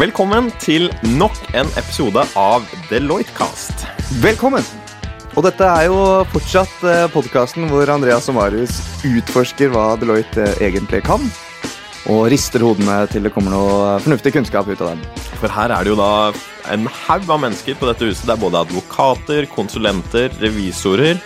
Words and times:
Velkommen 0.00 0.46
til 0.56 0.86
nok 1.18 1.34
en 1.52 1.68
episode 1.76 2.22
av 2.38 2.64
Deloitte-cast. 2.88 3.82
Velkommen! 4.22 4.64
Og 5.36 5.44
dette 5.44 5.66
er 5.66 5.90
jo 5.90 5.98
fortsatt 6.32 6.86
podkasten 7.12 7.66
hvor 7.68 7.90
Andreas 7.92 8.30
og 8.32 8.38
Marius 8.38 8.78
utforsker 9.04 9.68
hva 9.74 9.98
Deloitte 10.00 10.46
eh, 10.46 10.62
egentlig 10.70 11.02
kan. 11.04 11.26
Og 12.08 12.30
rister 12.32 12.64
hodene 12.64 13.02
til 13.12 13.28
det 13.28 13.32
kommer 13.34 13.52
noe 13.52 13.98
fornuftig 14.00 14.32
kunnskap 14.38 14.70
ut 14.70 14.80
av 14.80 14.94
dem. 14.94 15.02
For 15.34 15.52
her 15.52 15.74
er 15.76 15.84
det 15.84 15.92
jo 15.92 15.98
da 16.00 16.32
en 16.72 16.88
haug 17.02 17.28
av 17.28 17.42
mennesker 17.44 17.76
på 17.76 17.90
dette 17.90 18.08
huset. 18.08 18.24
Det 18.24 18.38
er 18.38 18.44
både 18.46 18.62
advokater, 18.64 19.50
konsulenter, 19.52 20.32
revisorer 20.40 21.20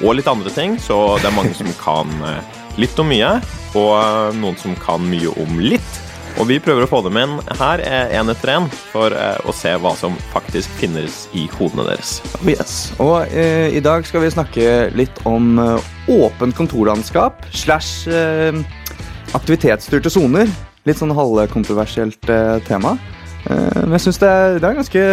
og 0.00 0.18
litt 0.18 0.32
andre 0.32 0.50
ting. 0.50 0.74
Så 0.82 0.98
det 1.22 1.30
er 1.30 1.38
mange 1.38 1.54
som 1.54 1.70
kan 1.78 2.10
eh, 2.26 2.58
litt 2.82 2.98
om 2.98 3.06
mye, 3.14 3.36
og 3.78 3.94
eh, 4.00 4.34
noen 4.42 4.58
som 4.58 4.74
kan 4.82 5.06
mye 5.14 5.30
om 5.46 5.62
litt. 5.62 6.02
Og 6.36 6.44
vi 6.50 6.58
prøver 6.60 6.84
å 6.84 6.88
få 6.90 6.98
dem 7.06 7.16
inn 7.16 7.38
her 7.56 7.80
én 7.80 8.28
etter 8.28 8.50
én 8.52 8.66
for 8.90 9.14
eh, 9.16 9.38
å 9.48 9.54
se 9.56 9.70
hva 9.80 9.94
som 9.96 10.16
faktisk 10.34 10.72
finnes 10.76 11.22
i 11.32 11.46
hodene 11.56 11.86
deres. 11.88 12.18
Yes. 12.44 12.74
Og 13.00 13.32
eh, 13.32 13.72
i 13.72 13.80
dag 13.84 14.04
skal 14.04 14.20
vi 14.20 14.32
snakke 14.34 14.66
litt 14.96 15.22
om 15.28 15.56
eh, 15.62 15.86
åpent 16.12 16.56
kontorlandskap 16.58 17.40
slash 17.56 18.10
eh, 18.12 18.58
aktivitetsstyrte 19.36 20.12
soner. 20.12 20.50
Litt 20.86 21.00
sånn 21.00 21.14
halvkontroversielt 21.16 22.28
eh, 22.28 22.58
tema. 22.68 22.98
Eh, 23.48 23.80
men 23.86 23.96
jeg 23.96 24.08
syns 24.10 24.20
det, 24.20 24.32
det, 24.60 24.68
er 24.68 24.80
ganske 24.82 25.06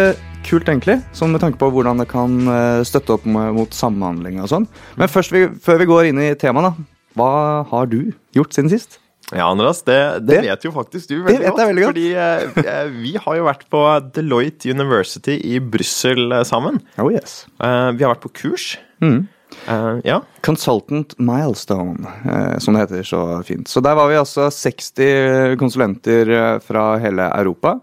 kult, 0.44 0.68
egentlig. 0.68 0.98
Sånn 1.16 1.32
med 1.32 1.40
tanke 1.40 1.56
på 1.62 1.70
hvordan 1.72 2.04
det 2.04 2.08
kan 2.10 2.36
støtte 2.84 3.16
opp 3.16 3.24
mot 3.24 3.72
samhandling 3.72 4.42
og 4.44 4.52
sånn. 4.52 4.68
Men 5.00 5.08
først, 5.08 5.32
vi, 5.32 5.46
før 5.64 5.80
vi 5.80 5.88
går 5.88 6.10
inn 6.10 6.20
i 6.20 6.34
temaet, 6.36 6.76
hva 7.16 7.64
har 7.70 7.88
du 7.88 8.12
gjort 8.36 8.52
siden 8.52 8.68
sist? 8.74 8.98
Ja, 9.32 9.46
Andreas, 9.48 9.82
det, 9.82 9.96
det, 10.20 10.34
det, 10.34 10.40
vet 10.44 10.64
jo 10.66 10.72
faktisk 10.74 11.08
du 11.08 11.22
veldig, 11.24 11.46
godt, 11.48 11.60
veldig 11.70 11.84
godt. 11.84 11.94
Fordi 11.94 12.64
eh, 12.74 12.90
vi 12.92 13.14
har 13.16 13.38
jo 13.38 13.46
vært 13.46 13.64
på 13.72 13.84
Deloitte 14.16 14.74
University 14.74 15.38
i 15.48 15.60
Brussel 15.62 16.28
eh, 16.28 16.44
sammen. 16.44 16.82
Oh 17.00 17.08
yes. 17.12 17.44
Eh, 17.56 17.88
vi 17.96 18.04
har 18.04 18.12
vært 18.12 18.24
på 18.26 18.34
kurs. 18.42 18.74
Mm. 19.00 19.24
Eh, 19.70 19.88
ja. 20.04 20.20
Consultant 20.44 21.16
Milestone, 21.16 22.04
uh, 22.26 22.58
som 22.60 22.76
det 22.76 22.84
heter 22.84 23.08
så 23.08 23.22
fint. 23.48 23.70
Så 23.70 23.80
der 23.84 23.96
var 23.96 24.12
vi 24.12 24.20
altså 24.20 24.50
60 24.52 25.56
konsulenter 25.60 26.60
fra 26.64 26.94
hele 27.02 27.30
Europa. 27.32 27.78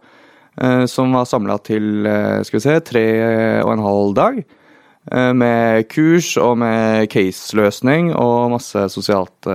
Som 0.92 1.14
var 1.16 1.24
samla 1.26 1.56
til 1.64 2.04
skal 2.44 2.58
vi 2.58 2.62
se, 2.62 2.74
tre 2.86 3.04
og 3.64 3.70
en 3.72 3.82
halv 3.82 4.12
dag. 4.14 4.42
Med 5.34 5.88
kurs 5.90 6.34
og 6.38 6.60
med 6.62 7.08
case-løsning 7.10 8.12
og 8.12 8.52
masse 8.52 8.84
sosialt 8.94 9.48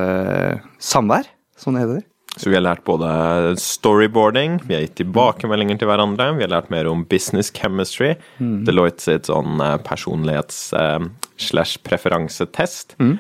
samvær 0.83 1.29
som 1.57 1.75
det. 1.75 2.03
Så 2.37 2.51
vi 2.51 2.57
har 2.59 2.67
lært 2.67 2.85
både 2.85 3.09
storyboarding, 3.57 4.61
vi 4.69 4.75
har 4.77 4.83
gitt 4.85 4.99
tilbakemeldinger 5.01 5.79
til 5.81 5.89
hverandre, 5.89 6.37
vi 6.37 6.45
har 6.45 6.53
lært 6.53 6.69
mer 6.73 6.85
om 6.91 7.05
business 7.09 7.49
chemistry, 7.57 8.11
mm. 8.37 8.65
Deloitte 8.69 9.03
sitt 9.07 9.25
sånn 9.31 9.53
eh, 9.65 9.79
personlighets-slash-preferansetest. 9.87 12.87
Eh, 12.99 13.05
mm. 13.07 13.17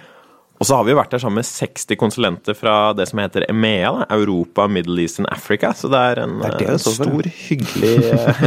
Og 0.56 0.64
så 0.68 0.76
har 0.78 0.84
vi 0.88 0.94
vært 0.96 1.12
der 1.12 1.20
sammen 1.20 1.40
med 1.40 1.48
60 1.48 1.96
konsulenter 2.00 2.54
fra 2.56 2.92
det 2.96 3.06
som 3.10 3.18
heter 3.20 3.44
EMEA, 3.48 4.06
Europa, 4.12 4.66
Middle 4.68 5.02
East 5.04 5.20
and 5.20 5.28
Africa. 5.32 5.72
Så 5.76 5.88
det 5.92 6.00
er 6.12 6.16
en 6.24 6.32
det 6.40 6.48
er 6.48 6.52
det 6.60 6.68
en 6.74 6.78
stor, 6.80 7.22
hyggelig, 7.48 7.96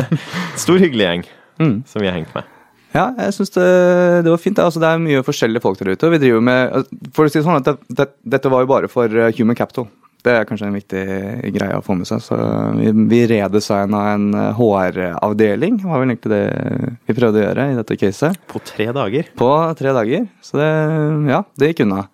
stor 0.65 0.77
hyggelig 0.81 1.05
gjeng 1.05 1.23
mm. 1.61 1.77
som 1.89 2.01
vi 2.01 2.07
har 2.09 2.15
hengt 2.17 2.33
med. 2.37 2.43
Ja, 2.95 3.11
jeg 3.13 3.35
syns 3.37 3.53
det, 3.53 3.69
det, 4.25 4.31
var 4.31 4.41
fint. 4.41 4.59
Altså, 4.61 4.81
det 4.81 4.89
er 4.89 5.01
mye 5.03 5.25
forskjellige 5.25 5.61
folk 5.61 5.79
der 5.81 5.93
ute. 5.93 6.09
Vi 6.09 6.21
driver 6.23 6.45
med, 6.45 6.93
for 7.13 7.27
å 7.27 7.31
si 7.31 7.37
det 7.37 7.45
sånn 7.45 7.59
at 7.59 7.67
det, 7.67 7.77
det, 7.99 8.07
Dette 8.37 8.51
var 8.51 8.65
jo 8.65 8.71
bare 8.71 8.89
for 8.91 9.13
eh, 9.13 9.33
human 9.37 9.57
capital. 9.57 9.87
Det 10.25 10.33
er 10.35 10.47
kanskje 10.47 10.67
en 10.67 10.75
viktig 10.75 11.03
greie 11.55 11.77
å 11.77 11.83
få 11.85 11.95
med 11.95 12.09
seg. 12.09 12.23
Så 12.25 12.35
vi, 12.75 12.89
vi 13.11 13.21
redesigna 13.29 14.01
en 14.15 14.25
HR-avdeling, 14.57 15.79
eh, 15.79 15.87
var 15.87 16.01
vel 16.01 16.15
egentlig 16.15 16.33
det 16.33 16.89
vi 17.07 17.15
prøvde 17.21 17.39
å 17.39 17.45
gjøre 17.45 17.69
i 17.69 17.77
dette 17.77 17.99
caset. 18.01 18.41
På 18.49 18.63
tre 18.65 18.89
dager? 18.95 19.31
På 19.39 19.53
tre 19.79 19.93
dager. 19.95 20.25
Så 20.43 20.59
det, 20.59 20.71
ja, 21.29 21.43
det 21.61 21.71
gikk 21.71 21.85
unna. 21.85 22.07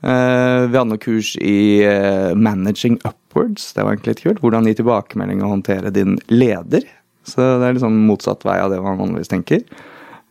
Uh, 0.00 0.64
vi 0.70 0.78
hadde 0.78 0.88
noe 0.94 1.02
kurs 1.02 1.34
i 1.44 1.84
Managing 2.32 2.96
Upwards. 3.04 3.74
Det 3.76 3.84
var 3.84 3.92
egentlig 3.92 4.14
litt 4.14 4.24
kult. 4.24 4.40
Hvordan 4.40 4.70
gi 4.70 4.78
tilbakemelding 4.78 5.42
og 5.42 5.58
håndtere 5.58 5.92
din 5.92 6.16
leder. 6.32 6.86
Så 7.28 7.42
det 7.60 7.66
er 7.66 7.76
liksom 7.76 7.98
motsatt 8.08 8.46
vei 8.48 8.56
av 8.62 8.72
det 8.72 8.80
man 8.80 8.96
vanligvis 8.96 9.28
tenker. 9.28 9.66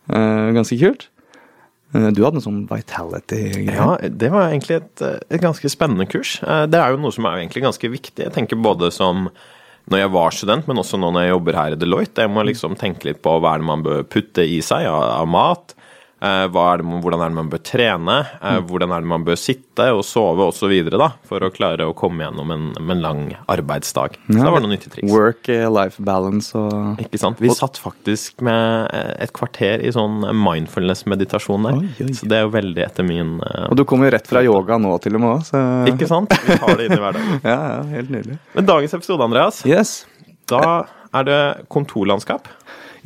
Uh, 0.09 0.49
ganske 0.55 0.77
kult. 0.81 1.07
Uh, 1.93 2.09
du 2.13 2.23
hadde 2.23 2.37
noe 2.37 2.45
sånn 2.45 2.65
vitality-greie. 2.69 3.77
Ja, 3.77 3.95
det 3.97 4.31
var 4.33 4.49
egentlig 4.49 4.79
et, 4.81 5.05
eh, 5.05 5.17
et, 5.29 5.41
ganske 5.41 5.71
spennende 5.71 6.05
kurs. 6.09 6.37
Det 6.41 6.77
er 6.77 6.93
jo 6.93 7.01
noe 7.01 7.13
som 7.13 7.25
er 7.29 7.39
egentlig 7.39 7.65
ganske 7.65 7.89
viktig. 7.89 8.25
Jeg 8.27 8.35
tenker 8.35 8.59
både 8.61 8.91
som 8.93 9.29
når 9.89 10.03
jeg 10.03 10.13
var 10.13 10.35
student, 10.35 10.67
men 10.69 10.77
også 10.77 10.99
nå 11.01 11.09
når 11.13 11.25
jeg 11.25 11.33
jobber 11.33 11.57
her 11.57 11.73
i 11.73 11.79
Deloitte. 11.81 12.21
Jeg 12.21 12.29
må 12.29 12.43
liksom 12.45 12.77
tenke 12.77 13.09
litt 13.09 13.23
på 13.25 13.33
hva 13.41 13.55
er 13.55 13.63
det 13.63 13.69
man 13.71 13.85
bør 13.85 14.03
putte 14.05 14.45
i 14.45 14.59
seg 14.65 14.85
av 14.85 15.25
mat. 15.29 15.73
Eh, 16.19 16.45
er 16.45 16.81
det, 16.81 16.85
hvordan 17.03 17.21
er 17.23 17.31
det 17.31 17.37
man 17.37 17.49
bør 17.51 17.61
trene? 17.63 18.17
Eh, 18.41 18.57
mm. 18.59 18.67
Hvordan 18.69 18.91
er 18.91 19.03
det 19.03 19.11
man 19.11 19.25
bør 19.27 19.39
sitte 19.39 19.85
og 19.95 20.01
sove 20.03 20.49
osv. 20.51 20.73
for 21.29 21.45
å 21.45 21.51
klare 21.53 21.87
å 21.87 21.95
komme 21.97 22.25
gjennom 22.25 22.51
en, 22.51 22.65
en 22.75 23.03
lang 23.03 23.21
arbeidsdag. 23.47 24.17
Så 24.27 24.35
ja, 24.35 24.43
det 24.43 24.53
var 24.55 24.65
noen 24.65 24.75
nyttige 24.75 24.95
triks. 24.97 25.11
Work-life 25.13 26.03
balance 26.03 26.51
og 26.59 26.99
Ikke 27.05 27.21
sant. 27.21 27.39
Vi 27.39 27.53
satt 27.55 27.79
faktisk 27.79 28.43
med 28.45 28.91
et 28.91 29.33
kvarter 29.35 29.83
i 29.85 29.93
sånn 29.95 30.25
mindfulness-meditasjon 30.35 31.69
der. 31.69 31.79
Oi, 31.79 31.93
oi. 32.03 32.11
Så 32.19 32.27
det 32.29 32.41
er 32.41 32.45
jo 32.47 32.53
veldig 32.53 32.83
etter 32.83 33.07
min 33.07 33.37
uh, 33.39 33.69
Og 33.69 33.79
du 33.79 33.85
kommer 33.87 34.09
jo 34.09 34.17
rett 34.17 34.27
fra 34.29 34.43
yoga 34.43 34.79
nå 34.81 34.97
til 35.03 35.15
og 35.15 35.23
med 35.23 35.47
så... 35.47 35.63
Ikke 35.89 36.07
sant? 36.09 36.33
Vi 36.45 36.59
tar 36.59 36.75
det 36.75 36.89
inn 36.89 36.97
i 36.97 37.01
hverdagen. 37.01 37.41
ja, 37.51 37.57
ja, 37.57 37.81
helt 37.95 38.11
nydelig. 38.13 38.39
Men 38.57 38.67
dagens 38.67 38.95
episode, 38.97 39.23
Andreas, 39.23 39.63
yes. 39.67 40.01
da 40.51 40.63
er 41.15 41.25
det 41.25 41.41
kontorlandskap. 41.73 42.49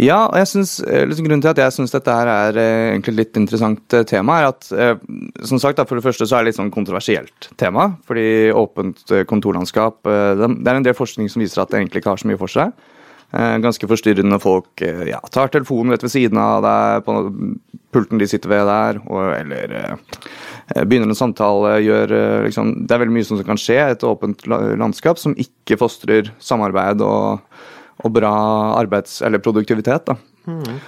Ja, 0.01 0.23
og 0.25 0.37
jeg 0.41 0.49
synes, 0.49 0.71
eh, 0.81 1.03
liksom 1.05 1.27
Grunnen 1.27 1.43
til 1.43 1.51
at 1.51 1.59
jeg 1.61 1.73
syns 1.75 1.93
dette 1.93 2.13
her 2.13 2.29
er 2.29 2.57
eh, 2.57 2.93
egentlig 2.93 3.13
litt 3.19 3.37
interessant 3.37 3.93
eh, 3.93 4.05
tema, 4.09 4.39
er 4.39 4.49
at 4.49 4.65
som 5.45 5.59
sagt, 5.61 5.81
for 5.87 5.99
det 5.99 6.05
første 6.05 6.25
så 6.25 6.37
er 6.37 6.43
det 6.43 6.51
litt 6.51 6.57
sånn 6.57 6.73
kontroversielt 6.73 7.51
tema. 7.59 7.91
Fordi 8.07 8.49
åpent 8.57 9.13
kontorlandskap 9.29 10.01
Det 10.03 10.47
er 10.47 10.75
en 10.75 10.85
del 10.85 10.97
forskning 10.97 11.29
som 11.29 11.43
viser 11.43 11.61
at 11.61 11.71
det 11.71 11.81
egentlig 11.81 12.01
ikke 12.01 12.13
har 12.13 12.21
så 12.21 12.29
mye 12.29 12.39
for 12.39 12.51
seg. 12.51 12.73
Ganske 13.33 13.87
forstyrrende 13.89 14.37
folk 14.41 14.81
ja, 15.09 15.17
tar 15.33 15.49
telefonen 15.49 15.93
rett 15.93 16.03
ved 16.05 16.13
siden 16.13 16.37
av 16.37 16.61
deg, 16.61 17.05
på 17.07 17.15
pulten 17.93 18.21
de 18.21 18.27
sitter 18.29 18.51
ved 18.51 18.67
der, 18.69 18.99
og, 19.07 19.23
eller 19.33 19.97
begynner 20.85 21.09
en 21.09 21.17
samtale, 21.17 21.79
gjør 21.81 22.13
liksom 22.45 22.73
Det 22.85 22.93
er 22.93 23.01
veldig 23.01 23.17
mye 23.17 23.29
som 23.29 23.41
kan 23.47 23.61
skje 23.61 23.79
i 23.79 23.95
et 23.95 24.05
åpent 24.05 24.45
landskap 24.47 25.21
som 25.21 25.33
ikke 25.33 25.79
fostrer 25.81 26.29
samarbeid 26.37 27.01
og 27.01 27.41
og 28.01 28.13
bra 28.15 28.33
arbeids- 28.79 29.21
eller 29.25 29.43
produktivitet. 29.43 30.09
da. 30.09 30.17
Mm. 30.47 30.81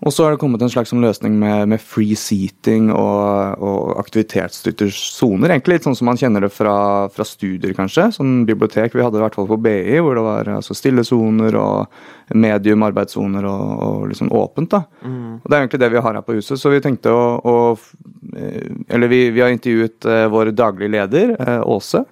Og 0.00 0.14
så 0.16 0.24
har 0.24 0.32
det 0.32 0.40
kommet 0.40 0.62
en 0.64 0.70
slags 0.72 0.94
sånn 0.94 1.02
løsning 1.04 1.34
med, 1.36 1.68
med 1.74 1.82
free 1.84 2.16
seating 2.16 2.88
og, 2.88 3.60
og 3.60 3.98
aktivitetsstyrte 4.00 4.88
soner. 4.96 5.52
Egentlig 5.52 5.76
litt 5.76 5.88
sånn 5.88 5.98
som 5.98 6.08
man 6.08 6.20
kjenner 6.20 6.46
det 6.46 6.48
fra, 6.54 6.76
fra, 7.12 7.26
studier, 7.28 7.74
kanskje. 7.76 8.06
Sånn 8.16 8.46
bibliotek 8.48 8.96
vi 8.96 9.04
hadde 9.04 9.20
i 9.20 9.24
hvert 9.26 9.36
fall 9.36 9.50
på 9.50 9.60
BI, 9.60 9.98
hvor 10.00 10.16
det 10.16 10.24
var 10.24 10.50
altså, 10.56 10.76
stillesoner 10.78 11.58
og 11.60 12.32
medium 12.32 12.86
arbeidssoner 12.88 13.44
og, 13.50 13.66
og 13.90 14.08
liksom 14.14 14.32
åpent. 14.40 14.72
da. 14.72 14.82
Mm. 15.04 15.36
Og 15.42 15.44
Det 15.44 15.52
er 15.52 15.66
egentlig 15.66 15.84
det 15.84 15.92
vi 15.92 16.04
har 16.08 16.16
her 16.16 16.24
på 16.24 16.38
huset. 16.38 16.56
Så 16.56 16.72
vi 16.72 16.80
tenkte 16.80 17.12
å, 17.12 17.22
å 17.36 17.56
eh, 18.40 18.72
Eller 18.88 19.12
vi, 19.12 19.26
vi 19.36 19.44
har 19.44 19.52
intervjuet 19.52 20.08
uh, 20.08 20.26
vår 20.32 20.54
daglige 20.56 20.96
leder, 20.96 21.36
uh, 21.36 21.60
Åse 21.76 22.06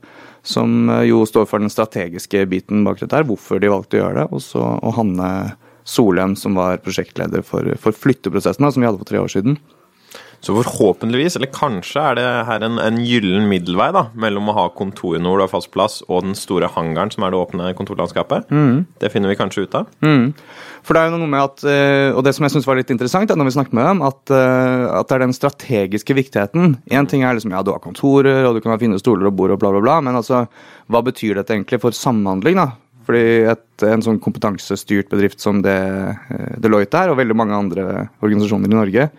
som 0.49 0.89
eh, 0.91 1.07
jo 1.11 1.23
står 1.29 1.49
for 1.51 1.63
den 1.63 1.73
strategiske 1.73 2.45
biten 2.51 2.85
bak 2.87 3.03
dette, 3.03 3.15
her, 3.17 3.27
hvorfor 3.29 3.61
de 3.61 3.73
valgte 3.73 3.99
å 3.99 4.05
gjøre 4.05 4.23
det. 4.23 4.29
Og 4.33 4.45
så 4.45 4.65
og 4.65 4.95
Hanne 4.97 5.31
Solheim, 5.89 6.37
som 6.37 6.57
var 6.59 6.81
prosjektleder 6.85 7.45
for, 7.47 7.69
for 7.81 7.97
flytteprosessen, 7.97 8.65
som 8.65 8.83
vi 8.83 8.89
hadde 8.89 9.01
for 9.03 9.09
tre 9.09 9.21
år 9.23 9.33
siden. 9.33 9.59
Så 10.45 10.55
forhåpentligvis, 10.55 11.35
eller 11.37 11.51
kanskje 11.51 12.03
er 12.03 12.17
det 12.19 12.27
her 12.47 12.63
en, 12.63 12.79
en 12.79 12.99
gyllen 13.03 13.49
middelvei 13.51 13.89
da, 13.95 14.05
mellom 14.15 14.53
å 14.53 14.55
ha 14.55 14.67
du 14.71 15.43
har 15.43 15.51
fast 15.51 15.73
plass, 15.75 15.99
og 16.07 16.23
den 16.29 16.37
store 16.39 16.69
hangaren 16.71 17.11
som 17.11 17.27
er 17.27 17.35
det 17.35 17.41
åpne 17.41 17.73
kontorlandskapet. 17.75 18.47
Mm. 18.51 18.87
Det 19.03 19.11
finner 19.11 19.33
vi 19.33 19.39
kanskje 19.39 19.67
ut 19.67 19.75
av. 19.75 19.91
Mm. 20.01 20.33
For 20.87 20.95
det 20.95 21.03
er 21.03 21.11
jo 21.11 21.19
noe 21.19 21.29
med 21.29 21.43
at, 21.43 21.65
eh, 21.67 22.15
Og 22.15 22.23
det 22.25 22.35
som 22.35 22.47
jeg 22.47 22.55
syns 22.55 22.67
var 22.67 22.79
litt 22.79 22.91
interessant, 22.91 23.29
når 23.29 23.51
vi 23.51 23.57
snakket 23.57 23.75
med 23.77 23.85
dem, 23.85 24.03
at, 24.07 24.23
eh, 24.31 24.87
at, 25.01 25.09
det 25.09 25.17
er 25.17 25.25
den 25.27 25.37
strategiske 25.37 26.15
viktigheten. 26.15 26.79
Én 26.91 27.09
ting 27.09 27.23
er 27.23 27.35
liksom, 27.35 27.53
ja, 27.53 27.63
du 27.63 27.73
har 27.73 27.83
kontorer, 27.83 28.47
og 28.47 28.55
du 28.55 28.61
kan 28.61 28.73
ha 28.73 28.79
fine 28.79 28.99
stoler 28.99 29.27
og 29.27 29.37
bord 29.37 29.51
og 29.51 29.59
bla, 29.59 29.73
bla, 29.75 29.81
bla, 29.81 30.01
men 30.01 30.15
altså, 30.15 30.47
hva 30.89 31.03
betyr 31.03 31.35
dette 31.35 31.53
egentlig 31.53 31.81
for 31.83 31.91
samhandling? 31.91 32.57
da? 32.57 32.71
Fordi 33.09 33.49
et, 33.49 33.83
en 33.89 34.05
sånn 34.05 34.21
kompetansestyrt 34.21 35.09
bedrift 35.09 35.41
som 35.41 35.63
det 35.65 35.77
eh, 35.77 36.55
Deloitte 36.61 36.95
er, 36.95 37.11
og 37.11 37.19
veldig 37.19 37.37
mange 37.37 37.57
andre 37.57 38.09
organisasjoner 38.21 38.69
i 38.69 38.79
Norge, 38.79 39.11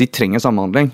de 0.00 0.08
trenger 0.08 0.42
samhandling. 0.42 0.90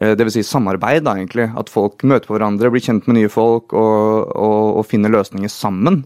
Eh, 0.00 0.16
Dvs. 0.18 0.38
Si 0.38 0.44
samarbeid, 0.48 1.04
da, 1.06 1.16
egentlig. 1.16 1.48
At 1.56 1.72
folk 1.72 2.04
møter 2.04 2.28
på 2.28 2.36
hverandre, 2.36 2.72
blir 2.72 2.84
kjent 2.84 3.08
med 3.08 3.20
nye 3.20 3.32
folk 3.32 3.76
og, 3.76 4.32
og, 4.32 4.80
og 4.80 4.88
finner 4.88 5.12
løsninger 5.12 5.52
sammen. 5.52 6.02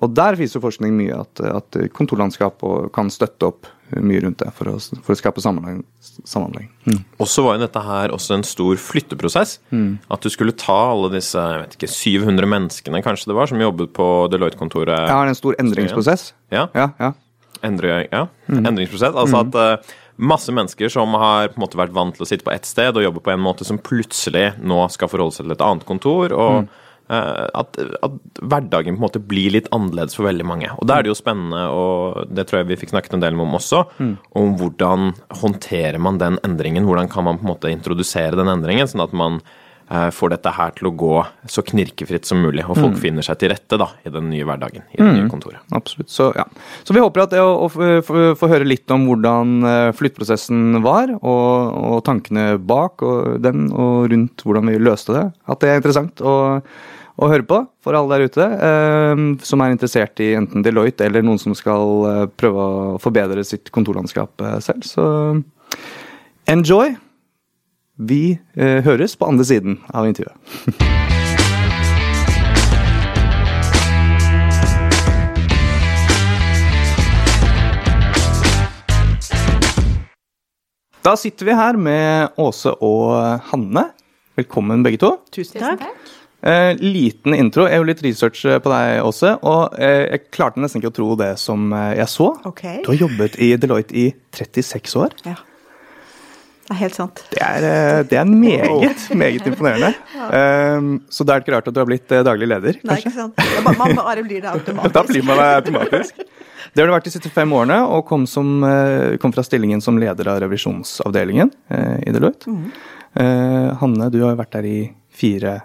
Og 0.00 0.14
der 0.14 0.38
viser 0.38 0.62
forskning 0.62 0.94
mye 0.96 1.18
at, 1.18 1.42
at 1.42 1.76
kontorlandskap 1.96 2.62
kan 2.94 3.10
støtte 3.12 3.50
opp 3.50 3.68
mye 3.98 4.20
rundt 4.22 4.38
det 4.38 4.50
for 4.54 4.70
å, 4.70 4.76
for 5.02 5.14
å 5.14 5.18
skape 5.18 5.42
sammenheng. 5.42 5.80
sammenheng. 6.00 6.68
Mm. 6.86 7.00
Og 7.18 7.28
så 7.28 7.42
var 7.42 7.56
jo 7.56 7.64
dette 7.64 7.82
her 7.82 8.14
også 8.14 8.36
en 8.36 8.46
stor 8.46 8.78
flytteprosess. 8.78 9.56
Mm. 9.74 9.98
At 10.14 10.22
du 10.22 10.30
skulle 10.32 10.54
ta 10.54 10.78
alle 10.92 11.10
disse 11.16 11.40
jeg 11.40 11.64
vet 11.64 11.74
ikke, 11.78 11.90
700 11.90 12.50
menneskene 12.54 13.02
kanskje 13.04 13.32
det 13.32 13.38
var, 13.40 13.50
som 13.50 13.62
jobbet 13.62 13.90
på 13.96 14.06
Deloitte-kontoret. 14.30 14.94
Ja, 14.94 15.18
det 15.18 15.18
er 15.18 15.32
en 15.34 15.40
stor 15.40 15.58
endringsprosess. 15.58 16.30
Ja. 16.54 16.68
Ja, 16.76 16.92
ja. 17.02 17.12
Endre, 17.66 18.04
ja. 18.06 18.24
Mm. 18.46 18.62
Endringsprosess. 18.70 19.18
Altså 19.18 19.42
at 19.42 19.58
uh, 19.58 19.96
masse 20.20 20.52
mennesker 20.52 20.92
som 20.92 21.14
har 21.16 21.48
på 21.48 21.58
en 21.58 21.64
måte 21.64 21.80
vært 21.80 21.94
vant 21.96 22.14
til 22.16 22.26
å 22.26 22.28
sitte 22.28 22.44
på 22.46 22.52
ett 22.52 22.68
sted 22.68 22.96
og 22.96 23.06
jobbe 23.06 23.22
på 23.24 23.32
en 23.32 23.40
måte, 23.42 23.64
som 23.64 23.80
plutselig 23.80 24.50
nå 24.60 24.82
skal 24.92 25.08
forholde 25.08 25.32
seg 25.38 25.46
til 25.48 25.56
et 25.56 25.64
annet 25.66 25.86
kontor. 25.88 26.32
og 26.36 26.60
Mm. 26.60 26.68
uh, 27.10 27.48
at, 27.58 27.78
at 28.06 28.12
hverdagen 28.38 28.94
på 28.94 29.00
en 29.00 29.06
måte 29.08 29.18
blir 29.26 29.50
litt 29.50 29.66
annerledes 29.74 30.14
for 30.14 30.28
veldig 30.28 30.44
mange. 30.46 30.68
Og 30.78 30.86
da 30.86 30.98
er 30.98 31.02
det 31.02 31.10
jo 31.10 31.16
spennende, 31.18 31.64
og 31.74 32.28
det 32.30 32.44
tror 32.46 32.60
jeg 32.60 32.68
vi 32.68 32.76
fikk 32.84 32.92
snakket 32.94 33.16
en 33.16 33.24
del 33.24 33.40
om 33.40 33.56
også, 33.58 33.80
Mm. 33.98 34.12
om 34.36 34.52
hvordan 34.60 35.08
håndterer 35.40 35.98
man 35.98 36.18
den 36.18 36.38
endringen? 36.46 36.86
Hvordan 36.86 37.10
kan 37.10 37.24
man 37.24 37.38
på 37.38 37.42
en 37.48 37.50
måte 37.56 37.72
introdusere 37.72 38.36
den 38.38 38.46
endringen, 38.46 38.86
sånn 38.86 39.02
at 39.02 39.12
man 39.12 39.40
får 39.90 40.30
dette 40.36 40.50
her 40.54 40.70
til 40.78 40.86
å 40.86 40.92
gå 40.94 41.14
så 41.50 41.64
knirkefritt 41.66 42.24
som 42.28 42.38
mulig, 42.44 42.62
og 42.68 42.76
Mm. 42.76 42.82
folk 42.84 43.00
finner 43.02 43.22
seg 43.26 43.38
til 43.40 43.50
rette 43.50 43.76
da, 43.80 43.88
i 44.06 44.10
den 44.14 44.28
nye 44.30 44.44
hverdagen, 44.46 44.84
i 44.94 45.00
det 45.02 45.08
nye 45.16 45.28
kontoret. 45.28 45.58
Absolutt. 45.74 46.08
Så, 46.14 46.28
ja. 46.36 46.44
så 46.86 46.94
vi 46.94 47.00
håper 47.02 47.24
at 47.24 47.30
det 47.34 47.40
å, 47.42 47.66
å 47.66 47.68
få- 47.72 48.48
høre 48.52 48.68
litt 48.70 48.88
om 48.94 49.08
hvordan 49.08 49.56
eh, 49.66 49.90
flytteprosessen 49.98 50.78
var, 50.84 51.10
og, 51.18 51.74
og 51.90 52.04
tankene 52.06 52.54
bak 52.62 53.02
og 53.02 53.42
den, 53.42 53.66
og 53.74 54.08
rundt 54.12 54.46
hvordan 54.46 54.70
vi 54.70 54.78
løste 54.78 55.16
det, 55.18 55.26
at 55.50 55.60
det 55.60 55.72
er 55.72 55.82
interessant 55.82 56.22
å, 56.22 56.36
å 57.20 57.28
høre 57.28 57.44
på 57.50 57.58
for 57.84 57.98
alle 57.98 58.14
der 58.14 58.28
ute 58.30 58.46
eh, 58.46 59.24
som 59.44 59.60
er 59.66 59.74
interessert 59.74 60.22
i 60.22 60.30
enten 60.38 60.62
Deloitte 60.64 61.04
eller 61.04 61.26
noen 61.26 61.42
som 61.42 61.52
skal 61.58 62.06
eh, 62.08 62.26
prøve 62.38 62.62
å 62.94 62.98
forbedre 63.02 63.42
sitt 63.44 63.68
kontorlandskap 63.74 64.40
eh, 64.46 64.58
selv. 64.64 64.86
Så 64.86 65.04
enjoy! 66.46 66.94
Vi 68.00 68.38
eh, 68.56 68.78
høres 68.84 69.12
på 69.20 69.28
andre 69.28 69.44
siden 69.44 69.76
av 69.92 70.06
intervjuet. 70.08 70.36
Da 81.00 81.12
sitter 81.16 81.48
vi 81.48 81.56
her 81.56 81.76
med 81.80 82.40
Åse 82.40 82.72
og 82.84 83.12
Hanne. 83.50 83.90
Velkommen 84.36 84.84
begge 84.84 85.00
to. 85.00 85.12
Tusen 85.32 85.60
takk. 85.60 85.84
Eh, 86.40 86.72
liten 86.80 87.36
intro. 87.36 87.66
Jeg 87.68 87.80
gjorde 87.80 87.92
litt 87.92 88.02
research 88.04 88.46
eh, 88.48 88.60
på 88.64 88.72
deg, 88.72 89.02
Åse. 89.04 89.34
Og 89.44 89.76
eh, 89.76 90.06
jeg 90.06 90.26
klarte 90.32 90.60
nesten 90.64 90.80
ikke 90.80 90.92
å 90.92 90.96
tro 90.96 91.12
det 91.20 91.34
som 91.40 91.68
eh, 91.76 91.98
jeg 92.00 92.08
så. 92.12 92.32
Okay. 92.48 92.80
Du 92.84 92.94
har 92.94 93.00
jobbet 93.04 93.36
i 93.40 93.52
Deloitte 93.60 93.96
i 93.96 94.08
36 94.36 94.96
år. 95.04 95.16
Ja. 95.28 95.36
Det 96.70 96.76
er 96.76 96.80
helt 96.84 96.94
sant. 96.94 97.20
Det 97.32 97.40
er, 97.42 97.64
eh, 97.66 98.00
det 98.06 98.18
er 98.20 98.28
meget, 98.30 99.08
meget 99.18 99.46
imponerende. 99.50 99.94
Eh, 100.30 100.84
så 101.10 101.24
da 101.26 101.34
er 101.34 101.40
det 101.40 101.46
ikke 101.46 101.54
rart 101.56 101.68
at 101.70 101.74
du 101.74 101.80
har 101.80 101.86
blitt 101.88 102.12
eh, 102.14 102.20
daglig 102.22 102.46
leder, 102.46 102.76
kanskje? 102.78 102.86
Nei, 102.86 102.98
ikke 103.00 103.10
sant? 103.16 103.40
Ja, 103.40 103.62
Man 103.66 103.96
bare 103.96 104.22
blir 104.22 104.44
det 104.44 104.50
automatisk. 104.52 104.92
Da 104.96 105.02
blir 105.08 105.24
man 105.26 105.40
det 105.40 105.46
automatisk. 105.56 106.20
Det 106.70 106.82
har 106.82 106.86
du 106.86 106.94
vært 106.94 107.08
de 107.08 107.12
siste 107.16 107.32
fem 107.34 107.50
årene, 107.56 107.80
og 107.90 108.04
kom, 108.06 108.26
som, 108.30 108.52
eh, 108.62 109.16
kom 109.22 109.34
fra 109.34 109.42
stillingen 109.42 109.82
som 109.82 109.98
leder 109.98 110.30
av 110.30 110.38
revisjonsavdelingen 110.44 111.50
uh, 111.74 111.96
i 112.06 112.14
Deloitte. 112.14 112.52
Mm. 112.52 112.68
Uh, 113.18 113.70
Hanne, 113.80 114.10
du 114.14 114.20
har 114.22 114.38
vært 114.38 114.54
der 114.54 114.68
i 114.70 114.78
fire, 115.10 115.56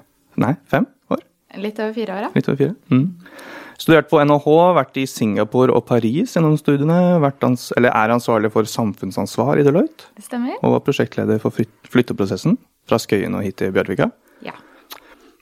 nei, 0.42 0.56
fem 0.72 0.88
år? 1.14 1.22
Litt 1.62 1.84
over 1.84 1.94
fire 2.00 2.16
år, 2.16 2.26
ja. 2.26 2.32
Litt 2.34 2.50
over 2.50 2.62
fire. 2.64 2.74
Mm. 2.90 3.06
Studert 3.76 4.08
på 4.08 4.22
NHH, 4.24 4.48
vært 4.78 4.98
i 5.02 5.04
Singapore 5.10 5.74
og 5.76 5.84
Paris 5.90 6.36
gjennom 6.38 6.56
studiene. 6.60 7.18
Ans 7.44 7.68
eller 7.76 7.92
er 7.92 8.14
ansvarlig 8.16 8.54
for 8.54 8.68
samfunnsansvar 8.70 9.60
i 9.60 9.66
Deloitte. 9.68 10.08
Det 10.16 10.24
stemmer. 10.30 10.56
Og 10.62 10.78
var 10.78 10.86
prosjektleder 10.86 11.42
for 11.44 11.52
flyt- 11.56 11.92
flytteprosessen 11.92 12.56
fra 12.88 13.00
Skøyen 13.02 13.36
og 13.36 13.44
hit 13.44 13.60
til 13.60 13.74
Bjørvika. 13.76 14.08
Ja. 14.46 14.56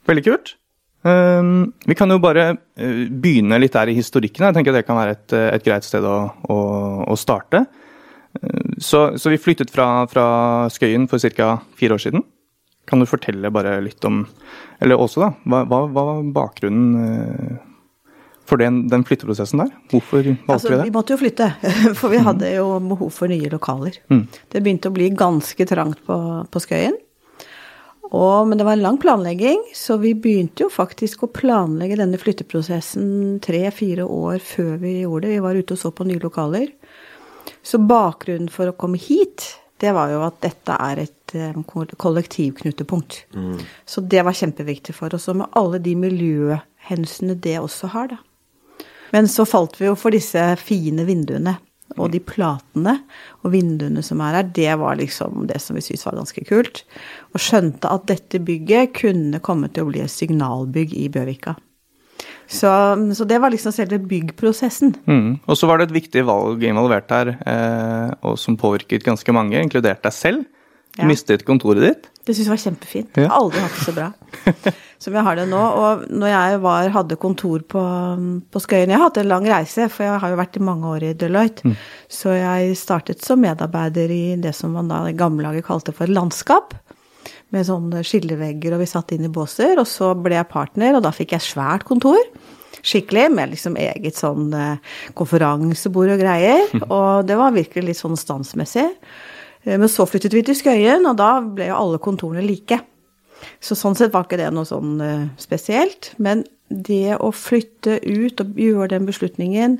Veldig 0.09 0.25
kult. 0.25 0.55
Um, 1.03 1.73
vi 1.83 1.97
kan 1.99 2.09
jo 2.09 2.17
bare 2.23 2.53
uh, 2.55 3.01
begynne 3.11 3.59
litt 3.59 3.75
der 3.75 3.91
i 3.91 3.97
historikken. 3.97 4.47
Jeg 4.47 4.55
tenker 4.55 4.75
det 4.75 4.85
kan 4.87 4.97
være 4.97 5.17
et, 5.17 5.35
et 5.59 5.65
greit 5.65 5.85
sted 5.85 6.05
å, 6.07 6.17
å, 6.49 6.57
å 7.11 7.17
starte. 7.19 7.65
Uh, 8.39 8.79
så, 8.81 9.11
så 9.19 9.33
vi 9.33 9.41
flyttet 9.41 9.73
fra, 9.73 10.07
fra 10.09 10.25
Skøyen 10.73 11.09
for 11.11 11.21
ca. 11.37 11.57
fire 11.77 11.99
år 11.99 12.05
siden. 12.07 12.23
Kan 12.89 13.03
du 13.03 13.07
fortelle 13.07 13.51
bare 13.53 13.77
litt 13.79 14.03
om 14.03 14.25
Eller 14.83 14.99
også, 14.99 15.21
da. 15.21 15.29
Hva, 15.67 15.83
var 15.93 16.25
bakgrunnen 16.35 16.97
uh, 16.97 17.69
for 18.49 18.59
den, 18.59 18.83
den 18.91 19.05
flytteprosessen 19.07 19.63
der? 19.63 19.71
Hvorfor 19.91 20.23
valgte 20.25 20.53
Altså, 20.55 20.73
vi 20.75 20.89
vi 20.89 20.95
måtte 20.95 21.15
jo 21.15 21.21
flytte, 21.21 21.49
for 21.99 22.13
vi 22.13 22.21
hadde 22.23 22.51
jo 22.55 22.67
behov 22.83 23.13
for 23.15 23.31
nye 23.31 23.51
lokaler. 23.51 23.97
Mm. 24.11 24.27
Det 24.51 24.61
begynte 24.63 24.91
å 24.91 24.95
bli 24.95 25.09
ganske 25.17 25.67
trangt 25.69 26.03
på, 26.07 26.17
på 26.51 26.63
Skøyen. 26.63 26.99
Og, 28.13 28.45
men 28.45 28.59
det 28.59 28.65
var 28.67 28.77
en 28.77 28.83
lang 28.83 28.99
planlegging, 29.01 29.63
så 29.73 29.97
vi 29.97 30.11
begynte 30.13 30.67
jo 30.67 30.69
faktisk 30.69 31.23
å 31.25 31.31
planlegge 31.33 31.97
denne 31.97 32.19
flytteprosessen 32.21 33.39
tre-fire 33.41 34.05
år 34.05 34.37
før 34.43 34.75
vi 34.83 34.99
gjorde 34.99 35.25
det. 35.25 35.33
Vi 35.33 35.45
var 35.47 35.57
ute 35.57 35.73
og 35.73 35.81
så 35.81 35.89
på 35.95 36.05
nye 36.05 36.21
lokaler. 36.21 36.69
Så 37.65 37.79
bakgrunnen 37.81 38.51
for 38.53 38.69
å 38.69 38.75
komme 38.77 38.99
hit, 39.01 39.47
det 39.81 39.95
var 39.95 40.11
jo 40.13 40.21
at 40.27 40.37
dette 40.43 40.75
er 40.77 41.01
et 41.07 41.33
kollektivknutepunkt. 41.97 43.23
Mm. 43.33 43.57
Så 43.85 44.03
det 44.05 44.21
var 44.27 44.37
kjempeviktig 44.37 44.93
for 44.95 45.15
oss, 45.15 45.25
og 45.31 45.41
med 45.41 45.57
alle 45.57 45.81
de 45.81 45.95
miljøhensynene 45.97 47.39
det 47.41 47.57
også 47.63 47.89
har, 47.95 48.13
da. 48.13 48.21
Men 49.13 49.29
så 49.29 49.45
falt 49.45 49.77
vi 49.79 49.87
jo 49.87 49.97
for 49.99 50.15
disse 50.15 50.41
fine 50.61 51.05
vinduene. 51.07 51.57
Og 52.01 52.09
de 52.09 52.17
platene 52.23 52.95
og 53.43 53.51
vinduene 53.53 54.01
som 54.05 54.21
er 54.25 54.39
her, 54.39 54.47
det 54.55 54.71
var 54.81 54.97
liksom 54.97 55.43
det 55.49 55.59
som 55.61 55.77
vi 55.77 55.83
syntes 55.85 56.07
var 56.07 56.17
ganske 56.17 56.45
kult. 56.47 56.81
Og 57.35 57.43
skjønte 57.43 57.91
at 57.91 58.07
dette 58.09 58.41
bygget 58.41 58.95
kunne 58.97 59.41
komme 59.45 59.69
til 59.69 59.85
å 59.85 59.91
bli 59.91 60.01
et 60.01 60.13
signalbygg 60.13 60.95
i 60.97 61.09
Bjørvika. 61.13 61.53
Så, 62.49 62.69
så 63.15 63.25
det 63.27 63.39
var 63.41 63.53
liksom 63.53 63.73
selve 63.75 63.99
byggprosessen. 64.03 64.95
Mm. 65.09 65.29
Og 65.45 65.57
så 65.57 65.69
var 65.69 65.79
det 65.79 65.89
et 65.89 65.97
viktig 65.99 66.25
valg 66.27 66.65
involvert 66.67 67.13
her, 67.13 67.31
eh, 67.39 68.09
og 68.25 68.37
som 68.41 68.57
påvirket 68.59 69.05
ganske 69.05 69.35
mange, 69.35 69.61
inkludert 69.61 70.03
deg 70.05 70.15
selv. 70.15 70.43
Ja. 70.93 71.07
mistet 71.09 71.41
kontoret 71.47 71.81
ditt. 71.81 72.09
Det 72.23 72.35
syns 72.35 72.45
jeg 72.45 72.53
var 72.53 72.61
kjempefint. 72.61 73.17
Ja. 73.17 73.29
Aldri 73.33 73.63
hatt 73.63 73.77
det 73.79 73.85
så 73.87 73.93
bra 73.95 74.11
som 75.03 75.15
jeg 75.17 75.25
har 75.25 75.39
det 75.39 75.47
nå. 75.49 75.59
Og 75.59 76.03
når 76.13 76.31
jeg 76.31 76.59
var, 76.63 76.89
hadde 76.93 77.17
kontor 77.19 77.63
på, 77.67 77.81
på 78.53 78.61
Skøyen 78.63 78.93
Jeg 78.93 78.99
har 79.01 79.09
hatt 79.09 79.19
en 79.19 79.31
lang 79.31 79.47
reise, 79.49 79.89
for 79.91 80.05
jeg 80.05 80.21
har 80.21 80.31
jo 80.31 80.39
vært 80.39 80.59
i 80.59 80.63
mange 80.63 80.91
år 80.93 81.07
i 81.09 81.13
Deloitte. 81.17 81.73
Så 82.07 82.37
jeg 82.37 82.77
startet 82.79 83.25
som 83.25 83.41
medarbeider 83.43 84.13
i 84.13 84.23
det 84.39 84.53
som 84.55 84.77
man 84.77 84.91
da 84.91 85.01
i 85.09 85.17
gamle 85.17 85.49
dager 85.49 85.65
kalte 85.65 85.95
for 85.97 86.11
landskap. 86.11 86.77
Med 87.53 87.67
sånne 87.67 88.05
skillevegger, 88.07 88.77
og 88.77 88.81
vi 88.81 88.89
satt 88.89 89.11
inn 89.13 89.27
i 89.27 89.33
båser. 89.33 89.75
Og 89.81 89.89
så 89.89 90.13
ble 90.17 90.37
jeg 90.37 90.49
partner, 90.53 90.95
og 90.97 91.03
da 91.05 91.11
fikk 91.13 91.35
jeg 91.35 91.49
svært 91.49 91.83
kontor. 91.89 92.21
Skikkelig, 92.83 93.27
med 93.33 93.51
liksom 93.51 93.75
eget 93.79 94.17
sånn 94.19 94.49
eh, 94.57 94.95
konferansebord 95.17 96.15
og 96.15 96.23
greier. 96.23 96.65
Og 96.87 97.27
det 97.27 97.37
var 97.39 97.53
virkelig 97.55 97.85
litt 97.91 97.99
sånn 97.99 98.17
standsmessig. 98.19 98.89
Eh, 99.63 99.77
Men 99.79 99.89
så 99.89 100.05
flyttet 100.09 100.33
vi 100.33 100.43
til 100.45 100.57
Skøyen, 100.57 101.07
og 101.09 101.17
da 101.17 101.37
ble 101.41 101.69
jo 101.71 101.79
alle 101.79 102.01
kontorene 102.03 102.45
like. 102.45 102.79
Så 103.63 103.75
sånn 103.75 103.95
sett 103.95 104.13
var 104.13 104.27
ikke 104.27 104.39
det 104.39 104.51
noe 104.55 104.67
sånn 104.67 104.99
eh, 105.03 105.27
spesielt. 105.41 106.13
Men 106.17 106.45
det 106.69 107.17
å 107.19 107.31
flytte 107.35 107.99
ut 108.03 108.41
og 108.41 108.57
gjøre 108.59 108.93
den 108.95 109.05
beslutningen 109.09 109.77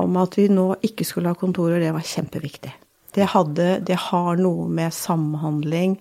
om 0.00 0.16
at 0.18 0.38
vi 0.38 0.48
nå 0.50 0.72
ikke 0.86 1.06
skulle 1.06 1.30
ha 1.30 1.38
kontorer, 1.38 1.80
det 1.82 1.92
var 1.94 2.06
kjempeviktig. 2.06 2.72
Det, 3.14 3.28
hadde, 3.30 3.78
det 3.86 3.94
har 4.10 4.40
noe 4.40 4.66
med 4.66 4.90
samhandling 4.94 6.00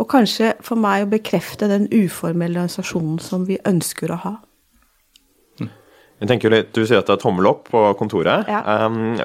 og 0.00 0.08
kanskje 0.08 0.54
for 0.64 0.80
meg 0.80 1.04
å 1.04 1.10
bekrefte 1.12 1.68
den 1.68 1.84
uformelle 1.92 2.62
organisasjonen 2.62 3.18
som 3.20 3.44
vi 3.48 3.58
ønsker 3.68 4.12
å 4.12 4.20
ha. 4.22 4.32
Jeg 6.16 6.30
tenker 6.30 6.52
litt, 6.52 6.70
Du 6.72 6.80
sier 6.86 7.02
at 7.02 7.08
det 7.10 7.16
er 7.18 7.20
tommel 7.20 7.48
opp 7.50 7.66
på 7.68 7.80
kontoret. 8.00 8.48
Ja. 8.48 8.62
Um, 8.86 9.18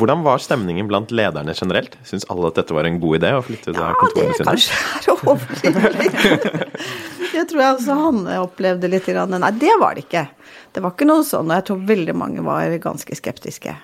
hvordan 0.00 0.22
var 0.24 0.40
stemningen 0.40 0.88
blant 0.88 1.12
lederne 1.12 1.52
generelt? 1.56 1.98
Syns 2.08 2.24
alle 2.32 2.48
at 2.48 2.56
dette 2.56 2.76
var 2.76 2.88
en 2.88 2.96
god 3.02 3.18
idé? 3.20 3.34
å 3.36 3.42
flytte 3.44 3.68
til 3.68 3.76
Ja, 3.76 3.90
det 3.92 3.98
kontorene 4.00 4.32
er 4.32 4.38
det 4.38 4.46
kanskje 4.48 5.84
er 5.84 5.98
litt. 6.00 6.78
Det 7.38 7.42
tror 7.50 7.60
jeg 7.60 7.74
også 7.76 7.94
Hanne 8.00 8.38
opplevde 8.40 8.88
litt. 8.90 9.06
Nei, 9.12 9.50
det 9.60 9.74
var 9.78 9.94
det 9.94 10.06
ikke. 10.06 10.24
Det 10.74 10.82
var 10.82 10.94
ikke 10.94 11.06
noe 11.06 11.26
sånn, 11.26 11.50
og 11.52 11.58
jeg 11.58 11.66
tror 11.68 11.84
veldig 11.90 12.14
mange 12.16 12.42
var 12.42 12.72
ganske 12.82 13.18
skeptiske. 13.18 13.76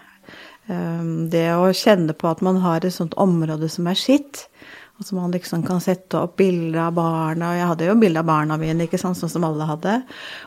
Um, 0.67 1.29
Det 1.31 1.45
å 1.53 1.69
kjenne 1.77 2.17
på 2.17 2.31
at 2.33 2.41
man 2.43 2.63
har 2.65 2.81
et 2.83 2.97
sånt 2.97 3.15
område 3.21 3.69
som 3.71 3.87
er 3.93 4.01
sitt, 4.01 4.47
at 5.01 5.11
man 5.13 5.33
liksom 5.35 5.65
kan 5.67 5.81
sette 5.83 6.21
opp 6.21 6.37
bilder 6.39 6.85
av 6.87 6.93
barna, 6.95 7.51
og 7.51 7.59
jeg 7.59 7.71
hadde 7.71 7.89
jo 7.89 7.97
bilde 7.99 8.21
av 8.23 8.29
barna 8.29 8.59
mine, 8.61 8.87
ikke 8.87 9.01
sant, 9.01 9.19
sånn 9.19 9.33
som 9.33 9.47
alle 9.47 9.67
hadde, 9.67 9.97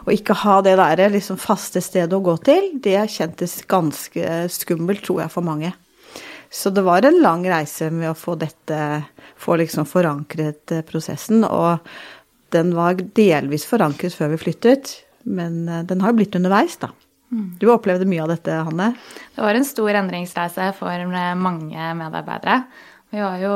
og 0.06 0.14
ikke 0.14 0.38
ha 0.46 0.62
det 0.64 0.78
der 0.80 1.04
liksom 1.12 1.40
faste 1.42 1.84
stedet 1.84 2.16
å 2.16 2.24
gå 2.24 2.38
til, 2.48 2.70
det 2.84 2.96
kjentes 3.12 3.60
ganske 3.68 4.40
skummelt, 4.54 5.04
tror 5.04 5.26
jeg, 5.26 5.34
for 5.34 5.48
mange. 5.48 5.74
Så 6.50 6.72
det 6.72 6.86
var 6.88 7.04
en 7.04 7.20
lang 7.20 7.44
reise 7.44 7.90
med 7.92 8.12
å 8.12 8.18
få 8.18 8.38
dette 8.40 8.80
Få 9.38 9.54
liksom 9.60 9.86
forankret 9.86 10.72
eh, 10.74 10.80
prosessen. 10.82 11.44
Og 11.46 11.78
den 12.56 12.72
var 12.74 12.98
delvis 12.98 13.68
forankret 13.70 14.16
før 14.18 14.32
vi 14.32 14.40
flyttet, 14.42 14.96
men 15.30 15.68
eh, 15.70 15.84
den 15.86 16.02
har 16.02 16.10
jo 16.10 16.18
blitt 16.18 16.38
underveis, 16.40 16.80
da. 16.82 16.90
Du 17.62 17.68
opplevde 17.70 18.08
mye 18.10 18.24
av 18.24 18.32
dette, 18.32 18.56
Hanne? 18.66 18.94
Det 19.36 19.44
var 19.44 19.60
en 19.60 19.68
stor 19.68 20.00
endringsreise 20.00 20.72
for 20.80 21.06
mange 21.38 21.90
medarbeidere. 22.00 22.62
Vi 23.10 23.22
var 23.24 23.38
jo 23.40 23.54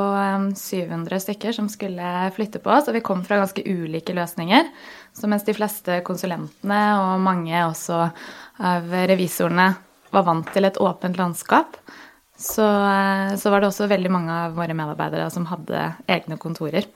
700 0.55 1.19
stykker 1.19 1.51
som 1.51 1.67
skulle 1.69 2.31
flytte 2.35 2.61
på 2.63 2.71
oss, 2.71 2.87
og 2.87 2.95
vi 2.95 3.03
kom 3.03 3.23
fra 3.27 3.41
ganske 3.41 3.63
ulike 3.67 4.15
løsninger. 4.15 4.69
Så 5.11 5.27
mens 5.27 5.43
de 5.43 5.55
fleste 5.57 5.99
konsulentene 6.07 6.79
og 7.01 7.23
mange 7.25 7.65
også 7.65 8.05
av 8.63 8.95
revisorene 9.11 9.73
var 10.11 10.23
vant 10.27 10.47
til 10.55 10.67
et 10.67 10.79
åpent 10.79 11.19
landskap, 11.19 11.75
så, 12.41 12.67
så 13.37 13.51
var 13.51 13.61
det 13.61 13.69
også 13.69 13.89
veldig 13.91 14.11
mange 14.11 14.37
av 14.47 14.55
våre 14.55 14.75
medarbeidere 14.77 15.27
som 15.33 15.45
hadde 15.51 15.83
egne 16.09 16.39
kontorer. 16.41 16.87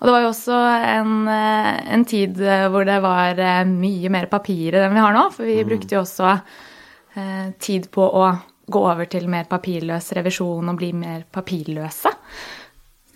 Og 0.00 0.08
det 0.08 0.14
var 0.16 0.24
jo 0.24 0.30
også 0.32 0.56
en, 0.96 1.12
en, 1.28 2.04
tid 2.08 2.40
hvor 2.72 2.88
det 2.88 2.96
var 3.04 3.38
mye 3.68 4.10
mer 4.10 4.26
papirer 4.32 4.88
enn 4.88 4.96
vi 4.96 5.04
har 5.04 5.14
nå. 5.14 5.28
For 5.30 5.46
vi 5.46 5.60
brukte 5.68 5.94
jo 5.94 6.00
også 6.00 6.32
eh, 6.32 7.52
tid 7.62 7.86
på 7.94 8.02
å 8.02 8.24
gå 8.66 8.82
over 8.82 9.08
til 9.10 9.28
mer 9.30 9.48
papirløs 9.50 10.12
revisjon 10.18 10.68
og 10.70 10.78
bli 10.78 10.92
mer 10.96 11.24
papirløse. 11.30 12.12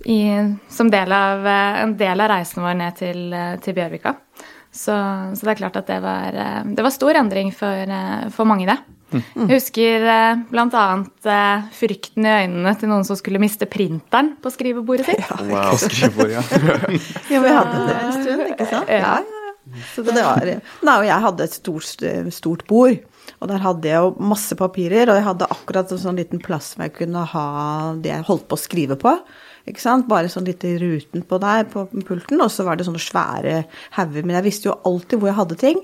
I, 0.07 0.19
som 0.71 0.91
del 0.93 1.13
av, 1.15 1.47
en 1.47 1.97
del 1.99 2.21
av 2.23 2.31
reisen 2.31 2.63
vår 2.63 2.77
ned 2.79 2.99
til, 2.99 3.23
til 3.65 3.75
Bjørvika. 3.75 4.13
Så, 4.71 4.93
så, 4.93 5.41
det 5.41 5.55
er 5.55 5.59
klart 5.63 5.79
at 5.81 5.89
det 5.89 5.97
var, 6.05 6.37
det 6.69 6.85
var 6.85 6.95
stor 6.95 7.17
endring 7.17 7.49
for, 7.55 7.95
for 8.35 8.47
mange, 8.47 8.69
det. 8.69 8.77
Jeg 9.15 9.47
husker 9.53 10.05
eh, 10.11 10.41
bl.a. 10.51 10.85
Eh, 11.31 11.67
frykten 11.79 12.27
i 12.27 12.33
øynene 12.43 12.73
til 12.79 12.91
noen 12.91 13.07
som 13.07 13.19
skulle 13.19 13.41
miste 13.43 13.69
printeren 13.71 14.33
på 14.43 14.51
skrivebordet 14.53 15.07
sitt. 15.11 15.23
Ja, 15.23 15.39
wow. 15.47 15.77
skrivebord, 15.79 16.33
ja. 16.35 16.43
ja, 17.33 17.43
vi 17.45 17.55
hadde 17.55 17.85
det 17.87 17.97
en 18.01 18.17
stund, 18.17 18.45
ikke 18.51 18.69
sant? 18.73 18.91
Ja, 18.91 19.19
ja. 19.21 19.83
Så 19.93 20.03
det 20.07 20.15
var, 20.15 20.47
nei, 20.87 20.93
og 20.95 21.05
jeg 21.09 21.23
hadde 21.25 21.47
et 21.47 21.55
stort, 21.57 22.05
stort 22.35 22.63
bord, 22.71 23.01
og 23.47 23.53
der 23.53 23.63
hadde 23.63 23.87
jeg 23.87 24.03
jo 24.03 24.27
masse 24.27 24.57
papirer, 24.59 25.07
og 25.07 25.21
jeg 25.21 25.27
hadde 25.29 25.47
akkurat 25.55 25.93
en 25.95 26.01
sånn 26.03 26.19
liten 26.19 26.41
plass 26.43 26.73
hvor 26.75 26.89
jeg 26.89 26.97
kunne 26.97 27.23
ha 27.31 27.49
det 28.03 28.11
jeg 28.11 28.27
holdt 28.27 28.49
på 28.51 28.59
å 28.59 28.61
skrive 28.61 28.97
på. 28.99 29.13
Ikke 29.71 29.83
sant? 29.83 30.09
Bare 30.11 30.31
sånn 30.31 30.49
litt 30.49 30.65
i 30.67 30.73
ruten 30.83 31.23
på 31.27 31.39
der 31.43 31.69
på 31.71 31.85
pulten, 32.09 32.43
og 32.43 32.51
så 32.51 32.67
var 32.67 32.79
det 32.79 32.89
sånne 32.89 33.03
svære 33.03 33.61
hauger. 33.95 34.27
Men 34.27 34.41
jeg 34.41 34.47
visste 34.49 34.71
jo 34.73 34.81
alltid 34.89 35.23
hvor 35.23 35.31
jeg 35.31 35.39
hadde 35.39 35.59
ting. 35.63 35.79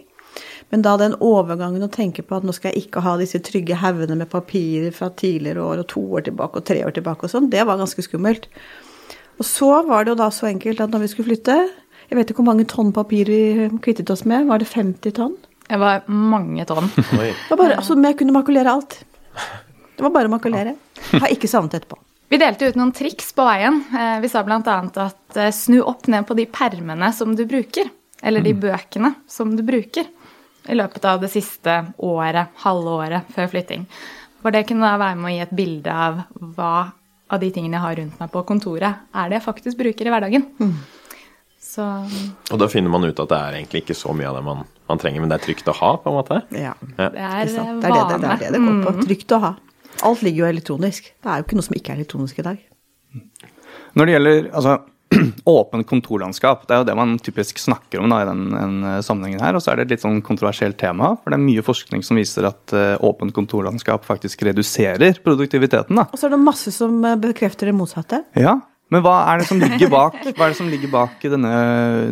Men 0.74 0.82
da 0.82 0.96
den 0.98 1.14
overgangen 1.22 1.84
å 1.86 1.90
tenke 1.92 2.24
på 2.26 2.38
at 2.38 2.46
nå 2.46 2.54
skal 2.56 2.72
jeg 2.72 2.88
ikke 2.88 3.04
ha 3.04 3.14
disse 3.20 3.38
trygge 3.46 3.78
haugene 3.78 4.16
med 4.18 4.30
papirer 4.32 4.94
fra 4.96 5.12
tidligere 5.14 5.62
år 5.62 5.84
og 5.84 5.90
to 5.92 6.02
år 6.18 6.26
tilbake 6.26 6.58
og 6.58 6.66
tre 6.66 6.80
år 6.88 6.96
tilbake 6.96 7.28
og 7.28 7.34
sånn, 7.34 7.50
det 7.52 7.62
var 7.68 7.78
ganske 7.78 8.02
skummelt. 8.06 8.48
Og 9.38 9.46
så 9.46 9.70
var 9.86 10.02
det 10.02 10.14
jo 10.14 10.18
da 10.24 10.30
så 10.34 10.48
enkelt 10.50 10.82
at 10.82 10.90
når 10.90 11.04
vi 11.04 11.12
skulle 11.12 11.30
flytte 11.30 11.56
Jeg 12.10 12.18
vet 12.18 12.28
ikke 12.28 12.42
hvor 12.42 12.50
mange 12.50 12.66
tonn 12.68 12.90
papir 12.92 13.30
vi 13.30 13.70
kvittet 13.80 14.10
oss 14.12 14.26
med. 14.28 14.44
Var 14.50 14.60
det 14.60 14.68
50 14.68 15.14
tonn? 15.16 15.38
Det 15.68 15.78
var 15.80 16.06
mange 16.10 16.64
tonn. 16.68 16.88
det 16.96 17.50
var 17.50 17.60
bare, 17.60 17.76
altså, 17.78 17.96
jeg 17.96 18.18
kunne 18.20 18.34
makulere 18.34 18.72
alt. 18.72 18.98
Det 19.96 20.04
var 20.04 20.14
bare 20.14 20.30
å 20.30 20.34
makulere. 20.34 20.74
Har 21.12 21.32
ikke 21.32 21.50
savnet 21.50 21.78
etterpå. 21.80 21.98
Vi 22.32 22.40
delte 22.40 22.70
ut 22.70 22.78
noen 22.80 22.94
triks 22.96 23.28
på 23.36 23.44
veien. 23.44 23.82
Vi 24.22 24.28
sa 24.32 24.40
bl.a. 24.44 24.76
at 25.04 25.40
snu 25.52 25.82
opp 25.84 26.08
ned 26.08 26.24
på 26.28 26.36
de 26.38 26.46
permene 26.48 27.10
som 27.12 27.36
du 27.36 27.44
bruker. 27.48 27.90
Eller 28.22 28.44
de 28.44 28.54
bøkene 28.56 29.12
som 29.28 29.52
du 29.56 29.64
bruker 29.66 30.06
i 30.70 30.74
løpet 30.78 31.04
av 31.04 31.20
det 31.20 31.28
siste 31.32 31.74
året, 31.98 32.54
halve 32.62 32.96
året 33.02 33.30
før 33.34 33.50
flytting. 33.50 33.86
For 34.42 34.54
det 34.54 34.64
kunne 34.68 34.86
da 34.86 34.98
være 35.00 35.18
med 35.18 35.30
å 35.30 35.34
gi 35.34 35.44
et 35.44 35.54
bilde 35.58 35.94
av 36.06 36.22
hva 36.56 36.74
av 37.32 37.40
de 37.40 37.48
tingene 37.52 37.78
jeg 37.78 37.86
har 37.86 37.96
rundt 37.96 38.18
meg 38.20 38.32
på 38.32 38.42
kontoret, 38.48 39.06
er 39.16 39.30
det 39.30 39.38
jeg 39.38 39.46
faktisk 39.46 39.78
bruker 39.78 40.08
i 40.08 40.12
hverdagen. 40.12 40.44
Mm. 40.60 40.74
Så 41.62 41.86
Og 42.52 42.58
da 42.60 42.68
finner 42.68 42.92
man 42.92 43.06
ut 43.06 43.18
at 43.22 43.30
det 43.30 43.38
er 43.38 43.58
egentlig 43.60 43.84
ikke 43.84 43.96
så 43.96 44.12
mye 44.16 44.28
av 44.28 44.36
det 44.36 44.42
man, 44.44 44.66
man 44.92 45.02
trenger, 45.02 45.24
men 45.24 45.32
det 45.32 45.40
er 45.40 45.46
trygt 45.48 45.68
å 45.72 45.76
ha, 45.80 45.92
på 46.02 46.12
en 46.12 46.18
måte? 46.20 46.40
Ja. 46.54 46.76
ja. 46.96 47.08
Det 47.08 47.26
er. 47.26 47.50
Det 47.50 47.66
er 47.66 47.82
det, 47.82 48.04
det, 48.12 48.30
er 48.36 48.40
det 48.44 48.54
det 48.54 48.62
går 48.62 48.78
på. 48.84 48.94
Mm. 48.94 49.02
Trygt 49.08 49.36
å 49.36 49.42
ha. 49.42 49.52
Alt 50.08 50.22
ligger 50.24 50.44
jo 50.44 50.52
elektronisk. 50.52 51.12
Det 51.12 51.30
er 51.32 51.40
jo 51.40 51.46
ikke 51.46 51.58
noe 51.58 51.66
som 51.68 51.76
ikke 51.78 51.94
er 51.94 52.00
elektronisk 52.00 52.40
i 52.40 52.46
dag. 52.46 52.62
Når 53.98 54.08
det 54.08 54.14
gjelder 54.16 54.48
altså, 54.56 54.78
åpent 55.44 55.86
kontorlandskap. 55.88 56.66
Det 56.66 56.74
er 56.74 56.82
jo 56.82 56.88
det 56.88 56.96
man 56.98 57.14
typisk 57.22 57.60
snakker 57.60 58.02
om 58.02 58.12
da, 58.12 58.22
i 58.22 58.28
den, 58.28 58.42
den, 58.54 58.76
sammenhengen 59.04 59.42
her. 59.42 59.56
Og 59.56 59.64
så 59.64 59.72
er 59.72 59.80
det 59.80 59.86
et 59.86 59.96
litt 59.96 60.04
sånn 60.04 60.20
kontroversielt 60.24 60.78
tema, 60.80 61.14
for 61.20 61.32
det 61.32 61.38
er 61.38 61.44
mye 61.44 61.64
forskning 61.66 62.04
som 62.06 62.20
viser 62.20 62.48
at 62.48 62.74
uh, 62.76 62.96
åpent 63.04 63.34
kontorlandskap 63.36 64.06
faktisk 64.08 64.44
reduserer 64.48 65.18
produktiviteten. 65.24 65.98
Da. 66.00 66.08
Og 66.10 66.20
så 66.20 66.28
er 66.28 66.36
det 66.36 66.42
masse 66.42 66.74
som 66.74 67.00
eh, 67.06 67.18
bekrefter 67.20 67.70
det 67.70 67.76
motsatte. 67.76 68.22
Ja, 68.38 68.58
men 68.92 69.04
hva 69.04 69.22
er 69.30 69.40
det 69.40 69.48
som 69.48 69.60
ligger 69.60 69.88
bak, 69.92 70.18
hva 70.36 70.46
er 70.46 70.52
det 70.52 70.58
som 70.58 70.68
ligger 70.68 70.90
bak 70.92 71.22
denne, 71.24 71.52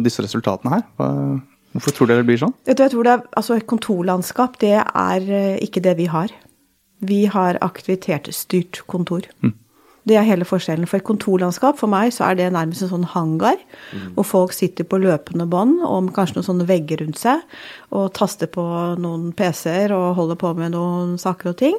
disse 0.04 0.24
resultatene 0.24 0.78
her? 0.78 0.84
Hva, 0.96 1.08
hvorfor 1.72 1.94
tror 1.96 2.10
dere 2.10 2.22
det 2.22 2.28
blir 2.30 2.40
sånn? 2.42 2.54
Jeg 2.68 2.78
tror 2.80 3.06
det 3.06 3.12
er, 3.12 3.24
altså 3.38 3.56
Et 3.56 3.66
kontorlandskap, 3.70 4.60
det 4.62 4.76
er 4.80 5.26
eh, 5.40 5.58
ikke 5.64 5.82
det 5.84 5.96
vi 6.00 6.08
har. 6.10 6.32
Vi 7.00 7.24
har 7.32 7.58
aktivitetsstyrt 7.64 8.82
kontor. 8.90 9.28
Mm. 9.44 9.54
Det 10.08 10.16
er 10.16 10.24
hele 10.24 10.46
forskjellen. 10.48 10.88
For 10.88 11.00
et 11.00 11.06
kontorlandskap 11.06 11.78
for 11.80 11.90
meg 11.92 12.14
så 12.16 12.30
er 12.30 12.38
det 12.38 12.48
nærmest 12.54 12.86
en 12.86 12.92
sånn 12.92 13.08
hangar, 13.12 13.60
mm. 13.92 14.14
hvor 14.16 14.26
folk 14.26 14.54
sitter 14.56 14.86
på 14.88 15.00
løpende 15.02 15.46
bånd 15.50 15.82
og 15.84 16.10
kanskje 16.16 16.38
noen 16.38 16.48
sånne 16.48 16.68
vegger 16.70 17.04
rundt 17.04 17.20
seg, 17.20 17.44
og 17.92 18.10
taster 18.16 18.50
på 18.50 18.64
noen 19.00 19.30
PC-er 19.36 19.94
og 19.96 20.16
holder 20.18 20.40
på 20.40 20.54
med 20.58 20.74
noen 20.76 21.14
saker 21.20 21.52
og 21.52 21.60
ting. 21.60 21.78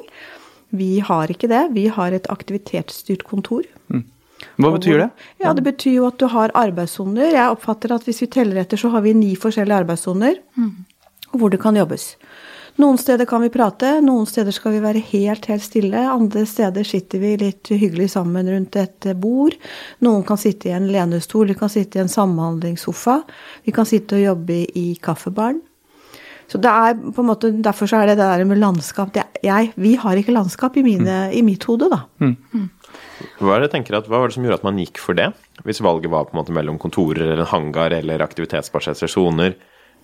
Vi 0.72 1.02
har 1.04 1.28
ikke 1.28 1.50
det. 1.50 1.66
Vi 1.76 1.88
har 1.92 2.14
et 2.16 2.30
aktivitetsstyrt 2.32 3.26
kontor. 3.28 3.66
Mm. 3.92 4.06
Hva 4.56 4.72
betyr 4.74 4.98
det? 5.04 5.10
Ja, 5.42 5.52
Det 5.54 5.64
betyr 5.66 5.98
jo 5.98 6.06
at 6.08 6.18
du 6.20 6.26
har 6.30 6.54
arbeidssoner. 6.54 7.32
Jeg 7.32 7.56
oppfatter 7.56 7.94
at 7.94 8.06
hvis 8.08 8.22
vi 8.24 8.30
teller 8.32 8.62
etter, 8.62 8.80
så 8.80 8.92
har 8.92 9.04
vi 9.04 9.14
ni 9.14 9.34
forskjellige 9.36 9.84
arbeidssoner 9.84 10.38
mm. 10.56 10.72
hvor 11.38 11.52
det 11.52 11.60
kan 11.62 11.76
jobbes. 11.76 12.14
Noen 12.80 12.96
steder 12.96 13.28
kan 13.28 13.42
vi 13.44 13.50
prate, 13.52 13.98
noen 14.00 14.24
steder 14.28 14.54
skal 14.54 14.72
vi 14.72 14.80
være 14.80 15.02
helt, 15.10 15.44
helt 15.50 15.64
stille. 15.64 16.04
Andre 16.08 16.46
steder 16.48 16.86
sitter 16.88 17.20
vi 17.20 17.34
litt 17.42 17.68
hyggelig 17.68 18.08
sammen 18.14 18.48
rundt 18.48 18.78
et 18.80 19.10
bord. 19.20 19.58
Noen 20.00 20.24
kan 20.24 20.40
sitte 20.40 20.70
i 20.70 20.76
en 20.76 20.88
lenestol, 20.92 21.50
vi 21.52 21.58
kan 21.58 21.72
sitte 21.72 22.00
i 22.00 22.04
en 22.04 22.12
samhandlingssofa. 22.12 23.18
Vi 23.68 23.76
kan 23.76 23.88
sitte 23.88 24.16
og 24.16 24.24
jobbe 24.24 24.62
i 24.78 24.86
kaffebaren. 25.04 25.60
Så 26.52 26.58
det 26.60 26.68
er 26.68 26.96
på 26.96 27.22
en 27.22 27.28
måte, 27.28 27.52
Derfor 27.64 27.88
så 27.88 28.02
er 28.02 28.10
det 28.10 28.18
det 28.20 28.28
der 28.28 28.44
med 28.44 28.60
landskap 28.60 29.12
det, 29.14 29.24
jeg, 29.44 29.72
Vi 29.76 29.94
har 29.96 30.16
ikke 30.16 30.34
landskap 30.34 30.76
i, 30.76 30.82
mine, 30.84 31.28
mm. 31.28 31.36
i 31.38 31.42
mitt 31.46 31.64
hode, 31.64 31.88
da. 31.92 32.02
Mm. 32.20 32.68
Mm. 32.92 33.34
Hva, 33.40 33.56
er 33.56 33.66
det, 33.66 33.82
at, 33.82 34.08
hva 34.08 34.22
var 34.22 34.30
det 34.30 34.36
som 34.36 34.46
gjorde 34.46 34.60
at 34.60 34.66
man 34.66 34.80
gikk 34.80 35.00
for 35.02 35.18
det? 35.18 35.30
Hvis 35.66 35.82
valget 35.84 36.12
var 36.12 36.26
på 36.28 36.36
en 36.36 36.42
måte 36.42 36.54
mellom 36.56 36.80
kontorer 36.82 37.26
eller 37.26 37.44
en 37.44 37.52
hangar 37.52 37.94
eller 37.96 38.24
aktivitetsbaserte 38.24 39.10
soner. 39.10 39.56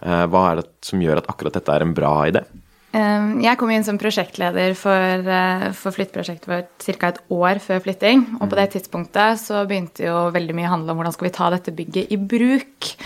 Eh, 0.05 0.25
hva 0.31 0.45
er 0.53 0.61
det 0.61 0.69
som 0.87 1.03
gjør 1.03 1.23
at 1.23 1.31
akkurat 1.31 1.59
dette 1.59 1.75
er 1.75 1.85
en 1.85 1.95
bra 1.97 2.15
idé? 2.31 2.45
Jeg 2.89 3.59
kom 3.61 3.69
inn 3.71 3.85
som 3.85 3.99
prosjektleder 4.01 4.73
for, 4.75 5.29
eh, 5.29 5.73
for 5.77 5.93
flytteprosjektet 5.93 6.49
vårt 6.49 6.87
ca. 6.99 7.09
et 7.09 7.19
år 7.31 7.61
før 7.61 7.83
flytting. 7.85 8.41
Og 8.41 8.49
på 8.49 8.57
det 8.57 8.71
tidspunktet 8.73 9.39
så 9.39 9.67
begynte 9.69 10.07
jo 10.09 10.31
veldig 10.33 10.55
mye 10.57 10.69
å 10.69 10.75
handle 10.77 10.91
om 10.91 10.99
hvordan 10.99 11.13
skal 11.13 11.29
vi 11.29 11.37
ta 11.37 11.51
dette 11.51 11.77
bygget 11.77 12.11
i 12.11 12.17
bruk. 12.17 12.97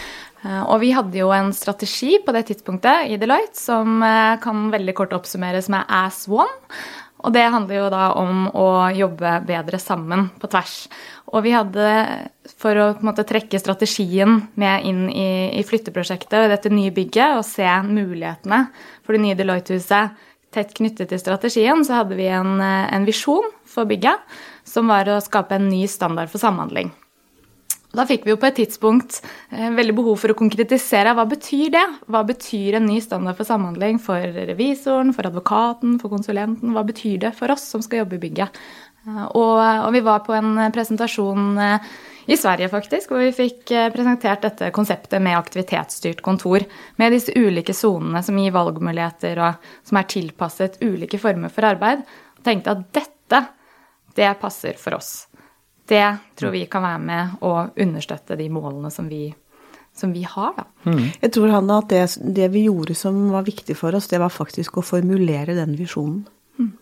Eh, 0.45 0.63
og 0.63 0.81
vi 0.81 0.93
hadde 0.93 1.19
jo 1.19 1.31
en 1.31 1.53
strategi 1.53 2.19
på 2.25 2.33
det 2.33 2.47
tidspunktet 2.47 3.11
i 3.11 3.19
Deloitte 3.19 3.59
som 3.59 4.01
kan 4.41 4.71
veldig 4.71 4.95
kort 4.95 5.13
oppsummeres 5.13 5.69
med 5.69 5.85
AS 5.89 6.29
One. 6.29 6.49
Og 7.23 7.35
det 7.35 7.45
handler 7.55 7.79
jo 7.79 7.91
da 7.93 8.07
om 8.19 8.47
å 8.51 8.69
jobbe 8.95 9.37
bedre 9.47 9.79
sammen 9.79 10.27
på 10.43 10.51
tvers. 10.51 10.75
Og 11.33 11.45
vi 11.47 11.55
hadde, 11.55 11.87
for 12.59 12.79
å 12.79 12.89
måte 13.07 13.25
trekke 13.29 13.61
strategien 13.63 14.43
med 14.59 14.89
inn 14.89 15.05
i, 15.09 15.29
i 15.55 15.63
flytteprosjektet 15.67 16.41
og 16.43 16.51
dette 16.53 16.73
nye 16.73 16.93
bygget, 16.95 17.39
og 17.39 17.47
se 17.47 17.69
mulighetene 17.87 18.65
for 19.03 19.15
det 19.17 19.23
nye 19.25 19.39
Deloitte-huset 19.39 20.19
tett 20.53 20.75
knyttet 20.77 21.09
til 21.09 21.21
strategien, 21.23 21.85
så 21.87 22.03
hadde 22.03 22.19
vi 22.19 22.27
en, 22.29 22.59
en 22.61 23.07
visjon 23.09 23.47
for 23.65 23.89
bygget, 23.89 24.21
som 24.69 24.91
var 24.91 25.09
å 25.09 25.23
skape 25.25 25.57
en 25.57 25.71
ny 25.71 25.87
standard 25.91 26.29
for 26.33 26.43
samhandling. 26.43 26.93
Da 27.93 28.07
fikk 28.09 28.23
vi 28.25 28.33
jo 28.33 28.39
på 28.41 28.49
et 28.49 28.57
tidspunkt 28.57 29.19
eh, 29.53 29.69
veldig 29.77 29.95
behov 29.99 30.23
for 30.23 30.33
å 30.33 30.37
konkretisere 30.39 31.13
hva 31.17 31.27
betyr 31.29 31.73
det? 31.75 31.85
Hva 32.09 32.23
betyr 32.25 32.79
en 32.79 32.87
ny 32.89 32.97
standard 33.05 33.37
for 33.37 33.49
samhandling 33.49 33.99
for 34.01 34.23
revisoren, 34.49 35.13
for 35.13 35.29
advokaten, 35.29 35.99
for 36.01 36.13
konsulenten? 36.13 36.73
Hva 36.73 36.87
betyr 36.89 37.19
det 37.27 37.35
for 37.37 37.53
oss 37.53 37.67
som 37.75 37.85
skal 37.85 38.03
jobbe 38.03 38.17
i 38.17 38.23
bygget? 38.23 38.57
Eh, 39.05 39.27
og, 39.27 39.59
og 39.61 39.91
vi 39.93 40.01
var 40.07 40.25
på 40.25 40.33
en 40.39 40.57
presentasjon 40.73 41.61
eh, 41.61 41.93
i 42.33 42.39
Sverige, 42.39 42.71
faktisk, 42.73 43.11
hvor 43.11 43.21
vi 43.21 43.35
fikk 43.35 43.73
presentert 43.93 44.45
dette 44.47 44.69
konseptet 44.73 45.19
med 45.21 45.35
aktivitetsstyrt 45.35 46.23
kontor. 46.25 46.63
Med 47.03 47.13
disse 47.13 47.35
ulike 47.35 47.75
sonene 47.75 48.23
som 48.23 48.39
gir 48.39 48.55
valgmuligheter, 48.55 49.41
og 49.43 49.75
som 49.89 49.99
er 49.99 50.07
tilpasset 50.09 50.79
ulike 50.87 51.19
former 51.21 51.53
for 51.53 51.67
arbeid. 51.67 52.07
Og 52.39 52.47
tenkte 52.47 52.77
at 52.77 52.87
dette, 52.95 53.43
det 54.15 54.31
passer 54.39 54.79
for 54.79 55.01
oss. 55.01 55.13
Det 55.93 56.09
tror 56.41 56.55
vi 56.55 56.67
kan 56.73 56.85
være 56.85 57.01
med 57.05 57.39
å 57.45 57.55
understøtte 57.85 58.39
de 58.41 58.49
målene 58.53 58.91
som 58.93 59.09
vi, 59.13 59.27
som 59.97 60.13
vi 60.15 60.25
har, 60.25 60.55
da. 60.57 60.67
Mm. 60.89 61.03
Jeg 61.21 61.33
tror 61.37 61.53
Hanna, 61.53 61.81
at 61.83 61.91
det, 61.93 62.05
det, 62.39 62.49
vi 62.55 62.67
gjorde 62.67 62.97
som 62.99 63.19
var 63.35 63.45
viktig 63.49 63.77
for 63.79 63.95
oss, 63.99 64.09
det 64.09 64.23
var 64.23 64.33
faktisk 64.33 64.81
å 64.81 64.87
formulere 64.87 65.57
den 65.59 65.77
visjonen. 65.77 66.23
Mm. 66.59 66.73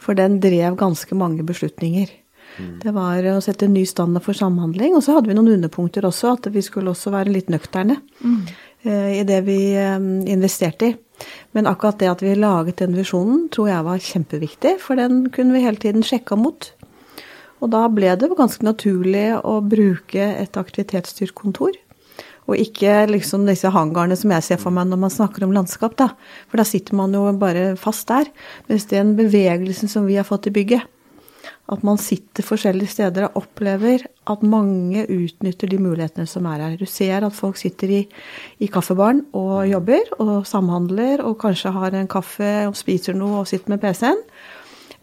For 0.00 0.16
den 0.16 0.40
drev 0.40 0.78
ganske 0.80 1.18
mange 1.18 1.44
beslutninger. 1.46 2.12
Mm. 2.56 2.78
Det 2.80 2.92
var 2.96 3.28
å 3.34 3.40
sette 3.44 3.68
en 3.68 3.76
ny 3.76 3.84
standard 3.88 4.24
for 4.24 4.36
samhandling. 4.36 4.96
Og 4.96 5.04
så 5.04 5.16
hadde 5.16 5.28
vi 5.28 5.36
noen 5.36 5.58
underpunkter 5.58 6.06
også, 6.08 6.36
at 6.38 6.48
vi 6.54 6.64
skulle 6.64 6.94
også 6.94 7.12
være 7.12 7.34
litt 7.36 7.52
nøkterne. 7.52 8.00
Mm. 8.24 8.46
i 8.86 9.22
det 9.26 9.40
vi 9.42 9.74
investerte 10.30 10.86
i. 10.92 10.94
Men 11.56 11.66
akkurat 11.66 11.98
det 11.98 12.10
at 12.10 12.22
vi 12.22 12.34
laget 12.38 12.78
den 12.82 12.94
visjonen, 12.94 13.46
tror 13.52 13.70
jeg 13.70 13.86
var 13.86 14.02
kjempeviktig, 14.04 14.76
for 14.84 15.00
den 15.00 15.24
kunne 15.34 15.56
vi 15.56 15.64
hele 15.64 15.80
tiden 15.80 16.04
sjekka 16.06 16.36
mot. 16.38 16.68
Og 17.62 17.72
da 17.72 17.86
ble 17.88 18.12
det 18.20 18.30
ganske 18.36 18.66
naturlig 18.66 19.28
å 19.40 19.58
bruke 19.64 20.30
et 20.36 20.58
aktivitetsstyrt 20.60 21.34
kontor. 21.36 21.76
Og 22.46 22.60
ikke 22.62 23.08
liksom 23.10 23.46
disse 23.48 23.70
hangarene 23.74 24.16
som 24.18 24.30
jeg 24.34 24.44
ser 24.46 24.60
for 24.62 24.74
meg 24.74 24.86
når 24.90 25.00
man 25.02 25.12
snakker 25.12 25.46
om 25.46 25.54
landskap, 25.56 25.96
da. 25.98 26.12
For 26.50 26.60
da 26.60 26.66
sitter 26.68 26.98
man 26.98 27.14
jo 27.16 27.24
bare 27.40 27.72
fast 27.80 28.06
der. 28.12 28.28
Mens 28.70 28.86
den 28.92 29.16
bevegelsen 29.18 29.90
som 29.90 30.06
vi 30.06 30.18
har 30.18 30.28
fått 30.28 30.46
i 30.50 30.54
bygget, 30.54 30.86
at 31.66 31.82
man 31.86 31.98
sitter 31.98 32.46
forskjellige 32.46 32.92
steder 32.92 33.26
og 33.26 33.40
opplever 33.42 34.04
at 34.30 34.44
mange 34.46 35.02
utnytter 35.10 35.70
de 35.70 35.80
mulighetene 35.82 36.26
som 36.30 36.46
er 36.46 36.62
her. 36.62 36.76
Du 36.78 36.86
ser 36.86 37.26
at 37.26 37.34
folk 37.34 37.58
sitter 37.58 37.90
i, 37.90 38.02
i 38.62 38.68
kaffebaren 38.70 39.24
og 39.34 39.66
jobber 39.66 40.12
og 40.20 40.46
samhandler 40.46 41.24
og 41.26 41.40
kanskje 41.42 41.74
har 41.74 41.96
en 41.98 42.10
kaffe 42.10 42.52
og 42.68 42.78
spiser 42.78 43.18
noe 43.18 43.42
og 43.42 43.50
sitter 43.50 43.74
med 43.74 43.82
PC-en. 43.82 44.22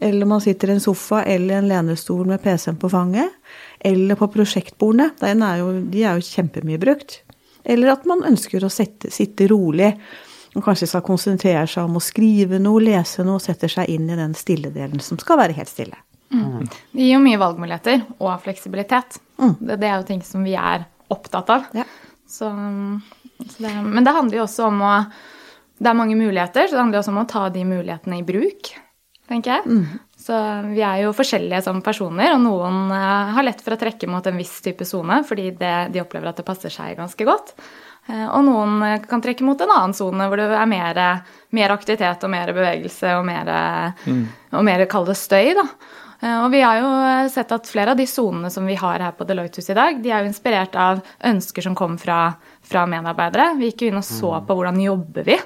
Eller 0.04 0.28
man 0.28 0.42
sitter 0.44 0.68
i 0.70 0.76
en 0.76 0.84
sofa 0.84 1.22
eller 1.24 1.62
en 1.62 1.70
lenestol 1.70 2.26
med 2.28 2.42
PC-en 2.44 2.76
på 2.80 2.90
fanget. 2.92 3.32
Eller 3.80 4.18
på 4.20 4.28
prosjektbordene. 4.34 5.10
Er 5.24 5.62
jo, 5.62 5.70
de 5.80 6.04
er 6.04 6.18
jo 6.18 6.28
kjempemye 6.28 6.80
brukt. 6.82 7.22
Eller 7.64 7.94
at 7.94 8.04
man 8.08 8.24
ønsker 8.28 8.64
å 8.64 8.72
sette, 8.72 9.08
sitte 9.14 9.48
rolig 9.48 9.94
og 10.54 10.62
kanskje 10.62 10.86
skal 10.86 11.02
konsentrere 11.04 11.66
seg 11.66 11.88
om 11.88 11.98
å 11.98 12.02
skrive 12.02 12.60
noe, 12.62 12.82
lese 12.82 13.24
noe, 13.26 13.40
og 13.40 13.42
setter 13.42 13.70
seg 13.70 13.90
inn 13.90 14.06
i 14.06 14.18
den 14.18 14.36
stille 14.38 14.70
delen 14.74 15.02
som 15.02 15.18
skal 15.18 15.40
være 15.40 15.56
helt 15.56 15.70
stille. 15.70 15.98
Mm. 16.34 16.66
Det 16.92 17.00
gir 17.00 17.14
jo 17.16 17.22
mye 17.22 17.40
valgmuligheter 17.40 18.04
og 18.18 18.32
fleksibilitet. 18.44 19.18
Mm. 19.38 19.56
Det, 19.58 19.78
det, 19.82 19.88
er 19.88 19.96
jo 19.98 20.06
ting 20.12 20.22
som 20.26 20.46
vi 20.46 20.54
er 20.58 20.86
opptatt 21.10 21.50
av. 21.50 21.66
Ja. 21.74 21.86
Så, 22.26 22.50
så 23.50 23.66
det, 23.66 23.72
men 23.82 24.06
det 24.06 24.14
handler 24.14 24.40
jo 24.40 24.46
også 24.46 24.68
om 24.70 24.82
å 24.82 24.94
Det 25.74 25.90
er 25.90 25.96
mange 25.98 26.14
muligheter, 26.14 26.68
så 26.68 26.76
det 26.76 26.80
handler 26.80 27.00
også 27.00 27.10
om 27.10 27.18
å 27.18 27.26
ta 27.28 27.48
de 27.50 27.64
mulighetene 27.66 28.20
i 28.20 28.24
bruk, 28.24 28.68
tenker 29.30 29.56
jeg. 29.56 29.64
Mm. 29.66 30.02
Så 30.24 30.36
vi 30.70 30.80
er 30.84 31.02
jo 31.02 31.14
forskjellige 31.16 31.64
som 31.66 31.82
personer, 31.84 32.32
og 32.32 32.44
noen 32.44 32.92
uh, 32.92 33.32
har 33.36 33.44
lett 33.44 33.60
for 33.64 33.76
å 33.76 33.80
trekke 33.80 34.08
mot 34.08 34.24
en 34.24 34.38
viss 34.40 34.54
type 34.64 34.86
sone 34.88 35.20
fordi 35.28 35.50
det, 35.58 35.74
de 35.92 36.00
opplever 36.00 36.30
at 36.30 36.40
det 36.40 36.46
passer 36.48 36.72
seg 36.72 36.96
ganske 37.00 37.26
godt. 37.28 37.52
Uh, 38.08 38.28
og 38.30 38.46
noen 38.46 38.78
uh, 38.80 38.94
kan 39.04 39.24
trekke 39.24 39.44
mot 39.44 39.60
en 39.60 39.74
annen 39.74 39.96
sone 39.96 40.28
hvor 40.30 40.40
det 40.40 40.48
er 40.48 40.70
mer, 40.70 41.02
mer, 41.56 41.74
aktivitet 41.76 42.24
og 42.24 42.32
mer 42.32 42.54
bevegelse 42.56 43.18
og 43.18 43.28
mer, 43.28 43.52
mm. 44.06 44.24
og 44.56 44.64
mer 44.64 44.86
kall 44.88 45.10
det 45.10 45.18
støy, 45.20 45.52
da. 45.58 45.68
Og 46.24 46.46
vi 46.54 46.62
har 46.62 46.78
jo 46.80 46.90
sett 47.28 47.50
at 47.52 47.66
flere 47.68 47.92
av 47.92 47.98
de 47.98 48.06
sonene 48.08 48.48
som 48.48 48.64
vi 48.64 48.78
har 48.80 49.02
her 49.02 49.12
på 49.12 49.26
Deloitte-huset 49.28 49.74
i 49.74 49.76
dag, 49.76 49.98
de 50.00 50.08
er 50.08 50.22
jo 50.22 50.30
inspirert 50.30 50.78
av 50.80 51.02
ønsker 51.28 51.66
som 51.66 51.74
kom 51.76 51.98
fra, 52.00 52.30
fra 52.64 52.86
medarbeidere. 52.88 53.50
Vi 53.58 53.68
gikk 53.68 53.84
jo 53.84 53.90
inn 53.90 54.00
og 54.00 54.06
så 54.08 54.30
mm. 54.38 54.46
på 54.48 54.56
hvordan 54.56 54.80
jobber 54.80 55.26
vi. 55.28 55.36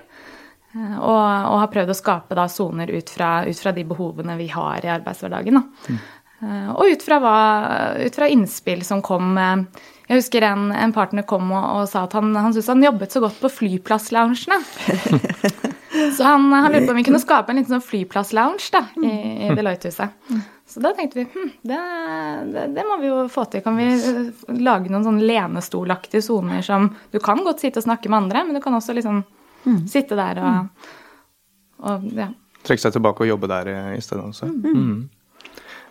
Og, 0.79 1.19
og, 1.19 1.59
har 1.63 1.71
prøvd 1.73 1.93
å 1.93 1.97
skape 1.97 2.37
da 2.39 2.47
soner 2.53 2.91
ut, 2.93 3.11
ut, 3.11 3.61
fra 3.61 3.73
de 3.75 3.85
behovene 3.89 4.37
vi 4.39 4.49
har 4.53 4.85
i 4.85 4.91
arbeidshverdagen. 4.93 5.61
Mm. 5.89 6.01
Og 6.77 6.93
ut 6.93 7.03
fra, 7.03 7.19
hva, 7.23 7.39
ut 7.99 8.15
fra, 8.15 8.29
innspill 8.31 8.85
som 8.87 9.01
kom 9.03 9.33
Jeg 9.35 10.21
husker 10.21 10.45
en, 10.47 10.69
en 10.71 10.93
partner 10.95 11.27
kom 11.27 11.51
og, 11.51 11.65
og, 11.81 11.89
sa 11.91 12.05
at 12.07 12.15
han, 12.15 12.31
han 12.37 12.53
syntes 12.55 12.71
han 12.71 12.85
jobbet 12.85 13.17
så 13.17 13.23
godt 13.25 13.41
på 13.43 13.51
flyplassloungene. 13.57 14.61
så 16.17 16.29
han, 16.29 16.47
han, 16.53 16.71
lurte 16.71 16.87
på 16.87 16.95
om 16.95 17.01
vi 17.01 17.07
kunne 17.09 17.23
skape 17.25 17.53
en 17.53 17.59
liten 17.59 17.75
sånn 17.75 17.85
flyplasslounge 17.85 18.71
da, 18.77 18.85
i, 19.03 19.17
i 19.49 19.51
Deloitte-huset. 19.59 20.15
Så 20.69 20.81
da 20.85 20.93
tenkte 20.95 21.23
vi 21.23 21.27
hm, 21.33 21.51
det, 21.67 21.81
det, 22.53 22.67
det, 22.77 22.85
må 22.85 22.99
vi 23.01 23.09
jo 23.09 23.23
få 23.33 23.47
til. 23.49 23.65
Kan 23.65 23.79
vi 23.81 23.89
lage 24.61 24.93
noen 24.93 25.07
sånn 25.07 25.23
lenestolaktige 25.25 26.23
soner 26.25 26.63
som 26.63 26.91
Du 27.11 27.19
kan 27.25 27.41
godt 27.45 27.65
sitte 27.65 27.81
og 27.81 27.89
snakke 27.89 28.13
med 28.13 28.27
andre, 28.27 28.45
men 28.45 28.59
du 28.59 28.63
kan 28.65 28.77
også 28.77 28.97
liksom 28.99 29.23
Mm. 29.69 29.79
Sitte 29.91 30.19
der 30.19 30.43
og, 30.43 30.91
og 31.85 32.11
ja. 32.17 32.33
Trekke 32.67 32.83
seg 32.83 32.97
tilbake 32.97 33.25
og 33.25 33.31
jobbe 33.31 33.51
der 33.51 33.71
i 33.95 34.03
stedet 34.03 34.25
også. 34.25 34.51
Mm. 34.51 34.75
mm. 34.75 34.99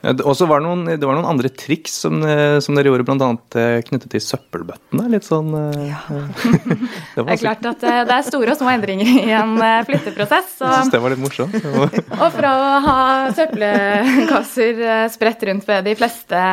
Og 0.06 0.34
så 0.38 0.46
var 0.46 0.62
det 0.62 0.68
noen, 0.68 0.84
det 1.02 1.08
var 1.08 1.18
noen 1.18 1.28
andre 1.28 1.50
triks 1.50 1.96
som, 2.04 2.20
eh, 2.22 2.60
som 2.62 2.78
dere 2.78 2.92
gjorde, 2.92 3.06
bl.a. 3.08 3.30
Eh, 3.58 3.80
knyttet 3.88 4.12
til 4.14 4.22
søppelbøttene. 4.22 5.08
Litt 5.10 5.26
sånn 5.26 5.50
eh, 5.58 5.88
ja. 5.90 6.02
det, 6.46 6.78
det, 7.18 7.26
er 7.34 7.42
klart 7.42 7.66
at 7.66 7.82
det 7.82 8.14
er 8.14 8.28
store 8.28 8.54
og 8.54 8.60
små 8.60 8.70
endringer 8.76 9.10
i 9.26 9.34
en 9.36 9.58
flytteprosess. 9.90 10.54
Så. 10.60 10.70
Jeg 10.70 10.86
syns 10.86 10.94
det 10.94 11.02
var 11.02 11.16
litt 11.16 11.24
morsomt. 11.24 11.58
og 12.22 12.28
fra 12.36 12.54
å 12.54 12.70
ha 12.86 12.98
søppelkasser 13.38 14.84
spredt 15.14 15.48
rundt 15.50 15.68
ved 15.68 15.90
de 15.90 15.98
fleste, 15.98 16.44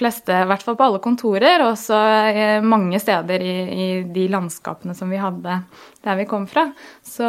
fleste, 0.00 0.42
i 0.42 0.50
hvert 0.50 0.66
fall 0.66 0.78
på 0.78 0.88
alle 0.90 1.02
kontorer, 1.04 1.62
og 1.62 1.76
også 1.76 2.02
mange 2.66 3.00
steder 3.02 3.46
i, 3.46 3.56
i 3.62 3.88
de 4.10 4.26
landskapene 4.32 4.96
som 4.96 5.12
vi 5.12 5.22
hadde 5.22 5.60
der 6.04 6.18
vi 6.20 6.26
kom 6.28 6.44
fra, 6.50 6.68
så, 7.04 7.28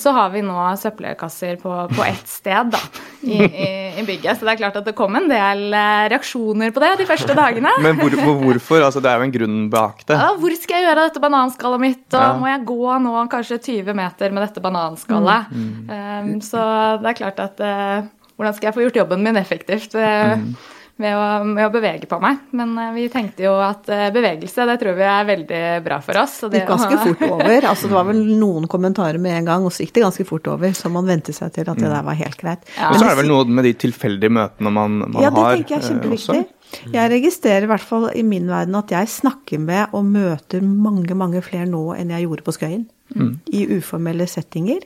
så 0.00 0.12
har 0.16 0.32
vi 0.32 0.42
nå 0.44 0.56
søppelkasser 0.80 1.58
på, 1.62 1.72
på 1.92 2.06
ett 2.06 2.26
sted 2.28 2.72
da, 2.72 2.80
i, 3.22 3.36
i, 3.44 3.68
i 4.00 4.04
bygget. 4.06 4.40
Så 4.40 4.48
det 4.48 4.54
er 4.54 4.60
klart 4.62 4.78
at 4.80 4.88
det 4.88 4.96
kom 4.98 5.18
en 5.18 5.28
del 5.30 5.66
eh, 5.76 6.06
reaksjoner 6.12 6.74
på 6.74 6.82
det 6.82 6.92
de 7.02 7.08
første 7.08 7.36
dagene. 7.38 7.74
Men 7.84 8.00
hvor, 8.00 8.16
hvorfor? 8.42 8.82
Altså, 8.86 9.02
det 9.04 9.12
er 9.12 9.20
jo 9.20 9.28
en 9.28 9.36
grunn 9.36 9.60
bak 9.72 10.02
det. 10.06 10.18
Ja, 10.18 10.32
hvor 10.40 10.56
skal 10.58 10.80
jeg 10.80 10.88
gjøre 10.88 11.06
dette 11.08 11.22
bananskallet 11.22 11.84
mitt, 11.84 12.06
og 12.10 12.24
ja. 12.24 12.32
må 12.40 12.50
jeg 12.50 12.66
gå 12.72 12.98
nå 13.06 13.14
kanskje 13.36 13.60
20 13.70 14.00
meter 14.02 14.34
med 14.34 14.46
dette 14.48 14.64
bananskallet? 14.64 15.54
Mm. 15.54 15.94
Um, 15.94 16.34
så 16.44 16.66
det 17.02 17.12
er 17.12 17.22
klart 17.22 17.40
at 17.42 17.62
uh, 17.62 18.10
hvordan 18.36 18.56
skal 18.58 18.70
jeg 18.70 18.78
få 18.78 18.86
gjort 18.88 19.02
jobben 19.04 19.26
min 19.26 19.38
effektivt? 19.40 19.94
Mm 19.94 20.52
med 21.00 21.16
å, 21.16 21.24
med 21.48 21.64
å, 21.66 21.70
bevege 21.72 22.08
på 22.10 22.18
meg. 22.22 22.42
Men 22.56 22.74
uh, 22.78 22.90
vi 22.94 23.06
tenkte 23.12 23.46
jo 23.46 23.54
at 23.64 23.88
uh, 23.90 24.06
bevegelse, 24.14 24.66
det 24.68 24.76
tror 24.82 24.98
vi 24.98 25.06
er 25.08 25.26
veldig 25.28 25.62
bra 25.86 26.00
for 26.04 26.20
oss. 26.20 26.36
det 26.46 26.62
gikk 26.62 26.70
ganske 26.70 27.00
fort 27.06 27.26
over. 27.28 27.68
altså 27.72 27.90
Det 27.90 27.96
var 27.96 28.08
vel 28.10 28.22
noen 28.44 28.68
kommentarer 28.70 29.20
med 29.22 29.38
en 29.38 29.50
gang, 29.50 29.66
og 29.66 29.74
så 29.74 29.86
gikk 29.86 29.96
det 29.98 30.06
ganske 30.06 30.28
fort 30.28 30.52
over. 30.52 30.72
Så 30.76 30.92
man 30.92 31.08
vente 31.08 31.34
seg 31.36 31.52
til 31.56 31.66
at 31.66 31.80
det 31.80 31.88
mm. 31.88 31.96
der 31.96 32.06
var 32.06 32.20
helt 32.20 32.40
greit. 32.40 32.64
Ja. 32.76 32.92
Og 32.92 33.00
så 33.00 33.06
er 33.06 33.14
det 33.14 33.22
vel 33.22 33.32
noe 33.32 33.58
med 33.60 33.68
de 33.68 33.74
tilfeldige 33.86 34.36
møtene 34.36 34.74
man, 34.76 35.02
man 35.06 35.20
ja, 35.22 35.30
har. 35.30 35.30
Ja, 35.30 35.36
det 35.36 35.60
tenker 35.60 35.76
jeg 35.76 35.80
er 35.80 35.84
eh, 35.84 35.92
kjempeviktig. 35.94 36.40
Også. 36.40 36.58
Jeg 36.94 37.10
registrerer 37.10 37.66
i 37.66 37.70
hvert 37.70 37.82
fall 37.82 38.08
i 38.14 38.22
min 38.26 38.46
verden 38.50 38.76
at 38.78 38.92
jeg 38.94 39.10
snakker 39.10 39.62
med 39.62 39.96
og 39.96 40.06
møter 40.06 40.62
mange, 40.62 41.16
mange 41.18 41.42
flere 41.42 41.66
nå 41.66 41.82
enn 41.96 42.12
jeg 42.14 42.28
gjorde 42.28 42.46
på 42.46 42.54
Skøyen. 42.54 42.86
Mm. 43.10 43.32
I 43.50 43.64
uformelle 43.78 44.28
settinger. 44.30 44.84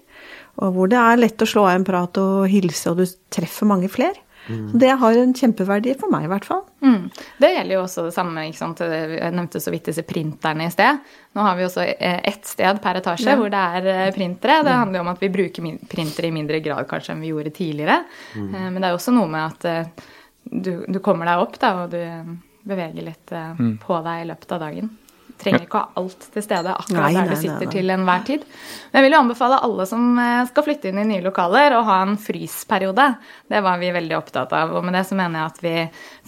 Og 0.63 0.77
hvor 0.77 0.91
det 0.91 1.01
er 1.01 1.21
lett 1.21 1.43
å 1.43 1.49
slå 1.49 1.67
av 1.69 1.77
en 1.77 1.87
prat 1.87 2.21
og 2.23 2.47
hilse, 2.49 2.93
og 2.93 3.03
du 3.03 3.19
treffer 3.35 3.69
mange 3.69 3.91
flere. 3.93 4.17
Mm. 4.49 4.79
Det 4.79 4.93
har 5.01 5.19
en 5.19 5.35
kjempeverdi 5.35 5.95
for 6.01 6.13
meg, 6.13 6.27
i 6.27 6.31
hvert 6.33 6.47
fall. 6.49 6.63
Mm. 6.85 7.11
Det 7.41 7.51
gjelder 7.55 7.77
jo 7.77 7.83
også 7.85 8.07
det 8.07 8.15
samme. 8.17 8.47
ikke 8.49 8.61
sant? 8.61 8.83
Jeg 8.85 9.35
nevnte 9.35 9.63
så 9.63 9.73
vidt 9.75 9.91
disse 9.91 10.05
printerne 10.07 10.69
i 10.69 10.73
sted. 10.75 11.01
Nå 11.35 11.47
har 11.47 11.59
vi 11.59 11.67
også 11.67 11.85
eh, 11.85 12.21
ett 12.31 12.49
sted 12.49 12.81
per 12.85 13.01
etasje 13.01 13.31
ja. 13.31 13.37
hvor 13.41 13.53
det 13.53 13.63
er 13.79 13.91
eh, 13.93 14.15
printere. 14.17 14.63
Det 14.67 14.79
handler 14.81 15.01
jo 15.01 15.05
om 15.07 15.13
at 15.15 15.23
vi 15.25 15.33
bruker 15.35 15.71
printere 15.91 16.31
i 16.31 16.35
mindre 16.35 16.61
grad 16.65 16.89
kanskje 16.91 17.15
enn 17.15 17.25
vi 17.25 17.33
gjorde 17.33 17.55
tidligere. 17.57 18.03
Mm. 18.35 18.51
Eh, 18.51 18.67
men 18.69 18.81
det 18.81 18.89
er 18.89 18.97
jo 18.97 19.01
også 19.01 19.17
noe 19.17 19.31
med 19.33 19.71
at 19.71 20.05
du, 20.45 20.75
du 20.89 21.01
kommer 21.05 21.31
deg 21.31 21.47
opp 21.47 21.57
da, 21.63 21.73
og 21.85 21.95
du 21.95 22.37
beveger 22.65 23.05
litt 23.05 23.33
mm. 23.33 23.79
på 23.81 23.97
deg 24.05 24.25
i 24.25 24.29
løpet 24.29 24.55
av 24.57 24.69
dagen 24.69 24.93
trenger 25.41 25.65
ikke 25.67 25.79
å 25.79 25.83
ha 25.83 26.03
alt 26.03 26.27
til 26.35 26.45
stede 26.45 26.75
akkurat 26.75 27.07
nei, 27.07 27.15
der 27.17 27.31
du 27.31 27.37
sitter 27.39 27.57
nei, 27.59 27.69
nei. 27.69 27.73
til 27.75 27.95
enhver 27.95 28.27
tid. 28.29 28.45
Men 28.91 28.99
jeg 28.99 29.07
vil 29.07 29.17
jo 29.17 29.23
anbefale 29.25 29.63
alle 29.67 29.87
som 29.91 30.05
eh, 30.21 30.43
skal 30.51 30.67
flytte 30.67 30.91
inn 30.91 31.01
i 31.03 31.09
nye 31.09 31.25
lokaler, 31.25 31.77
å 31.77 31.83
ha 31.89 31.99
en 32.05 32.15
frysperiode. 32.21 33.09
Det 33.51 33.65
var 33.65 33.81
vi 33.83 33.91
veldig 33.95 34.19
opptatt 34.19 34.55
av. 34.57 34.77
Og 34.79 34.87
med 34.87 34.97
det 34.99 35.05
så 35.09 35.19
mener 35.19 35.41
jeg 35.41 35.53
at 35.53 35.65
vi 35.65 35.75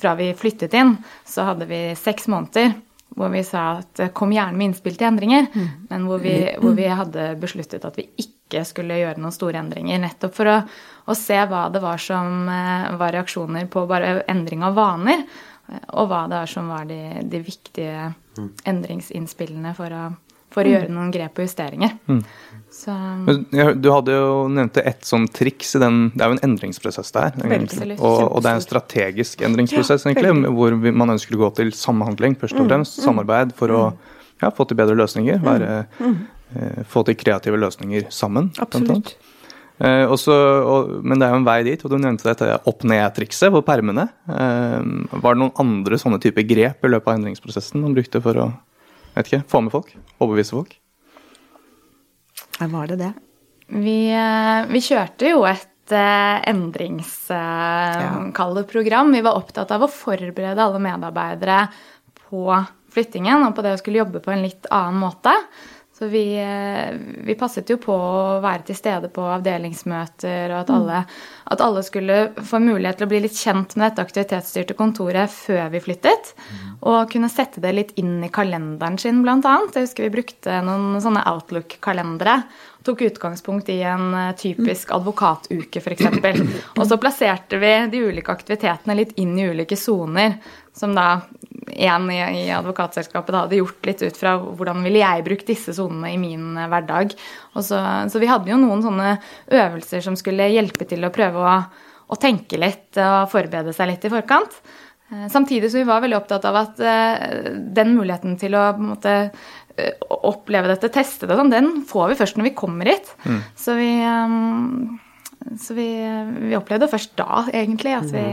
fra 0.03 0.17
vi 0.19 0.33
flyttet 0.39 0.77
inn, 0.79 0.97
så 1.27 1.51
hadde 1.51 1.69
vi 1.71 1.81
seks 1.99 2.31
måneder 2.33 2.75
hvor 3.17 3.31
vi 3.33 3.43
sa 3.47 3.79
at 3.79 4.01
eh, 4.03 4.13
kom 4.17 4.35
gjerne 4.35 4.59
med 4.59 4.71
innspill 4.71 4.99
til 4.99 5.09
endringer, 5.09 5.47
mm. 5.53 5.69
men 5.89 6.09
hvor 6.09 6.21
vi, 6.21 6.37
hvor 6.61 6.75
vi, 6.77 6.89
hadde 6.91 7.31
besluttet 7.41 7.87
at 7.89 7.97
vi 7.97 8.09
ikke 8.21 8.65
skulle 8.67 8.99
gjøre 9.01 9.23
noen 9.23 9.35
store 9.35 9.63
endringer. 9.63 10.03
Nettopp 10.03 10.35
for 10.37 10.51
å, 10.53 10.59
å 11.07 11.17
se 11.17 11.39
hva 11.49 11.67
det 11.73 11.83
var 11.85 12.03
som 12.03 12.51
eh, 12.53 12.93
var 13.01 13.15
reaksjoner 13.17 13.71
på 13.73 13.87
bare 13.89 14.21
endring 14.29 14.67
av 14.67 14.77
vaner, 14.77 15.25
og 15.97 16.07
hva 16.11 16.27
det 16.31 16.45
er 16.45 16.51
som 16.51 16.69
var 16.71 16.85
de, 16.87 17.01
de 17.27 17.41
viktige 17.43 18.13
mm. 18.39 18.53
endringsinnspillene 18.73 19.73
for 19.77 19.93
å, 19.93 20.05
for 20.53 20.63
å 20.63 20.69
mm. 20.69 20.73
gjøre 20.75 20.95
noen 20.95 21.13
grep 21.15 21.41
og 21.41 21.47
justeringer. 21.47 21.97
Mm. 22.11 22.23
Så, 22.77 22.93
du 23.81 23.89
hadde 23.93 24.17
jo 24.17 24.33
nevnt 24.53 24.77
ett 24.83 25.07
sånn 25.07 25.25
triks 25.33 25.77
i 25.79 25.81
den 25.81 26.11
Det 26.13 26.25
er 26.25 26.29
jo 26.29 26.37
en 26.37 26.43
endringsprosess 26.45 27.15
der. 27.15 27.37
Og, 27.97 28.19
og, 28.27 28.41
det 28.45 28.51
er 28.51 28.59
en 28.59 28.65
strategisk 28.65 29.45
endringsprosess, 29.47 30.05
ja, 30.05 30.13
egentlig, 30.13 30.51
hvor 30.59 30.77
man 30.91 31.15
ønsker 31.15 31.39
å 31.39 31.47
gå 31.47 31.53
til 31.63 31.73
samhandling, 31.77 32.37
først 32.41 32.59
og 32.59 32.67
mm. 32.67 32.73
fremst. 32.73 33.01
Samarbeid 33.05 33.55
for 33.57 33.73
å 33.73 33.85
ja, 34.43 34.51
få 34.51 34.67
til 34.69 34.79
bedre 34.81 34.99
løsninger. 34.99 35.41
Være, 35.47 35.71
eh, 36.03 36.83
få 36.91 37.07
til 37.09 37.17
kreative 37.19 37.61
løsninger 37.63 38.11
sammen. 38.13 38.53
Absolutt. 38.63 39.17
Eh, 39.77 40.09
også, 40.09 40.33
og, 40.65 41.05
men 41.05 41.21
det 41.21 41.27
er 41.27 41.35
jo 41.35 41.41
en 41.43 41.49
vei 41.49 41.61
dit, 41.67 41.83
og 41.85 41.91
du 41.93 41.99
nevnte 42.01 42.31
dette 42.31 42.47
opp-ned-trikset 42.71 43.51
på 43.53 43.61
permene. 43.67 44.05
Uh, 44.25 44.81
var 45.21 45.31
det 45.35 45.41
noen 45.43 45.59
andre 45.61 45.97
sånne 46.01 46.19
type 46.23 46.43
grep 46.49 46.79
i 46.81 46.93
løpet 46.93 47.09
av 47.11 47.17
endringsprosessen 47.19 47.85
man 47.85 47.97
brukte 47.97 48.19
for 48.25 48.35
å 48.41 48.47
ikke, 49.21 49.39
få 49.49 49.59
med 49.67 49.73
folk? 49.75 49.89
Overbevise 50.17 50.53
folk? 50.57 50.73
Ja, 52.57 52.67
var 52.73 52.85
det 52.89 52.97
det? 53.03 53.13
Vi, 53.67 54.11
eh, 54.15 54.67
vi 54.71 54.81
kjørte 54.81 55.29
jo 55.29 55.45
et 55.49 55.73
endringskallet 55.87 58.69
program. 58.71 59.13
Vi 59.13 59.23
var 59.23 59.37
opptatt 59.39 59.71
av 59.77 59.83
å 59.85 59.89
forberede 59.93 60.63
alle 60.63 60.79
medarbeidere 60.83 61.69
på 62.27 62.67
flyttingen 62.97 63.45
og 63.45 63.55
på 63.55 63.63
det 63.63 63.73
å 63.77 63.81
skulle 63.81 64.03
jobbe 64.03 64.21
på 64.25 64.31
en 64.35 64.47
litt 64.47 64.65
annen 64.73 64.99
måte. 65.05 65.33
Så 65.99 66.07
vi, 66.07 66.39
eh, 66.39 66.95
vi, 67.25 67.35
passet 67.35 67.71
jo 67.73 67.79
på 67.81 67.95
å 67.97 68.41
være 68.45 68.67
til 68.69 68.77
stede 68.77 69.09
på 69.09 69.23
avdelingsmøter, 69.33 70.53
og 70.53 70.59
at 70.59 70.73
alle, 70.75 70.99
at 71.49 71.63
alle, 71.65 71.85
skulle 71.87 72.19
få 72.37 72.61
mulighet 72.61 72.99
til 73.01 73.07
å 73.07 73.13
bli 73.15 73.21
litt 73.25 73.39
kjent 73.39 73.73
med 73.79 73.87
dette 73.87 74.05
aktivitetsstyrte 74.05 74.77
kontoret 74.77 75.33
før 75.33 75.71
vi 75.73 75.81
flyttet. 75.87 76.35
Og 76.85 77.09
kunne 77.15 77.33
sette 77.33 77.65
det 77.65 77.73
litt 77.73 77.95
inn 77.97 78.19
i 78.21 78.29
kalenderen 78.29 79.01
sin, 79.01 79.25
annet. 79.25 79.73
Jeg 79.73 79.89
husker 79.89 80.05
vi 80.05 80.13
brukte 80.19 80.61
noen 80.69 81.01
sånne 81.01 81.25
Outlook-kalendere. 81.33 82.43
Tok 82.85 83.07
utgangspunkt 83.09 83.73
i 83.73 83.81
en 83.89 84.13
eh, 84.13 84.35
typisk 84.37 84.93
advokatuke, 84.93 85.81
f.eks. 85.81 86.13
Og 86.77 86.85
så 86.85 87.01
plasserte 87.01 87.57
vi 87.63 87.73
de 87.89 88.05
ulike 88.05 88.37
aktivitetene 88.37 89.01
litt 89.01 89.17
inn 89.17 89.33
i 89.41 89.49
ulike 89.49 89.81
soner 89.81 90.37
som 90.77 90.93
da 90.93 91.23
en 91.73 92.11
i, 92.11 92.19
i 92.19 92.45
advokatselskapet 92.55 93.35
da 93.35 93.43
hadde 93.45 93.59
gjort 93.61 93.89
litt 93.89 94.05
ut 94.05 94.19
fra 94.19 94.37
hvordan 94.39 94.85
ville 94.87 95.03
jeg 95.03 95.27
brukt 95.27 95.51
disse 95.51 95.75
sonene 95.77 96.13
i 96.15 96.21
min 96.21 96.57
eh, 96.57 96.69
hverdag. 96.71 97.15
Så, 97.57 97.81
så, 97.81 98.23
vi 98.23 98.31
hadde 98.31 98.53
jo 98.53 98.61
noen 98.61 98.85
sånne 98.85 99.17
øvelser 99.51 100.05
som 100.05 100.19
skulle 100.19 100.51
hjelpe 100.53 100.89
til 100.89 101.07
å 101.07 101.13
prøve 101.15 101.43
å, 101.43 101.55
å 102.13 102.19
tenke 102.21 102.61
litt 102.61 102.99
og 103.03 103.31
forberede 103.33 103.75
seg 103.77 103.91
litt 103.93 104.07
i 104.07 104.13
forkant. 104.13 104.61
Eh, 105.11 105.27
samtidig 105.33 105.73
så 105.73 105.83
vi 105.83 105.89
var 105.89 106.05
veldig 106.05 106.21
opptatt 106.21 106.47
av 106.49 106.61
at 106.63 106.83
uh, 106.83 107.51
den 107.55 107.97
muligheten 107.99 108.39
til 108.41 108.57
å 108.59 108.69
måte, 108.79 109.17
oppleve 110.09 110.71
dette, 110.71 110.89
teste 110.89 111.29
det, 111.29 111.37
sånn, 111.37 111.53
den 111.53 111.67
får 111.85 112.15
vi 112.15 112.21
først 112.23 112.39
når 112.39 112.49
vi 112.49 112.55
kommer 112.57 112.89
hit. 112.89 113.11
Mm. 113.27 113.43
Så, 113.61 113.75
vi, 113.77 113.91
så 115.61 115.77
vi, 115.77 115.91
vi, 116.47 116.55
opplevde 116.57 116.89
først 116.89 117.13
da, 117.21 117.43
egentlig, 117.51 117.93
at 117.99 118.09
vi, 118.09 118.25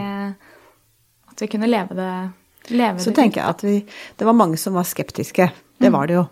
at 1.34 1.44
vi 1.44 1.50
kunne 1.52 1.68
leve 1.68 1.98
det 2.00 2.14
Leve 2.72 3.02
så 3.04 3.12
tenker 3.16 3.42
jeg 3.42 3.50
at 3.50 3.66
vi, 3.66 3.76
det 4.20 4.28
var 4.28 4.38
mange 4.38 4.60
som 4.62 4.78
var 4.78 4.88
skeptiske. 4.88 5.50
Det 5.84 5.92
var 5.92 6.08
det 6.08 6.16
jo. 6.16 6.28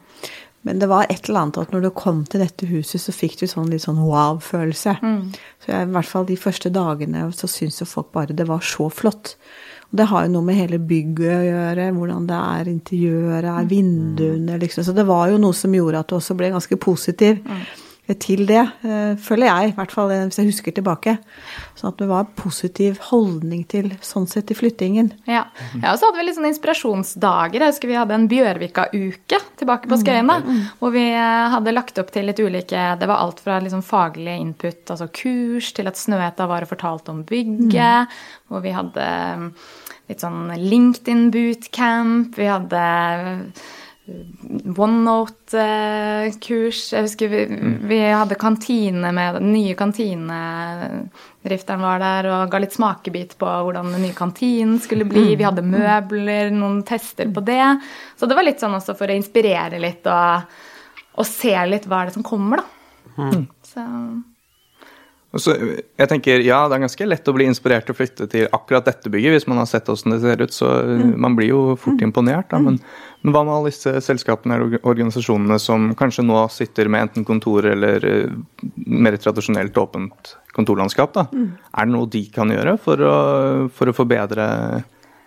Men 0.62 0.80
det 0.80 0.88
var 0.92 1.10
et 1.10 1.26
eller 1.26 1.40
annet 1.42 1.58
at 1.58 1.72
når 1.74 1.88
du 1.88 1.90
kom 1.98 2.22
til 2.30 2.44
dette 2.44 2.68
huset, 2.70 3.02
så 3.02 3.14
fikk 3.16 3.40
du 3.40 3.48
sånn 3.50 3.72
litt 3.72 3.82
sånn 3.84 4.00
wow-følelse. 4.06 4.94
Mm. 5.02 5.22
Så 5.64 5.72
jeg, 5.74 5.88
i 5.88 5.94
hvert 5.96 6.10
fall 6.12 6.28
de 6.30 6.38
første 6.38 6.72
dagene 6.74 7.26
så 7.34 7.50
syns 7.50 7.82
jo 7.82 7.90
folk 7.90 8.12
bare 8.14 8.38
det 8.38 8.46
var 8.50 8.62
så 8.66 8.86
flott. 8.94 9.34
Og 9.90 9.98
det 10.00 10.08
har 10.12 10.28
jo 10.28 10.36
noe 10.36 10.46
med 10.48 10.60
hele 10.60 10.78
bygget 10.78 11.34
å 11.34 11.48
gjøre, 11.50 11.88
hvordan 11.98 12.28
det 12.30 12.42
er 12.62 12.70
interiøret, 12.72 13.50
er 13.50 13.66
mm. 13.66 13.72
vinduene, 13.74 14.60
liksom. 14.62 14.86
Så 14.86 14.96
det 14.96 15.08
var 15.10 15.34
jo 15.34 15.42
noe 15.42 15.58
som 15.58 15.74
gjorde 15.76 16.06
at 16.06 16.12
du 16.12 16.20
også 16.20 16.38
ble 16.38 16.54
ganske 16.54 16.78
positiv. 16.80 17.42
Mm 17.42 17.81
til 18.20 18.44
det, 18.50 18.62
eh, 18.84 19.14
føler 19.22 19.48
jeg, 19.48 19.72
i 19.72 19.76
hvert 19.78 19.94
fall 19.94 20.12
eh, 20.12 20.24
hvis 20.28 20.40
jeg 20.42 20.50
husker 20.50 20.74
tilbake. 20.76 21.14
Sånn 21.78 21.92
at 21.92 22.00
det 22.02 22.08
var 22.10 22.30
positiv 22.36 22.98
holdning 23.12 23.62
til 23.70 23.92
sånn 24.04 24.28
sett 24.28 24.50
til 24.50 24.58
flyttingen. 24.60 25.14
Ja, 25.30 25.46
ja 25.78 25.94
og 25.94 26.00
så 26.00 26.10
hadde 26.10 26.20
vi 26.20 26.26
litt 26.28 26.38
sånne 26.38 26.52
inspirasjonsdager. 26.52 27.62
Jeg 27.62 27.76
husker 27.76 27.92
vi 27.92 28.00
hadde 28.00 28.18
en 28.18 28.28
Bjørvika-uke 28.32 29.42
tilbake 29.62 29.92
på 29.92 30.00
Skøyene. 30.02 30.40
Mm. 30.44 30.64
Hvor 30.82 30.96
vi 30.96 31.06
eh, 31.14 31.46
hadde 31.56 31.76
lagt 31.76 32.02
opp 32.02 32.12
til 32.12 32.28
litt 32.28 32.42
ulike 32.42 32.88
Det 33.00 33.10
var 33.10 33.24
alt 33.24 33.40
fra 33.44 33.60
liksom 33.64 33.86
faglig 33.86 34.36
input, 34.42 34.82
altså 34.90 35.08
kurs, 35.08 35.72
til 35.78 35.92
at 35.92 36.00
Snøhetta 36.00 36.50
var 36.52 36.66
og 36.66 36.74
fortalte 36.74 37.14
om 37.14 37.24
bygget. 37.28 38.10
Mm. 38.10 38.20
Hvor 38.52 38.66
vi 38.66 38.76
hadde 38.76 39.08
litt 40.12 40.24
sånn 40.24 40.52
LinkedIn 40.58 41.30
bootcamp. 41.32 42.36
Vi 42.36 42.50
hadde 42.50 42.84
OneNote-kurs. 44.78 46.94
Jeg 46.94 47.04
husker 47.06 47.28
vi, 47.32 47.42
vi, 47.90 48.00
hadde 48.12 48.36
kantine 48.40 49.12
med 49.16 49.34
Den 49.40 49.50
nye 49.54 49.76
kantinedrifteren 49.80 51.82
var 51.86 51.98
der 52.04 52.24
og 52.32 52.52
ga 52.52 52.58
litt 52.64 52.76
smakebit 52.76 53.32
på 53.42 53.48
hvordan 53.48 53.94
den 53.96 54.04
nye 54.08 54.18
kantinen 54.18 54.78
skulle 54.84 55.06
bli. 55.10 55.26
Vi 55.36 55.48
hadde 55.48 55.66
møbler, 55.66 56.46
noen 56.56 56.78
tester 56.88 57.28
på 57.34 57.42
det. 57.48 57.70
Så 58.18 58.24
det 58.28 58.36
var 58.38 58.48
litt 58.48 58.62
sånn 58.64 58.78
også 58.78 58.94
for 59.00 59.08
å 59.12 59.18
inspirere 59.18 59.78
litt 59.82 60.04
og, 60.10 60.30
og 61.18 61.26
se 61.28 61.56
litt 61.70 61.88
hva 61.88 61.98
er 62.02 62.06
det 62.10 62.18
som 62.18 62.28
kommer, 62.28 62.56
da. 62.62 62.66
Mm. 63.22 63.44
Så 63.68 63.82
så 65.40 65.54
jeg 65.56 66.08
tenker, 66.12 66.42
Ja, 66.44 66.66
det 66.68 66.76
er 66.76 66.84
ganske 66.84 67.06
lett 67.08 67.30
å 67.30 67.34
bli 67.36 67.46
inspirert 67.48 67.86
til 67.88 67.96
å 67.96 67.98
flytte 67.98 68.28
til 68.32 68.50
akkurat 68.52 68.88
dette 68.90 69.12
bygget. 69.12 69.38
Hvis 69.38 69.48
man 69.48 69.62
har 69.62 69.70
sett 69.70 69.88
hvordan 69.88 70.18
det 70.18 70.20
ser 70.26 70.44
ut, 70.44 70.56
så 70.56 70.72
mm. 70.84 71.14
man 71.24 71.38
blir 71.38 71.54
jo 71.54 71.62
fort 71.80 72.02
mm. 72.02 72.06
imponert. 72.10 72.50
Da. 72.52 72.60
Men, 72.60 72.82
men, 73.22 73.32
hva 73.32 73.46
med 73.48 73.54
alle 73.56 73.72
disse 73.72 73.94
selskapene 74.04 74.58
eller 74.58 74.82
organisasjonene 74.82 75.60
som 75.62 75.94
kanskje 75.96 76.28
nå 76.28 76.44
sitter 76.52 76.92
med 76.92 77.08
enten 77.08 77.28
kontor 77.28 77.70
eller 77.72 78.04
uh, 78.04 78.34
mer 78.76 79.16
tradisjonelt 79.16 79.80
åpent 79.80 80.36
kontorlandskap? 80.58 81.16
da? 81.16 81.28
Mm. 81.32 81.54
Er 81.72 81.88
det 81.88 81.96
noe 81.96 82.12
de 82.12 82.26
kan 82.36 82.52
gjøre 82.52 82.76
for 82.84 83.08
å, 83.08 83.16
for 83.72 83.92
å 83.92 83.96
forbedre 83.96 84.50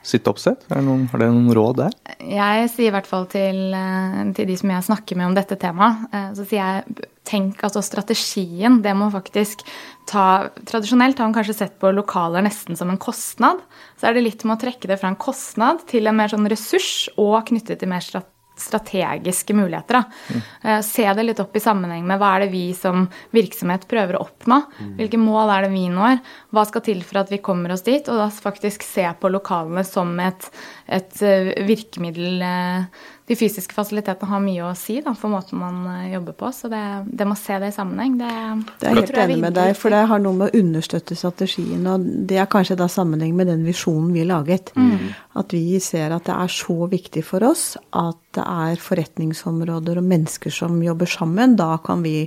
sitt 0.04 0.28
oppsett? 0.28 0.66
Har 0.68 0.82
dere 0.82 1.32
noen 1.32 1.52
råd 1.56 1.80
der? 1.80 1.96
Jeg 2.20 2.68
sier 2.72 2.90
i 2.90 2.94
hvert 2.94 3.08
fall 3.08 3.26
til, 3.32 3.60
eh, 3.74 4.20
til, 4.36 4.48
de 4.50 4.56
som 4.60 4.72
jeg 4.74 4.88
snakker 4.90 5.18
med 5.18 5.30
om 5.30 5.36
dette 5.36 5.56
temaet, 5.60 6.06
eh, 6.12 6.30
så 6.36 6.44
sier 6.44 6.60
jeg 6.60 7.08
tenk 7.24 7.64
altså 7.64 7.80
strategien. 7.82 8.82
Det 8.84 8.92
må 8.96 9.08
faktisk 9.12 9.64
ta 10.06 10.50
Tradisjonelt 10.68 11.18
har 11.18 11.30
man 11.30 11.34
kanskje 11.34 11.56
sett 11.56 11.78
på 11.80 11.88
lokaler 11.94 12.44
nesten 12.44 12.76
som 12.76 12.90
en 12.92 13.00
kostnad. 13.00 13.62
Så 13.96 14.08
er 14.08 14.14
det 14.14 14.26
litt 14.26 14.44
med 14.44 14.58
å 14.58 14.60
trekke 14.60 14.90
det 14.90 15.00
fra 15.00 15.08
en 15.08 15.16
kostnad 15.16 15.86
til 15.88 16.06
en 16.06 16.16
mer 16.16 16.28
sånn 16.28 16.48
ressurs 16.50 17.08
og 17.16 17.46
knyttet 17.48 17.80
til 17.80 17.88
mer 17.88 18.04
strategi 18.04 18.33
strategiske 18.56 19.54
muligheter. 19.56 20.04
Mm. 20.30 20.42
Uh, 20.64 20.80
se 20.86 21.06
det 21.14 21.26
litt 21.26 21.40
opp 21.42 21.56
i 21.56 21.62
sammenheng 21.62 22.04
med 22.06 22.20
hva 22.20 22.34
er 22.36 22.44
det 22.44 22.52
vi 22.52 22.66
som 22.76 23.06
virksomhet 23.34 23.88
prøver 23.90 24.18
å 24.18 24.24
oppnå. 24.26 24.60
Mm. 24.78 24.92
Hvilke 25.00 25.20
mål 25.20 25.52
er 25.56 25.66
det 25.66 25.72
vi 25.74 25.86
når? 25.92 26.20
Hva 26.54 26.66
skal 26.68 26.84
til 26.86 27.02
for 27.06 27.22
at 27.24 27.32
vi 27.34 27.42
kommer 27.44 27.74
oss 27.74 27.86
dit? 27.86 28.08
Og 28.08 28.20
da 28.20 28.28
faktisk 28.30 28.86
se 28.86 29.06
på 29.20 29.32
lokalene 29.32 29.84
som 29.88 30.14
et, 30.22 30.48
et 30.86 31.24
uh, 31.24 31.52
virkemiddel 31.66 32.44
uh, 32.44 33.04
de 33.24 33.36
fysiske 33.36 33.72
fasilitetene 33.72 34.28
har 34.28 34.40
mye 34.44 34.64
å 34.66 34.72
si 34.76 34.98
da, 35.00 35.14
for 35.16 35.32
måten 35.32 35.56
man 35.56 35.78
eh, 35.88 36.10
jobber 36.12 36.34
på. 36.36 36.50
Så 36.52 36.68
det, 36.68 36.82
det 37.08 37.24
må 37.24 37.36
se 37.40 37.56
det 37.62 37.70
i 37.70 37.76
sammenheng. 37.76 38.18
Det, 38.20 38.32
det 38.82 38.90
er 38.90 38.98
helt 38.98 39.20
enig 39.22 39.38
med 39.40 39.56
deg, 39.56 39.72
for 39.80 39.94
det 39.94 40.02
har 40.10 40.20
noe 40.20 40.36
med 40.36 40.52
å 40.52 40.60
understøtte 40.60 41.16
strategien. 41.16 41.86
Og 41.88 42.04
det 42.28 42.42
er 42.42 42.50
kanskje 42.52 42.76
da 42.76 42.88
sammenheng 42.92 43.32
med 43.38 43.48
den 43.48 43.64
visjonen 43.64 44.12
vi 44.12 44.26
laget. 44.28 44.74
Mm. 44.76 45.14
At 45.40 45.56
vi 45.56 45.80
ser 45.80 46.12
at 46.12 46.28
det 46.28 46.36
er 46.36 46.52
så 46.52 46.76
viktig 46.92 47.24
for 47.24 47.48
oss 47.48 47.64
at 47.96 48.20
det 48.36 48.44
er 48.44 48.84
forretningsområder 48.84 50.02
og 50.02 50.08
mennesker 50.12 50.52
som 50.52 50.76
jobber 50.84 51.08
sammen. 51.08 51.56
Da 51.56 51.78
kan 51.84 52.04
vi 52.04 52.26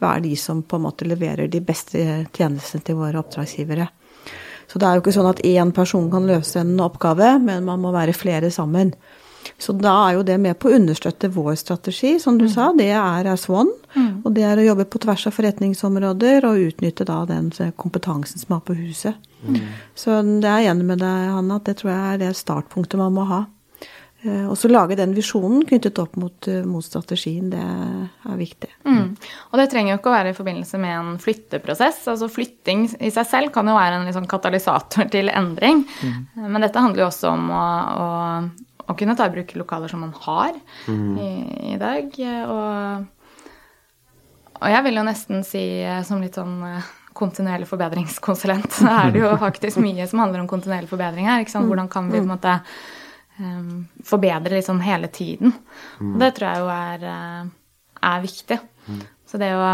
være 0.00 0.24
de 0.30 0.34
som 0.40 0.64
på 0.64 0.80
en 0.80 0.86
måte 0.88 1.08
leverer 1.08 1.52
de 1.52 1.60
beste 1.60 2.00
tjenestene 2.32 2.88
til 2.88 3.00
våre 3.02 3.20
oppdragsgivere. 3.20 3.90
Så 4.68 4.80
det 4.80 4.88
er 4.88 4.96
jo 4.96 5.04
ikke 5.04 5.16
sånn 5.16 5.28
at 5.28 5.44
én 5.48 5.76
person 5.76 6.08
kan 6.12 6.28
løse 6.28 6.60
en 6.60 6.76
oppgave, 6.84 7.34
men 7.40 7.68
man 7.68 7.80
må 7.84 7.92
være 7.92 8.16
flere 8.16 8.52
sammen. 8.52 8.96
Så 9.58 9.72
da 9.78 9.94
er 10.08 10.18
jo 10.18 10.24
det 10.26 10.38
med 10.42 10.58
på 10.60 10.70
å 10.70 10.76
understøtte 10.76 11.30
vår 11.32 11.54
strategi, 11.60 12.16
som 12.22 12.38
du 12.40 12.46
mm. 12.46 12.52
sa. 12.52 12.70
Det 12.76 12.90
er 12.92 13.30
Swan. 13.40 13.70
Mm. 13.94 14.22
Og 14.24 14.32
det 14.36 14.44
er 14.44 14.60
å 14.60 14.66
jobbe 14.66 14.88
på 14.90 15.00
tvers 15.02 15.26
av 15.30 15.36
forretningsområder 15.38 16.46
og 16.48 16.64
utnytte 16.68 17.06
da 17.08 17.22
den 17.28 17.52
kompetansen 17.80 18.42
som 18.42 18.58
er 18.58 18.64
på 18.66 18.76
huset. 18.78 19.16
Mm. 19.46 19.60
Så 19.96 20.18
det 20.42 20.50
er 20.50 20.64
jeg 20.64 20.74
enig 20.74 20.88
med 20.92 21.04
deg, 21.04 21.30
Hanna, 21.36 21.60
at 21.60 21.70
det 21.70 21.78
tror 21.80 21.94
jeg 21.94 22.14
er 22.14 22.26
det 22.26 22.34
startpunktet 22.36 23.00
man 23.00 23.16
må 23.16 23.28
ha. 23.30 23.44
Eh, 24.26 24.46
og 24.50 24.56
så 24.58 24.66
lage 24.66 24.96
den 24.98 25.12
visjonen 25.14 25.62
knyttet 25.66 25.98
opp 26.02 26.16
mot, 26.18 26.48
eh, 26.50 26.64
mot 26.66 26.82
strategien, 26.82 27.50
det 27.52 27.62
er 27.62 28.38
viktig. 28.38 28.70
Mm. 28.82 29.12
Og 29.52 29.60
det 29.60 29.68
trenger 29.70 29.92
jo 29.92 29.98
ikke 30.00 30.10
å 30.10 30.16
være 30.16 30.32
i 30.32 30.38
forbindelse 30.38 30.80
med 30.82 30.94
en 30.96 31.18
flytteprosess. 31.22 32.00
altså 32.10 32.26
Flytting 32.28 32.88
i 32.98 33.12
seg 33.14 33.28
selv 33.30 33.52
kan 33.54 33.66
jo 33.70 33.76
være 33.78 34.00
en 34.00 34.08
liksom 34.08 34.26
katalysator 34.26 35.06
til 35.14 35.30
endring. 35.30 35.84
Mm. 36.02 36.50
Men 36.50 36.66
dette 36.66 36.82
handler 36.82 37.04
jo 37.04 37.10
også 37.12 37.30
om 37.30 37.46
å, 37.54 37.66
å 37.94 38.08
å 38.88 38.96
kunne 38.96 39.16
ta 39.16 39.28
i 39.28 39.32
bruk 39.32 39.54
lokaler 39.60 39.92
som 39.92 40.00
man 40.04 40.14
har 40.24 40.54
mm. 40.88 41.18
i, 41.20 41.32
i, 41.72 41.76
dag. 41.80 42.14
Og, 42.48 43.34
og, 44.58 44.68
jeg 44.72 44.86
vil 44.86 45.00
jo 45.00 45.08
nesten 45.08 45.44
si 45.46 45.64
eh, 45.84 46.00
som 46.08 46.22
litt 46.24 46.38
sånn 46.38 46.56
eh, 46.66 46.94
kontinuerlig 47.18 47.68
forbedringskonsulent, 47.68 48.70
så 48.78 48.88
er 48.94 49.12
det 49.12 49.24
jo 49.24 49.34
faktisk 49.46 49.82
mye 49.84 50.06
som 50.08 50.22
handler 50.24 50.44
om 50.44 50.50
kontinuerlig 50.50 50.90
forbedring 50.90 51.28
her. 51.28 51.44
Mm. 51.44 51.68
Hvordan 51.68 51.92
kan 51.92 52.08
vi 52.08 52.20
på 52.20 52.24
en 52.24 52.32
måte 52.32 52.56
um, 53.36 53.84
forbedre 54.06 54.56
liksom 54.56 54.80
hele 54.84 55.12
tiden? 55.12 55.52
Og 55.98 56.14
mm. 56.14 56.18
det 56.22 56.32
tror 56.38 56.48
jeg 56.48 56.64
jo 56.64 56.72
er, 56.78 57.06
eh, 57.12 58.02
er 58.12 58.24
viktig. 58.24 58.60
Mm. 58.88 59.06
Så 59.28 59.40
det 59.40 59.52
å 59.58 59.70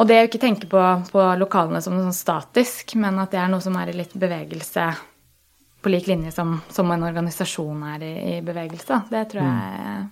og 0.00 0.06
det 0.08 0.16
å 0.16 0.26
ikke 0.28 0.40
tenke 0.40 0.68
på, 0.70 0.80
på 1.12 1.22
lokalene 1.36 1.80
som 1.82 1.92
noe 1.92 2.06
sånn 2.06 2.16
statisk, 2.16 2.94
men 2.96 3.18
at 3.20 3.34
det 3.34 3.40
er 3.42 3.50
noe 3.52 3.60
som 3.60 3.74
er 3.76 3.90
i 3.90 3.96
litt 3.98 4.14
bevegelse 4.16 4.86
på 5.80 5.92
lik 5.92 6.08
linje 6.10 6.32
som, 6.34 6.58
som 6.68 6.90
en 6.90 7.04
organisasjon 7.08 7.84
er 7.94 8.02
i, 8.04 8.14
i 8.36 8.40
bevegelse. 8.44 9.02
Det 9.10 9.22
tror, 9.32 9.46
jeg, 9.46 10.02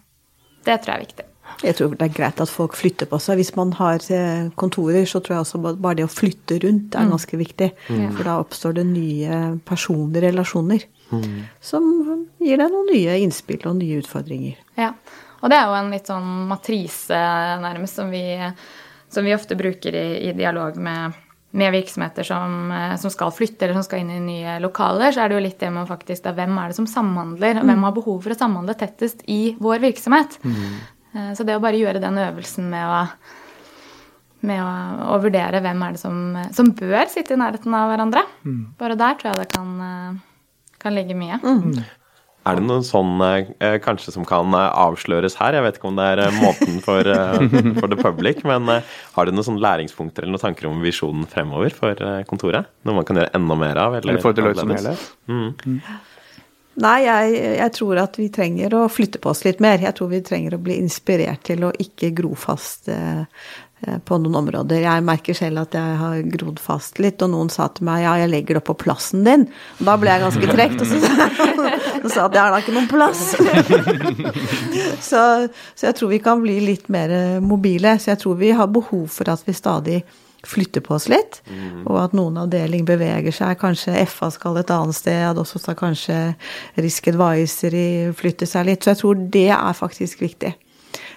det 0.64 0.78
tror 0.83 0.94
jeg 0.94 0.96
er 0.96 1.07
viktig. 1.07 1.26
Jeg 1.64 1.74
tror 1.78 1.94
det 1.96 2.04
er 2.04 2.14
greit 2.14 2.40
at 2.42 2.50
folk 2.52 2.76
flytter 2.78 3.09
på 3.11 3.18
seg. 3.22 3.38
Hvis 3.40 3.54
man 3.57 3.72
har 3.78 4.02
eh, 4.14 4.50
kontorer, 4.61 5.07
så 5.09 5.20
tror 5.24 5.38
jeg 5.38 5.46
også 5.46 5.61
bare 5.70 5.98
det 5.98 6.07
å 6.07 6.12
flytte 6.12 6.59
rundt 6.64 6.94
er 6.94 7.07
mm. 7.07 7.12
ganske 7.14 7.40
viktig. 7.40 7.70
Mm. 7.88 8.02
For 8.16 8.28
da 8.28 8.37
oppstår 8.42 8.76
det 8.78 8.85
nye 8.90 9.38
personlige 9.68 10.28
relasjoner 10.28 10.85
mm. 11.11 11.38
som 11.70 11.88
gir 12.42 12.61
deg 12.61 12.74
noen 12.74 12.92
nye 12.92 13.16
innspill 13.24 13.64
og 13.66 13.78
nye 13.81 14.02
utfordringer. 14.02 14.61
Ja, 14.78 14.92
og 15.40 15.50
det 15.50 15.59
er 15.59 15.70
jo 15.70 15.78
en 15.78 15.94
litt 15.94 16.11
sånn 16.11 16.28
matrise, 16.50 17.22
nærmest, 17.62 17.98
som 17.98 18.12
vi, 18.12 18.24
som 19.11 19.26
vi 19.26 19.35
ofte 19.35 19.59
bruker 19.59 19.96
i, 19.96 20.07
i 20.28 20.37
dialog 20.37 20.78
med 20.83 21.24
med 21.50 21.72
virksomheter 21.72 22.22
som, 22.22 22.70
eh, 22.72 22.96
som, 22.96 23.11
skal 23.11 23.32
flytte 23.32 23.64
eller 23.64 23.78
som 23.78 23.87
skal 23.87 24.02
inn 24.02 24.12
i 24.12 24.20
nye 24.20 24.58
lokaler, 24.61 25.12
så 25.12 25.24
er 25.24 25.30
det 25.30 25.38
jo 25.38 25.44
litt 25.46 25.58
det 25.62 25.70
med 25.72 25.88
faktisk 25.88 26.26
da, 26.26 26.34
hvem 26.37 26.61
er 26.61 26.70
det 26.70 26.76
som 26.76 26.88
samhandler, 26.90 27.61
og 27.61 27.64
hvem 27.64 27.80
mm. 27.80 27.88
har 27.88 27.96
behov 27.96 28.22
for 28.24 28.34
å 28.34 28.38
samhandle 28.38 28.76
tettest 28.78 29.24
i 29.32 29.40
vår 29.61 29.80
virksomhet. 29.87 30.38
Mm. 30.44 30.64
Eh, 31.14 31.30
så 31.38 31.46
det 31.48 31.56
å 31.56 31.64
bare 31.64 31.80
gjøre 31.80 32.02
den 32.04 32.20
øvelsen 32.20 32.68
med 32.72 32.84
å, 32.84 33.00
med 34.48 34.61
å, 34.61 34.72
å 35.16 35.20
vurdere 35.24 35.62
hvem 35.64 35.87
er 35.87 35.96
det 35.96 36.02
som, 36.02 36.18
som, 36.54 36.72
bør 36.76 37.08
sitte 37.12 37.37
i 37.37 37.40
nærheten 37.40 37.78
av 37.80 37.94
hverandre, 37.94 38.26
mm. 38.44 38.61
bare 38.80 38.98
der 39.00 39.16
tror 39.20 39.32
jeg 39.32 39.40
det 39.46 39.48
kan, 39.54 39.72
eh, 39.88 40.74
kan 40.84 40.98
ligge 40.98 41.16
mye. 41.16 41.40
Mm. 41.40 41.80
Er 42.48 42.58
det 42.58 42.66
noe 42.66 42.84
sånn 42.87 43.14
eh, 43.24 43.78
kanskje 43.84 44.14
som 44.14 44.26
kan 44.28 44.54
avsløres 44.56 45.38
her? 45.40 45.58
Jeg 45.58 45.66
vet 45.66 45.80
ikke 45.80 45.90
om 45.90 46.00
det 46.00 46.11
er 46.14 46.24
måten 46.40 46.82
for, 46.87 47.12
for 47.80 47.92
the 47.92 48.00
public, 48.00 48.44
men 48.48 48.68
har 48.68 49.28
du 49.28 49.34
noen 49.34 49.46
sånne 49.46 49.64
læringspunkter 49.64 50.24
eller 50.24 50.38
noen 50.38 50.46
tanker 50.48 50.70
om 50.70 50.84
visjonen 50.84 51.28
fremover 51.30 51.74
for 51.76 52.04
kontoret? 52.30 52.70
Noe 52.88 53.00
man 53.00 53.08
kan 53.08 53.20
gjøre 53.20 53.34
enda 53.37 53.58
mer 53.58 53.82
av? 53.84 53.98
Eller, 53.98 54.14
eller 54.16 54.24
for 54.24 54.37
Deloitte 54.37 54.64
som 54.64 54.76
helhet? 54.76 55.11
Mm. 55.28 55.50
Mm. 55.64 55.82
Nei, 56.78 56.98
jeg, 57.02 57.38
jeg, 57.58 57.72
tror 57.74 57.98
at 58.04 58.16
vi 58.20 58.28
trenger 58.30 58.74
å 58.78 58.84
flytte 58.92 59.18
på 59.22 59.32
oss 59.32 59.42
litt 59.46 59.58
mer. 59.62 59.80
Jeg 59.82 59.96
tror 59.98 60.12
vi 60.12 60.20
trenger 60.22 60.54
å 60.54 60.61
bli 60.62 60.76
inspirert 60.78 61.42
til 61.48 61.64
å 61.66 61.72
ikke 61.74 62.12
gro 62.14 62.37
fast 62.38 62.90
eh, 62.92 63.24
eh, 63.24 63.67
på 63.79 64.19
noen 64.19 64.41
områder. 64.41 64.83
Jeg 64.83 65.05
merker 65.07 65.37
selv 65.38 65.62
at 65.62 65.75
jeg 65.79 65.99
har 66.01 66.23
grodd 66.33 66.59
fast 66.62 66.99
litt, 67.03 67.23
og 67.23 67.31
noen 67.31 67.51
sa 67.53 67.69
til 67.71 67.87
meg 67.87 68.03
ja, 68.03 68.17
jeg 68.23 68.33
legger 68.33 68.57
det 68.57 68.62
opp 68.62 68.71
på 68.73 68.79
plassen 68.85 69.27
din. 69.27 69.47
Og 69.79 69.85
da 69.87 69.97
ble 70.01 70.12
jeg 70.12 70.25
ganske 70.25 70.53
trekt, 70.53 70.83
og 70.83 70.91
så, 70.91 70.99
så 72.03 72.12
sa 72.14 72.27
at 72.27 72.38
jeg 72.38 72.43
har 72.43 72.55
da 72.55 72.62
ikke 72.62 72.75
noen 72.75 72.91
plass. 72.91 73.25
så, 75.11 75.23
så 75.79 75.91
jeg 75.91 75.99
tror 75.99 76.14
vi 76.14 76.23
kan 76.25 76.43
bli 76.43 76.59
litt 76.67 76.88
mer 76.93 77.14
mobile. 77.45 77.95
Så 78.03 78.12
jeg 78.14 78.23
tror 78.25 78.41
vi 78.41 78.55
har 78.59 78.73
behov 78.73 79.07
for 79.14 79.31
at 79.31 79.47
vi 79.47 79.57
stadig 79.57 80.03
flytter 80.47 80.83
på 80.85 80.95
oss 80.95 81.09
litt. 81.11 81.41
Mm. 81.51 81.83
Og 81.87 81.99
at 82.03 82.14
noen 82.17 82.38
avdeling 82.43 82.87
beveger 82.88 83.35
seg. 83.35 83.59
Kanskje 83.61 83.97
FA 84.11 84.31
skal 84.35 84.61
et 84.61 84.71
annet 84.75 84.97
sted, 84.97 85.38
og 85.38 85.47
så 85.49 85.61
skal 85.62 85.79
kanskje 85.79 86.19
Risk 86.79 87.11
Advisory 87.12 87.88
flytte 88.17 88.49
seg 88.49 88.69
litt. 88.71 88.83
Så 88.83 88.95
jeg 88.95 89.03
tror 89.03 89.29
det 89.38 89.51
er 89.55 89.79
faktisk 89.87 90.23
viktig. 90.25 90.55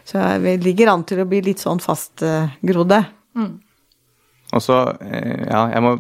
Så 0.07 0.21
vi 0.43 0.55
ligger 0.61 0.93
an 0.93 1.03
til 1.07 1.23
å 1.23 1.27
bli 1.29 1.41
litt 1.45 1.63
sånn 1.63 1.81
fastgrodde. 1.83 3.03
Mm. 3.37 3.59
Og 4.51 4.59
så, 4.59 4.77
eh, 4.99 5.45
ja, 5.47 5.61
jeg 5.71 5.83
må 5.83 5.91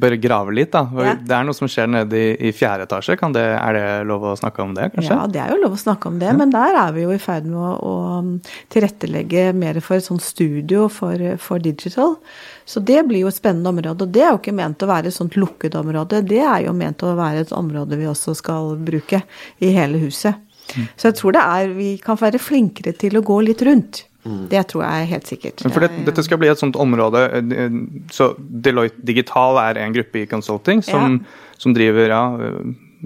bare 0.00 0.16
grave 0.16 0.52
litt, 0.56 0.70
da. 0.72 0.86
Ja. 0.96 1.12
Det 1.20 1.34
er 1.36 1.44
noe 1.44 1.56
som 1.56 1.68
skjer 1.68 1.90
nede 1.92 2.16
i, 2.16 2.30
i 2.48 2.52
fjerde 2.56 2.86
etasje. 2.86 3.18
Det, 3.34 3.42
er 3.58 3.76
det 3.76 3.84
lov 4.08 4.24
å 4.30 4.36
snakke 4.38 4.64
om 4.64 4.72
det, 4.76 4.88
kanskje? 4.94 5.12
Ja, 5.12 5.26
det 5.28 5.42
er 5.42 5.52
jo 5.52 5.58
lov 5.66 5.76
å 5.76 5.80
snakke 5.82 6.08
om 6.08 6.16
det, 6.22 6.30
men 6.38 6.54
der 6.54 6.78
er 6.86 6.94
vi 6.96 7.04
jo 7.04 7.12
i 7.12 7.20
ferd 7.20 7.44
med 7.50 7.60
å, 7.60 7.74
å 7.76 8.62
tilrettelegge 8.72 9.50
mer 9.52 9.80
for 9.84 9.98
et 9.98 10.08
sånt 10.08 10.24
studio 10.24 10.86
for, 10.92 11.20
for, 11.42 11.60
digital. 11.60 12.16
Så 12.64 12.80
det 12.80 13.02
blir 13.10 13.26
jo 13.26 13.32
et 13.32 13.36
spennende 13.36 13.74
område. 13.74 14.08
Og 14.08 14.16
det 14.16 14.24
er 14.24 14.32
jo 14.32 14.40
ikke 14.40 14.56
ment 14.56 14.84
å 14.84 14.88
være 14.88 15.12
et 15.12 15.18
sånt 15.18 15.36
lukket 15.36 15.76
område, 15.76 16.24
det 16.24 16.40
er 16.40 16.64
jo 16.64 16.76
ment 16.76 17.04
å 17.04 17.12
være 17.18 17.44
et 17.44 17.56
område 17.56 18.00
vi 18.00 18.08
også 18.08 18.32
skal 18.40 18.72
bruke 18.88 19.20
i 19.60 19.74
hele 19.76 20.00
huset. 20.00 20.47
Mm. 20.74 20.86
Så 20.96 21.08
jeg 21.08 21.18
tror 21.20 21.34
det 21.36 21.42
er 21.42 21.74
Vi 21.78 21.90
kan 22.02 22.18
være 22.20 22.40
flinkere 22.42 22.92
til 22.96 23.18
å 23.18 23.24
gå 23.24 23.40
litt 23.46 23.62
rundt. 23.66 24.04
Mm. 24.26 24.48
Det 24.50 24.64
tror 24.68 24.84
jeg 24.84 25.02
er 25.02 25.10
helt 25.12 25.30
sikkert. 25.30 25.62
For 25.72 25.84
det, 25.84 25.90
dette 26.08 26.24
skal 26.26 26.40
bli 26.40 26.50
et 26.50 26.60
sånt 26.60 26.76
område 26.76 27.22
eh, 27.38 27.78
Så 28.12 28.32
Deloitte 28.36 29.00
Digital 29.06 29.60
er 29.62 29.80
en 29.84 29.94
gruppe 29.94 30.24
i 30.24 30.26
consulting 30.28 30.82
som, 30.84 31.20
ja. 31.22 31.54
som 31.62 31.76
driver 31.76 32.12
ja, 32.12 32.22
eh, 32.48 32.58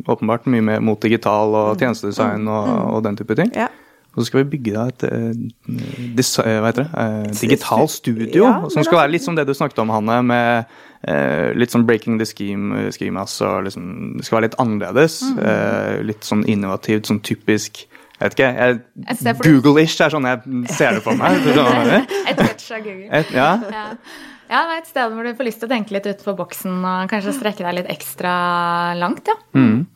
åpenbart 0.09 0.48
mye 0.51 0.64
mer 0.64 0.83
mot 0.85 1.01
digital 1.03 1.53
og 1.53 1.75
mm. 1.75 1.83
tjenestedesign 1.85 2.48
og, 2.48 2.68
mm. 2.68 2.83
og 2.96 3.07
den 3.07 3.20
type 3.20 3.38
ting. 3.38 3.53
Ja. 3.59 3.68
Og 4.12 4.20
så 4.20 4.29
skal 4.29 4.42
vi 4.42 4.59
bygge 4.59 4.75
da 4.75 4.87
et 4.90 5.05
hva 5.07 6.68
heter 6.68 6.85
det, 6.85 7.37
digital 7.40 7.87
studio, 7.88 8.44
ja, 8.44 8.57
som 8.72 8.85
skal 8.85 9.05
være 9.05 9.14
litt 9.14 9.25
som 9.25 9.38
det 9.38 9.46
du 9.48 9.55
snakket 9.57 9.81
om, 9.85 9.92
Hanne, 9.94 10.18
med 10.29 10.75
eh, 11.09 11.53
litt 11.57 11.72
sånn 11.72 11.87
breaking 11.88 12.18
the 12.20 12.29
scheme, 12.29 12.90
scheme 12.92 13.25
og 13.25 13.64
liksom 13.68 13.87
Det 14.18 14.27
skal 14.29 14.38
være 14.38 14.51
litt 14.51 14.59
annerledes. 14.62 15.22
Mm. 15.33 15.40
Eh, 15.48 15.96
litt 16.12 16.29
sånn 16.29 16.44
innovativt, 16.44 17.09
sånn 17.09 17.22
typisk 17.25 17.87
jeg 18.22 18.31
vet 18.31 18.37
ikke. 18.38 19.40
Google-ish 19.42 19.98
er 20.05 20.12
sånn 20.12 20.29
jeg 20.29 20.77
ser 20.77 20.98
det 20.98 21.01
for 21.03 21.18
meg. 21.18 21.42
et 22.31 22.38
touch 22.38 22.68
av 22.70 22.85
Google. 22.85 23.09
Et, 23.18 23.33
ja. 23.35 23.48
ja. 23.66 23.87
Ja, 24.53 24.61
det 24.68 24.75
er 24.77 24.81
et 24.83 24.90
sted 24.90 25.14
hvor 25.14 25.25
du 25.25 25.33
får 25.38 25.46
lyst 25.48 25.62
til 25.62 25.68
å 25.70 25.72
tenke 25.72 25.94
litt 25.96 26.07
utenfor 26.07 26.37
boksen 26.37 26.83
og 26.85 27.11
kanskje 27.11 27.33
strekke 27.38 27.64
deg 27.64 27.79
litt 27.81 27.90
ekstra 27.90 28.33
langt, 29.01 29.31
ja. 29.31 29.37
Mm. 29.57 29.87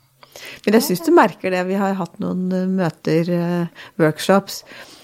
Men 0.65 0.79
jeg 0.79 0.87
syns 0.89 1.05
du 1.07 1.13
merker 1.15 1.55
det. 1.55 1.65
Vi 1.69 1.79
har 1.81 1.97
hatt 1.99 2.21
noen 2.23 2.47
eh, 2.55 2.69
møter, 2.69 3.33
uh, 3.33 3.89
workshops. 4.03 4.63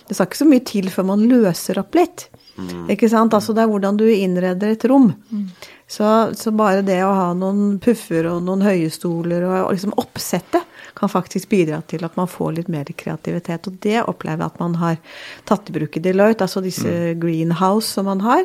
Det 0.09 0.17
skal 0.17 0.29
ikke 0.29 0.43
så 0.43 0.49
mye 0.49 0.65
til 0.69 0.91
før 0.93 1.07
man 1.13 1.27
løser 1.31 1.81
opp 1.81 1.97
litt. 1.97 2.27
Mm. 2.59 2.91
Ikke 2.93 3.09
sant? 3.09 3.33
Altså 3.33 3.55
det 3.57 3.65
er 3.65 3.71
hvordan 3.71 3.97
du 4.01 4.05
innreder 4.11 4.75
et 4.75 4.85
rom. 4.91 5.13
Mm. 5.31 5.47
Så, 5.89 6.09
så, 6.39 6.53
bare 6.57 6.85
det 6.85 6.99
å 7.05 7.13
ha 7.13 7.31
noen 7.37 7.79
puffer 7.83 8.27
og 8.31 8.43
noen 8.47 8.65
høyestoler 8.65 9.45
og, 9.45 9.57
og 9.67 9.73
liksom 9.75 9.97
oppsettet 10.01 10.69
kan 10.97 11.11
faktisk 11.13 11.51
bidra 11.53 11.81
til 11.89 12.05
at 12.05 12.17
man 12.17 12.29
får 12.29 12.59
litt 12.59 12.71
mer 12.73 12.89
kreativitet. 12.89 13.69
Og 13.69 13.81
det 13.85 14.03
opplever 14.05 14.45
jeg 14.45 14.53
at 14.53 14.61
man 14.61 14.77
har 14.81 15.01
tatt 15.49 15.69
i 15.71 15.77
bruk 15.77 15.97
i 15.97 16.05
Deloitte. 16.05 16.45
Altså 16.45 16.65
disse 16.65 16.89
mm. 16.89 17.21
greenhouse 17.23 17.89
som 17.89 18.09
man 18.11 18.25
har. 18.25 18.45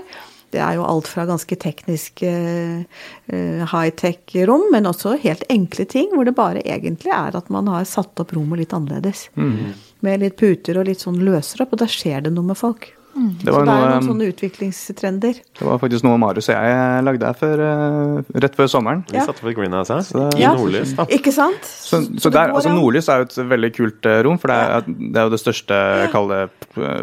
Det 0.53 0.61
er 0.63 0.77
jo 0.77 0.85
alt 0.87 1.09
fra 1.11 1.25
ganske 1.27 1.57
tekniske 1.59 2.31
uh, 2.31 3.63
high-tech-rom, 3.73 4.69
men 4.71 4.89
også 4.89 5.17
helt 5.23 5.43
enkle 5.51 5.87
ting 5.89 6.13
hvor 6.13 6.27
det 6.27 6.37
bare 6.37 6.63
egentlig 6.63 7.11
er 7.15 7.35
at 7.37 7.51
man 7.53 7.67
har 7.71 7.87
satt 7.89 8.19
opp 8.23 8.31
rommet 8.37 8.63
litt 8.63 8.75
annerledes. 8.75 9.27
Mm. 9.35 9.75
Med 10.05 10.23
litt 10.23 10.37
puter 10.39 10.79
og 10.79 10.87
litt 10.87 11.03
sånn 11.03 11.19
løser 11.25 11.65
opp, 11.65 11.75
og 11.75 11.83
da 11.83 11.89
skjer 11.91 12.27
det 12.27 12.35
noe 12.35 12.53
med 12.53 12.59
folk. 12.59 12.91
Mm. 13.17 13.29
Det 13.41 13.53
så 13.53 13.61
det 13.65 13.73
er 13.73 13.91
noen 13.91 14.05
sånne 14.05 14.27
utviklingstrender. 14.31 15.39
Det 15.57 15.65
var 15.65 15.79
faktisk 15.81 16.05
noe 16.05 16.19
Marius 16.21 16.49
og 16.51 16.57
jeg 16.57 17.05
lagde 17.07 17.29
her 17.31 17.37
for, 17.39 17.63
uh, 17.63 18.41
rett 18.45 18.57
før 18.59 18.69
sommeren. 18.71 19.01
Vi 19.09 19.17
ja. 19.17 19.25
satte 19.25 19.41
på 19.41 19.53
Greenhouse 19.57 19.93
her, 19.93 20.27
i 20.37 20.43
ja. 20.43 20.53
Nordlys. 20.57 20.93
da. 20.97 21.07
Ikke 21.17 21.33
sant? 21.33 21.65
Så, 21.65 22.03
så, 22.05 22.21
så 22.27 22.33
der, 22.33 22.53
altså 22.53 22.73
Nordlys 22.73 23.09
er 23.09 23.23
jo 23.23 23.29
et 23.29 23.37
veldig 23.55 23.71
kult 23.77 24.09
uh, 24.09 24.19
rom, 24.27 24.37
for 24.41 24.53
det 24.53 24.59
er, 24.59 24.85
det 24.87 25.15
er, 25.15 25.23
jo 25.25 25.33
det 25.33 25.41
største 25.41 25.79
kall 26.13 26.35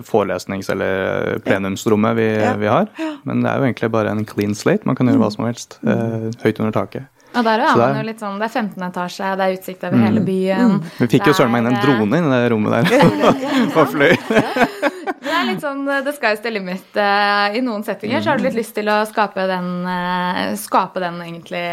forelesnings- 0.06 0.70
eller 0.70 1.40
plenumsrommet 1.44 2.18
vi, 2.18 2.28
vi, 2.62 2.70
har. 2.70 2.90
Men 3.26 3.42
det 3.42 3.50
er 3.50 3.58
jo 3.58 3.68
egentlig 3.70 3.90
bare 3.96 4.14
en 4.14 4.24
clean 4.28 4.54
slate. 4.58 4.86
Man 4.86 4.98
kan 4.98 5.10
gjøre 5.10 5.22
hva 5.24 5.32
som 5.34 5.48
helst. 5.48 5.80
Uh, 5.82 6.30
høyt 6.44 6.62
under 6.62 6.74
taket. 6.74 7.10
Og 7.34 7.46
der 7.46 7.64
er 7.64 7.78
man 7.78 7.98
jo 7.98 8.04
litt 8.06 8.22
sånn, 8.22 8.38
Det 8.40 8.48
er 8.48 8.54
15 8.62 8.86
etasje, 8.88 9.30
det 9.38 9.46
er 9.46 9.56
utsikt 9.58 9.86
over 9.88 9.98
mm. 9.98 10.04
hele 10.08 10.22
byen. 10.24 10.74
Mm. 10.74 10.92
Vi 11.00 11.08
fikk 11.16 11.30
jo 11.30 11.36
søren 11.36 11.54
meg 11.54 11.64
inn 11.64 11.72
en 11.72 11.80
drone 11.82 12.20
inn 12.20 12.28
i 12.28 12.34
det 12.34 12.52
rommet 12.52 12.76
der. 12.76 12.84
og 13.78 13.90
fløy. 13.94 14.14
det 14.14 15.34
er 15.34 15.48
litt 15.48 15.64
sånn 15.64 15.82
the 15.88 16.14
sky's 16.14 16.44
the 16.44 16.54
limit. 16.54 16.86
I 16.94 17.64
noen 17.64 17.86
settinger 17.86 18.22
så 18.22 18.32
har 18.32 18.40
du 18.40 18.46
litt 18.46 18.58
lyst 18.58 18.76
til 18.78 18.90
å 18.92 19.00
skape 19.08 19.48
den, 19.50 19.72
eh, 19.90 20.54
skape 20.60 21.02
den 21.02 21.20
egentlig 21.24 21.66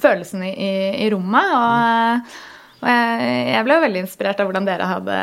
følelsen 0.00 0.46
i, 0.46 0.70
i 1.06 1.10
rommet. 1.12 1.58
og 1.58 2.48
og 2.80 2.88
jeg 2.90 3.64
ble 3.66 3.76
jo 3.76 3.84
veldig 3.84 4.02
inspirert 4.04 4.40
av 4.40 4.48
hvordan 4.48 4.68
dere 4.68 4.88
hadde 4.88 5.16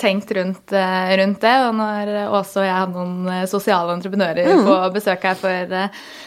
tenkt 0.00 0.30
rundt, 0.36 0.72
eh, 0.72 1.10
rundt 1.20 1.42
det. 1.44 1.56
Og 1.66 1.74
når 1.76 2.12
Åse 2.36 2.62
og 2.62 2.68
jeg 2.68 2.76
hadde 2.76 3.02
noen 3.02 3.50
sosiale 3.50 3.96
entreprenører 3.96 4.52
mm. 4.56 4.62
på 4.68 4.78
besøk 4.96 5.26
her 5.28 5.36
for 5.40 5.76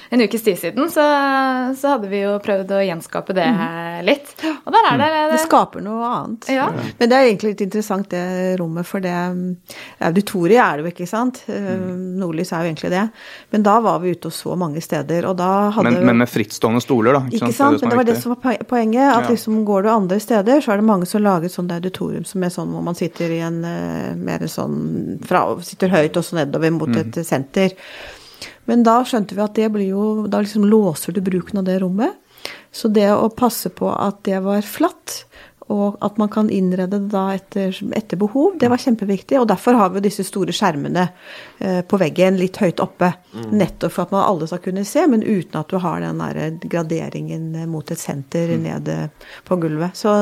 en 0.10 0.24
ukes 0.26 0.46
tid 0.46 0.58
siden, 0.58 0.90
så, 0.90 1.06
så, 1.78 1.96
hadde 1.96 2.10
vi 2.10 2.24
jo 2.24 2.36
prøvd 2.42 2.72
å 2.74 2.82
gjenskape 2.82 3.34
det 3.38 3.46
mm. 3.46 4.00
litt. 4.06 4.32
Og 4.66 4.74
der 4.74 4.88
er 4.92 5.02
det 5.02 5.10
Det, 5.10 5.26
det 5.34 5.42
skaper 5.44 5.84
noe 5.86 6.10
annet. 6.10 6.50
Ja. 6.54 6.70
Men 6.98 7.12
det 7.12 7.18
er 7.18 7.28
egentlig 7.28 7.54
litt 7.54 7.66
interessant, 7.68 8.10
det 8.14 8.56
rommet, 8.62 8.88
for 8.90 9.04
det 9.04 9.14
Auditoriet 10.06 10.62
er 10.64 10.80
det 10.80 10.86
jo, 10.86 10.94
ikke 10.94 11.10
sant? 11.10 11.44
Mm. 11.50 12.18
Nordlys 12.22 12.54
er 12.54 12.66
jo 12.66 12.72
egentlig 12.72 12.94
det. 12.94 13.06
Men 13.54 13.66
da 13.66 13.78
var 13.86 14.02
vi 14.04 14.14
ute 14.14 14.30
og 14.30 14.36
så 14.36 14.58
mange 14.60 14.82
steder, 14.82 15.26
og 15.30 15.38
da 15.42 15.52
hadde 15.76 15.94
Men, 15.94 16.06
men 16.12 16.24
med 16.24 16.30
frittstående 16.32 16.82
stoler, 16.86 17.18
da? 17.18 17.26
Ikke, 17.30 17.50
ikke 17.50 17.58
sant? 17.58 17.80
Det, 17.80 17.86
Men 17.86 17.94
det 17.94 18.02
var 18.02 18.10
det 18.10 18.18
som 18.22 18.36
var 18.36 18.66
poenget. 18.70 19.06
At 19.10 19.28
ja. 19.28 19.36
liksom 19.36 19.62
går 19.68 19.86
du 19.86 19.92
andre 19.94 20.19
steder, 20.24 20.62
så 20.62 20.74
er 20.74 20.82
det 20.82 20.88
mange 20.88 21.08
som 21.10 21.24
lager 21.24 21.52
sånn 21.52 21.72
auditorium 21.74 22.26
som 22.28 22.44
er 22.44 22.54
sånn 22.54 22.72
hvor 22.74 22.86
man 22.86 22.98
sitter 22.98 23.32
i 23.36 23.42
en 23.46 23.60
eh, 23.68 24.16
mer 24.18 24.46
sånn 24.52 25.20
fra, 25.28 25.44
Sitter 25.66 25.92
høyt 25.94 26.18
og 26.20 26.26
så 26.26 26.40
nedover 26.40 26.74
mot 26.76 26.92
mm. 26.92 27.00
et 27.02 27.20
senter. 27.28 27.76
Men 28.70 28.86
da 28.86 29.00
skjønte 29.08 29.36
vi 29.38 29.44
at 29.44 29.56
det 29.58 29.70
blir 29.74 29.90
jo 29.90 30.04
Da 30.30 30.44
liksom 30.44 30.68
låser 30.70 31.16
du 31.16 31.24
bruken 31.26 31.62
av 31.62 31.66
det 31.68 31.80
rommet. 31.82 32.14
Så 32.72 32.92
det 32.94 33.08
å 33.12 33.32
passe 33.34 33.72
på 33.74 33.90
at 33.92 34.22
det 34.28 34.40
var 34.46 34.62
flatt, 34.66 35.24
og 35.70 35.98
at 36.02 36.18
man 36.18 36.30
kan 36.34 36.50
innrede 36.50 36.98
det 36.98 37.12
da 37.14 37.28
etter, 37.36 37.76
etter, 37.94 38.18
behov, 38.18 38.56
det 38.60 38.72
var 38.72 38.82
kjempeviktig. 38.82 39.38
Og 39.38 39.48
derfor 39.52 39.78
har 39.78 39.92
vi 39.94 40.02
disse 40.02 40.26
store 40.26 40.54
skjermene 40.56 41.04
eh, 41.60 41.82
på 41.86 42.00
veggen 42.02 42.40
litt 42.40 42.58
høyt 42.58 42.82
oppe. 42.82 43.12
Mm. 43.36 43.52
Nettopp 43.62 43.94
for 43.94 44.08
at 44.08 44.16
man 44.16 44.26
alle 44.26 44.48
skal 44.50 44.64
kunne 44.66 44.86
se, 44.88 45.06
men 45.12 45.22
uten 45.26 45.60
at 45.62 45.70
du 45.70 45.78
har 45.84 46.02
den 46.02 46.24
der 46.24 46.58
graderingen 46.66 47.52
mot 47.70 47.94
et 47.94 48.02
senter 48.02 48.56
mm. 48.56 48.64
nede 48.66 48.98
på 49.46 49.60
gulvet. 49.62 49.94
Så 50.00 50.16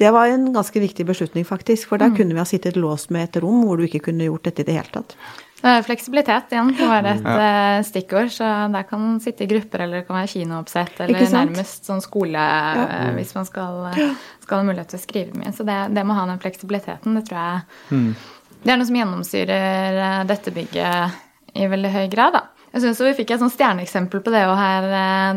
det 0.00 0.14
var 0.16 0.32
en 0.32 0.48
ganske 0.56 0.80
viktig 0.80 1.04
beslutning, 1.08 1.44
faktisk. 1.44 1.90
For 1.92 2.00
der 2.00 2.14
mm. 2.14 2.16
kunne 2.16 2.38
vi 2.38 2.42
ha 2.42 2.48
sittet 2.48 2.80
låst 2.80 3.12
med 3.12 3.28
et 3.28 3.42
rom 3.44 3.66
hvor 3.68 3.76
du 3.76 3.84
ikke 3.84 4.06
kunne 4.08 4.30
gjort 4.30 4.48
dette 4.48 4.64
i 4.64 4.70
det 4.70 4.80
hele 4.80 4.96
tatt. 4.96 5.18
Fleksibilitet 5.58 6.52
igjen 6.54 6.68
kan 6.78 6.90
være 6.92 7.12
et 7.16 7.24
ja. 7.26 7.36
Eh, 7.42 7.80
stikkord. 7.82 8.30
så 8.30 8.46
Der 8.70 8.84
kan 8.86 9.00
man 9.02 9.20
sitte 9.20 9.42
i 9.42 9.50
grupper, 9.50 9.82
eller 9.82 10.00
det 10.00 10.06
kan 10.06 10.20
være 10.20 10.30
kinooppsett, 10.30 11.00
eller 11.02 11.32
nærmest 11.34 11.88
sånn 11.88 12.02
skole 12.04 12.38
ja. 12.38 12.84
Eh, 12.84 13.08
hvis 13.16 13.34
man 13.34 13.48
skal, 13.48 13.88
skal, 14.44 14.60
ha 14.60 14.66
mulighet 14.68 14.92
til 14.92 15.00
å 15.00 15.02
skrive 15.02 15.40
mye. 15.40 15.50
Så 15.56 15.66
det, 15.66 15.78
det 15.96 16.04
med 16.04 16.14
å 16.14 16.18
ha 16.20 16.28
den 16.30 16.42
fleksibiliteten, 16.42 17.18
det 17.18 17.24
tror 17.30 17.40
jeg 17.40 17.96
mm. 17.96 18.12
Det 18.58 18.72
er 18.72 18.78
noe 18.78 18.88
som 18.88 18.96
gjennomsyrer 18.98 19.98
eh, 20.04 20.22
dette 20.30 20.54
bygget 20.54 21.58
i 21.58 21.66
veldig 21.74 21.92
høy 21.94 22.06
grad. 22.12 22.38
da. 22.38 22.70
Jeg 22.72 22.84
synes 22.84 23.02
Vi 23.02 23.18
fikk 23.18 23.34
et 23.34 23.42
sånn 23.42 23.54
stjerneeksempel 23.54 24.22
på 24.22 24.34
det 24.34 24.46
og 24.46 24.56
her. 24.58 24.88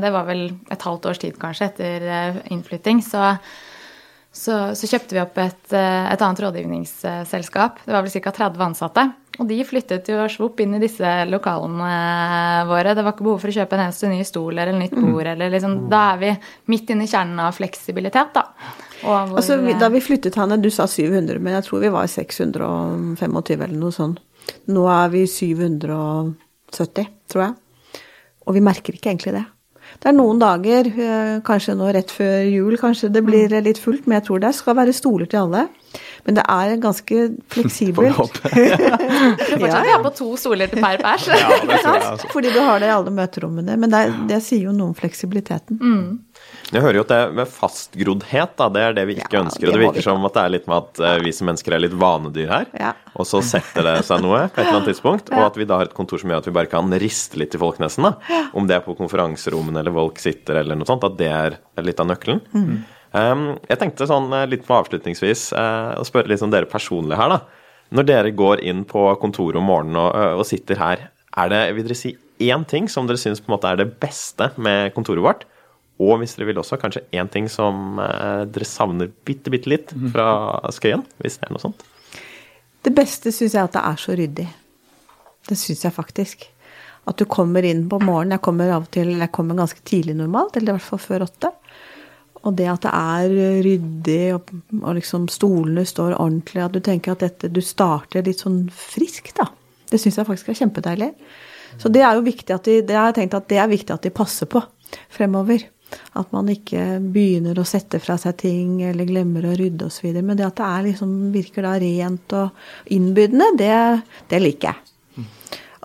Det 0.02 0.10
var 0.14 0.26
vel 0.28 0.48
et 0.74 0.86
halvt 0.86 1.06
års 1.10 1.22
tid 1.22 1.38
kanskje 1.42 1.70
etter 1.72 2.42
innflytting. 2.54 3.02
så 3.06 3.38
så, 4.32 4.54
så, 4.76 4.88
kjøpte 4.88 5.16
vi 5.16 5.22
opp 5.22 5.40
et, 5.44 5.66
eh, 5.76 6.06
et, 6.08 6.22
annet 6.24 6.40
rådgivningsselskap. 6.40 7.82
Det 7.84 7.92
var 7.92 8.06
vel 8.06 8.24
ca. 8.24 8.32
30 8.32 8.64
ansatte. 8.64 9.04
Og 9.42 9.48
de 9.50 9.58
flyttet 9.66 10.06
jo 10.12 10.22
svopp 10.30 10.60
inn 10.62 10.76
i 10.78 10.82
disse 10.84 11.12
lokalene 11.26 11.90
våre. 12.70 12.94
Det 12.94 13.02
var 13.02 13.16
ikke 13.16 13.26
behov 13.26 13.40
for 13.42 13.50
å 13.50 13.56
kjøpe 13.56 13.78
en 13.78 13.84
eneste 13.88 14.10
ny 14.12 14.20
stol 14.28 14.54
eller 14.54 14.76
nytt 14.78 14.94
mm. 14.94 15.08
bord. 15.08 15.30
Eller 15.34 15.50
liksom, 15.50 15.78
da 15.90 16.02
er 16.12 16.20
vi 16.22 16.32
midt 16.70 16.94
inne 16.94 17.08
i 17.08 17.10
kjernen 17.10 17.42
av 17.42 17.58
fleksibilitet, 17.58 18.36
da. 18.36 18.44
Hvor, 19.02 19.34
altså, 19.42 19.58
da 19.82 19.90
vi 19.90 20.04
flyttet 20.06 20.38
her 20.38 20.52
du 20.62 20.70
sa 20.70 20.86
700, 20.86 21.42
men 21.42 21.58
jeg 21.58 21.66
tror 21.66 21.82
vi 21.82 21.90
var 21.94 22.12
625 22.12 23.40
eller 23.58 23.80
noe 23.82 23.96
sånt. 23.96 24.22
Nå 24.70 24.86
er 24.94 25.10
vi 25.14 25.26
770, 25.30 27.10
tror 27.32 27.46
jeg. 27.48 27.58
Og 28.46 28.58
vi 28.58 28.64
merker 28.66 28.94
ikke 28.98 29.10
egentlig 29.10 29.34
det. 29.40 29.46
Det 30.00 30.10
er 30.10 30.16
noen 30.16 30.40
dager, 30.42 30.88
eh, 30.88 31.36
kanskje 31.46 31.76
nå 31.78 31.92
rett 31.94 32.12
før 32.14 32.48
jul, 32.48 32.78
kanskje 32.80 33.12
det 33.14 33.24
blir 33.28 33.52
mm. 33.52 33.64
litt 33.68 33.82
fullt, 33.82 34.08
men 34.08 34.20
jeg 34.20 34.28
tror 34.30 34.42
det 34.44 34.54
skal 34.58 34.78
være 34.80 34.96
stoler 34.96 35.30
til 35.30 35.44
alle. 35.44 35.68
Men 36.26 36.38
det 36.38 36.46
er 36.48 36.74
ganske 36.82 37.28
fleksibelt. 37.54 38.16
Får 38.16 38.22
håpe. 38.22 38.52
ja, 39.68 39.84
ha 39.90 40.00
på 40.06 40.14
to 40.18 40.32
stoler 40.40 40.72
til 40.72 40.82
per 40.84 41.02
pers. 41.04 41.28
ja. 41.32 42.16
Fordi 42.32 42.54
du 42.54 42.60
har 42.64 42.82
det 42.82 42.90
i 42.90 42.96
alle 42.96 43.14
møterommene. 43.14 43.78
Men 43.78 43.94
det, 43.94 44.04
det 44.32 44.42
sier 44.46 44.70
jo 44.70 44.76
noe 44.76 44.92
om 44.92 44.98
fleksibiliteten. 44.98 45.82
Mm. 45.82 46.31
Jeg 46.72 46.86
hører 46.86 47.02
jo 47.02 47.04
at 47.04 47.12
det 47.12 47.20
med 47.36 47.50
fastgroddhet, 47.52 48.54
da, 48.60 48.68
det 48.72 48.84
er 48.86 48.94
det 48.96 49.04
vi 49.10 49.16
ikke 49.20 49.36
ja, 49.36 49.42
ønsker. 49.44 49.68
Og 49.68 49.76
det 49.76 49.82
virker 49.82 50.06
som 50.06 50.24
at 50.28 50.38
det 50.38 50.44
er 50.44 50.54
litt 50.54 50.70
med 50.72 50.78
at 50.78 51.02
uh, 51.04 51.16
vi 51.26 51.34
som 51.36 51.50
mennesker 51.50 51.76
er 51.76 51.84
litt 51.84 51.96
vanedyr 52.00 52.48
her. 52.48 52.70
Ja. 52.80 52.92
Og 53.20 53.28
så 53.28 53.42
setter 53.44 53.84
det 53.90 53.96
seg 54.08 54.24
noe 54.24 54.46
på 54.48 54.62
et 54.62 54.64
eller 54.64 54.80
annet 54.80 54.90
tidspunkt. 54.94 55.34
Og 55.36 55.44
at 55.50 55.60
vi 55.60 55.68
da 55.68 55.82
har 55.82 55.92
et 55.92 55.98
kontor 55.98 56.22
som 56.22 56.32
gjør 56.32 56.40
at 56.46 56.48
vi 56.48 56.56
bare 56.56 56.72
kan 56.72 56.96
riste 57.04 57.42
litt 57.42 57.58
i 57.58 57.62
folk 57.62 57.82
nesten. 57.84 58.08
da. 58.08 58.46
Om 58.56 58.72
det 58.72 58.78
er 58.78 58.86
på 58.86 58.96
konferanserommene 59.00 59.84
eller 59.84 59.98
folk 60.00 60.24
sitter 60.24 60.62
eller 60.64 60.80
noe 60.80 60.88
sånt. 60.88 61.04
At 61.08 61.20
det 61.20 61.30
er 61.36 61.60
litt 61.84 62.00
av 62.00 62.08
nøkkelen. 62.08 62.40
Mm. 62.56 62.74
Um, 63.12 63.46
jeg 63.68 63.82
tenkte 63.82 64.08
sånn 64.08 64.32
eh, 64.32 64.48
litt 64.48 64.64
på 64.64 64.72
avslutningsvis 64.78 65.50
uh, 65.52 66.00
å 66.00 66.08
spørre 66.08 66.32
litt 66.32 66.44
om 66.46 66.54
dere 66.54 66.70
personlig 66.72 67.20
her, 67.20 67.36
da. 67.36 67.42
Når 67.92 68.08
dere 68.08 68.32
går 68.32 68.64
inn 68.64 68.86
på 68.88 69.10
kontoret 69.20 69.60
om 69.60 69.68
morgenen 69.68 70.00
og, 70.00 70.40
og 70.40 70.48
sitter 70.48 70.80
her, 70.80 71.10
er 71.36 71.52
det, 71.52 71.66
vil 71.76 71.90
dere 71.90 72.00
si 72.00 72.14
én 72.40 72.64
ting 72.64 72.88
som 72.88 73.10
dere 73.10 73.20
syns 73.20 73.44
på 73.44 73.52
en 73.52 73.58
måte 73.58 73.68
er 73.68 73.82
det 73.82 73.90
beste 74.00 74.54
med 74.56 74.94
kontoret 74.96 75.28
vårt? 75.28 75.44
Og 76.02 76.18
hvis 76.22 76.34
dere 76.38 76.50
vil 76.50 76.62
også, 76.62 76.80
kanskje 76.82 77.04
én 77.14 77.30
ting 77.32 77.48
som 77.52 78.00
eh, 78.02 78.44
dere 78.50 78.68
savner 78.68 79.12
bitte, 79.28 79.54
bitte 79.54 79.70
litt 79.70 79.94
fra 80.14 80.28
Skøyen? 80.74 81.06
Hvis 81.22 81.38
det 81.40 81.50
er 81.50 81.54
noe 81.54 81.64
sånt. 81.64 81.86
Det 82.82 82.94
beste 82.98 83.34
syns 83.34 83.54
jeg 83.54 83.68
at 83.68 83.76
det 83.76 83.84
er 83.86 84.02
så 84.02 84.18
ryddig. 84.18 84.48
Det 85.50 85.58
syns 85.60 85.86
jeg 85.86 85.94
faktisk. 85.94 86.48
At 87.10 87.18
du 87.18 87.26
kommer 87.30 87.66
inn 87.66 87.86
på 87.90 88.00
morgenen. 88.02 88.38
Jeg 88.38 88.46
kommer 88.46 88.74
av 88.74 88.88
og 88.88 88.94
til 88.94 89.14
jeg 89.14 89.34
kommer 89.34 89.58
ganske 89.58 89.84
tidlig 89.86 90.18
normalt, 90.18 90.58
eller 90.58 90.74
i 90.74 90.78
hvert 90.80 90.90
fall 90.90 91.04
før 91.04 91.28
åtte. 91.28 91.52
Og 92.42 92.58
det 92.58 92.66
at 92.72 92.86
det 92.88 92.92
er 92.98 93.62
ryddig, 93.66 94.22
og, 94.34 94.50
og 94.82 94.98
liksom 94.98 95.28
stolene 95.30 95.86
står 95.86 96.16
ordentlig, 96.16 96.64
at 96.66 96.74
du 96.74 96.82
tenker 96.82 97.14
at 97.14 97.26
dette, 97.26 97.52
du 97.54 97.62
starter 97.62 98.26
litt 98.26 98.42
sånn 98.42 98.64
frisk, 98.74 99.30
da. 99.38 99.52
Det 99.92 100.00
syns 100.02 100.18
jeg 100.18 100.30
faktisk 100.30 100.50
er 100.50 100.62
kjempedeilig. 100.64 101.12
Så 101.82 101.92
det 101.94 102.02
er 102.04 102.18
jo 102.18 102.26
viktig 102.26 102.56
at 102.56 102.66
de, 102.68 102.80
det 102.86 102.98
har 102.98 103.12
jeg 103.12 103.20
tenkt 103.22 103.38
at 103.38 103.50
det 103.52 103.60
er 103.62 103.70
viktig 103.70 103.94
at 103.94 104.08
de 104.08 104.14
passer 104.16 104.50
på 104.50 104.64
fremover. 105.14 105.68
At 106.20 106.32
man 106.36 106.50
ikke 106.52 107.00
begynner 107.02 107.60
å 107.60 107.68
sette 107.68 108.02
fra 108.04 108.18
seg 108.22 108.38
ting 108.42 108.80
eller 108.88 109.10
glemmer 109.10 109.48
å 109.48 109.56
rydde 109.58 109.88
osv. 109.88 110.12
Men 110.20 110.38
det 110.40 110.48
at 110.48 110.60
det 110.60 110.70
er 110.70 110.88
liksom, 110.92 111.18
virker 111.34 111.68
da 111.68 111.76
rent 111.82 112.38
og 112.38 112.94
innbydende, 112.94 113.52
det, 113.60 113.76
det 114.32 114.42
liker 114.44 114.72
jeg. 114.72 114.88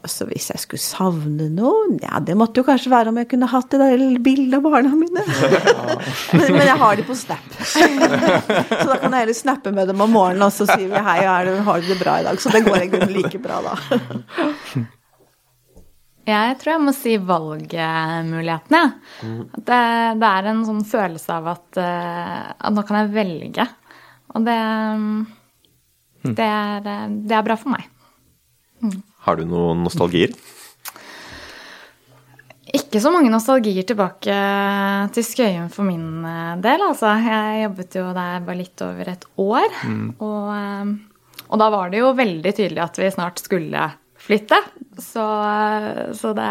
Altså 0.06 0.26
Hvis 0.28 0.50
jeg 0.52 0.62
skulle 0.62 0.82
savne 0.82 1.48
noe 1.50 1.96
Ja, 2.02 2.20
det 2.22 2.36
måtte 2.38 2.60
jo 2.60 2.66
kanskje 2.66 2.92
være 2.92 3.10
om 3.10 3.20
jeg 3.20 3.30
kunne 3.32 3.48
hatt 3.50 3.72
det 3.72 3.80
der 3.80 4.04
bildet 4.22 4.58
av 4.58 4.66
barna 4.66 4.92
mine. 4.94 5.24
men, 6.36 6.44
men, 6.44 6.62
jeg 6.62 6.76
har 6.82 6.98
de 6.98 7.06
på 7.06 7.16
Snap. 7.18 7.46
så 7.72 8.86
da 8.86 8.98
kan 9.00 9.10
jeg 9.10 9.24
heller 9.24 9.36
snappe 9.36 9.72
med 9.74 9.90
dem 9.90 10.04
om 10.04 10.12
morgenen, 10.14 10.46
og 10.46 10.54
så 10.54 10.68
sier 10.68 10.86
vi 10.92 11.02
hei, 11.08 11.18
har 11.26 11.48
du 11.48 11.88
det 11.90 11.98
bra 12.02 12.20
i 12.20 12.28
dag? 12.28 12.38
Så 12.42 12.52
det 12.54 12.62
går 12.66 12.84
egentlig 12.84 13.24
like 13.24 13.42
bra 13.42 13.62
da. 13.64 13.74
Jeg 16.26 16.56
tror 16.58 16.72
jeg 16.72 16.82
må 16.82 16.92
si 16.96 17.14
valgmulighetene. 17.22 18.82
Mm. 19.22 19.42
Det, 19.54 19.80
det, 20.18 20.30
er 20.30 20.48
en 20.50 20.64
sånn 20.66 20.82
følelse 20.88 21.36
av 21.36 21.52
at, 21.52 21.78
eh, 21.78 22.46
at, 22.50 22.72
nå 22.74 22.82
kan 22.86 22.98
jeg 22.98 23.12
velge. 23.14 23.66
Og 24.34 24.46
det, 24.48 24.56
mm. 25.04 26.32
det, 26.32 26.48
er, 26.48 26.88
det 27.14 27.36
er 27.38 27.46
bra 27.46 27.56
for 27.60 27.76
meg. 27.76 27.86
Mm. 28.82 28.98
Har 29.26 29.38
du 29.38 29.46
noen 29.46 29.84
nostalgier? 29.86 30.34
Ikke 32.74 32.98
så 32.98 33.12
mange 33.14 33.30
nostalgier 33.30 33.86
tilbake 33.86 34.36
til 35.14 35.24
Skøyen 35.24 35.70
for 35.70 35.86
min 35.86 36.24
eh, 36.26 36.56
del, 36.64 36.82
altså. 36.88 37.12
Jeg 37.22 37.68
jobbet 37.68 38.00
jo 38.00 38.08
der 38.16 38.42
bare 38.48 38.58
litt 38.64 38.82
over 38.82 39.12
et 39.14 39.28
år. 39.46 39.78
Mm. 39.86 40.08
Og, 40.26 40.50
eh, 40.56 41.46
og 41.46 41.62
da 41.62 41.70
var 41.70 41.94
det 41.94 42.02
jo 42.02 42.10
veldig 42.18 42.54
tydelig 42.58 42.82
at 42.82 42.98
vi 42.98 43.12
snart 43.14 43.44
skulle 43.46 43.86
flytte. 44.26 44.58
Så, 44.98 45.24
så 46.18 46.32
det 46.36 46.50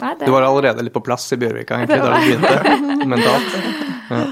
Nei, 0.00 0.14
det 0.16 0.24
Du 0.24 0.32
var 0.32 0.46
allerede 0.46 0.84
litt 0.86 0.94
på 0.94 1.02
plass 1.04 1.26
i 1.34 1.38
Bjørvika 1.40 1.76
egentlig 1.76 2.00
da 2.00 2.12
du 2.14 2.20
begynte 2.24 3.06
mentalt? 3.14 3.56
Ja. 4.10 4.24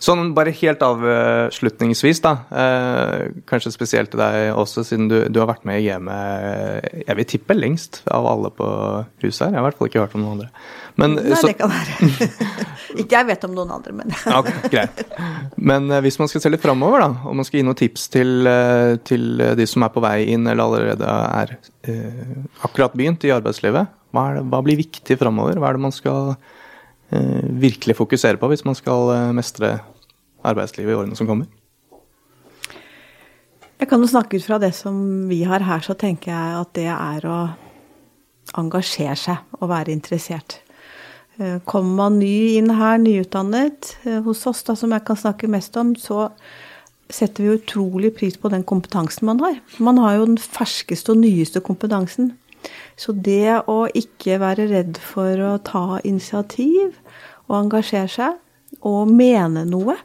Sånn 0.00 0.30
bare 0.32 0.52
helt 0.56 0.80
avslutningsvis, 0.80 2.22
da. 2.24 2.32
Eh, 2.48 3.42
kanskje 3.48 3.72
spesielt 3.74 4.08
til 4.14 4.22
deg 4.22 4.54
også, 4.56 4.80
siden 4.88 5.10
du, 5.10 5.16
du, 5.28 5.40
har 5.42 5.50
vært 5.50 5.66
med 5.68 5.82
i 5.82 5.90
gamet 5.90 6.86
jeg 7.04 7.16
vil 7.18 7.26
tippe 7.28 7.56
lengst 7.56 8.00
av 8.08 8.24
alle 8.30 8.48
på 8.56 8.68
huset 9.20 9.44
her. 9.44 9.52
Jeg 9.52 9.58
har 9.58 9.60
i 9.60 9.66
hvert 9.66 9.76
fall 9.76 9.90
ikke 9.90 10.00
hørt 10.00 10.16
om 10.16 10.24
noen 10.24 10.38
andre. 10.38 10.48
Men, 11.00 11.18
Nei, 11.18 11.36
så, 11.36 11.50
det 11.50 11.58
kan 11.58 11.72
være. 11.74 12.30
ikke 13.02 13.18
jeg 13.18 13.28
vet 13.28 13.44
om 13.50 13.52
noen 13.58 13.74
andre, 13.76 13.92
men 13.98 14.16
Ok, 14.40 14.48
Greit. 14.72 15.04
Men 15.60 15.92
uh, 15.92 16.00
hvis 16.06 16.16
man 16.22 16.32
skal 16.32 16.46
se 16.46 16.54
litt 16.54 16.64
framover, 16.64 17.04
da, 17.04 17.10
og 17.28 17.36
man 17.36 17.48
skal 17.48 17.60
gi 17.60 17.66
noen 17.68 17.80
tips 17.82 18.08
til, 18.16 18.50
til 19.04 19.44
de 19.60 19.68
som 19.68 19.84
er 19.84 19.92
på 19.92 20.04
vei 20.04 20.16
inn 20.32 20.48
eller 20.48 20.64
allerede 20.64 21.12
er 21.12 21.54
uh, 21.60 22.40
akkurat 22.64 22.96
begynt 22.96 23.28
i 23.28 23.34
arbeidslivet, 23.36 23.92
hva, 24.16 24.26
det, 24.32 24.48
hva 24.48 24.64
blir 24.64 24.80
viktig 24.80 25.20
framover? 25.20 25.60
Hva 25.60 25.74
er 25.74 25.76
det 25.76 25.88
man 25.90 25.96
skal 25.96 26.32
virkelig 27.10 27.96
fokusere 27.98 28.38
på 28.38 28.46
hvis 28.52 28.62
man 28.62 28.76
skal 28.78 29.32
mestre 29.34 29.72
arbeidslivet 30.46 30.92
i 30.92 30.98
årene 30.98 31.18
som 31.18 31.28
kommer? 31.30 31.48
Jeg 33.80 33.88
kan 33.88 34.02
jo 34.02 34.10
snakke 34.10 34.36
ut 34.36 34.44
fra 34.44 34.58
det 34.60 34.74
som 34.76 34.96
vi 35.30 35.40
har 35.48 35.64
her, 35.64 35.80
så 35.80 35.96
tenker 35.96 36.34
jeg 36.34 36.56
at 36.60 36.72
det 36.76 36.90
er 36.92 37.24
å 37.24 37.38
engasjere 38.60 39.16
seg 39.16 39.60
og 39.60 39.70
være 39.70 39.94
interessert. 39.94 40.58
Eh, 41.40 41.56
kommer 41.64 41.96
man 42.02 42.18
ny 42.20 42.58
inn 42.58 42.68
her, 42.76 42.98
nyutdannet, 43.00 43.94
eh, 44.04 44.20
hos 44.26 44.44
oss, 44.50 44.62
da, 44.66 44.74
som 44.76 44.92
jeg 44.92 45.04
kan 45.06 45.16
snakke 45.16 45.48
mest 45.48 45.76
om, 45.80 45.94
så 45.96 46.28
setter 47.08 47.42
vi 47.42 47.56
utrolig 47.56 48.12
pris 48.18 48.36
på 48.36 48.50
den 48.52 48.62
kompetansen 48.68 49.24
man 49.26 49.40
har. 49.40 49.56
Man 49.78 49.96
har 49.96 50.18
jo 50.18 50.28
den 50.28 50.38
ferskeste 50.38 51.14
og 51.14 51.22
nyeste 51.24 51.64
kompetansen. 51.64 52.34
Så 53.00 53.16
det 53.16 53.64
å 53.64 53.88
ikke 53.96 54.36
være 54.42 54.68
redd 54.68 55.00
for 55.00 55.40
å 55.40 55.56
ta 55.64 55.98
initiativ 56.04 57.00
og 57.48 57.56
engasjere 57.64 58.12
seg, 58.12 58.36
og 58.84 59.08
mene 59.08 59.64
noe 59.64 59.96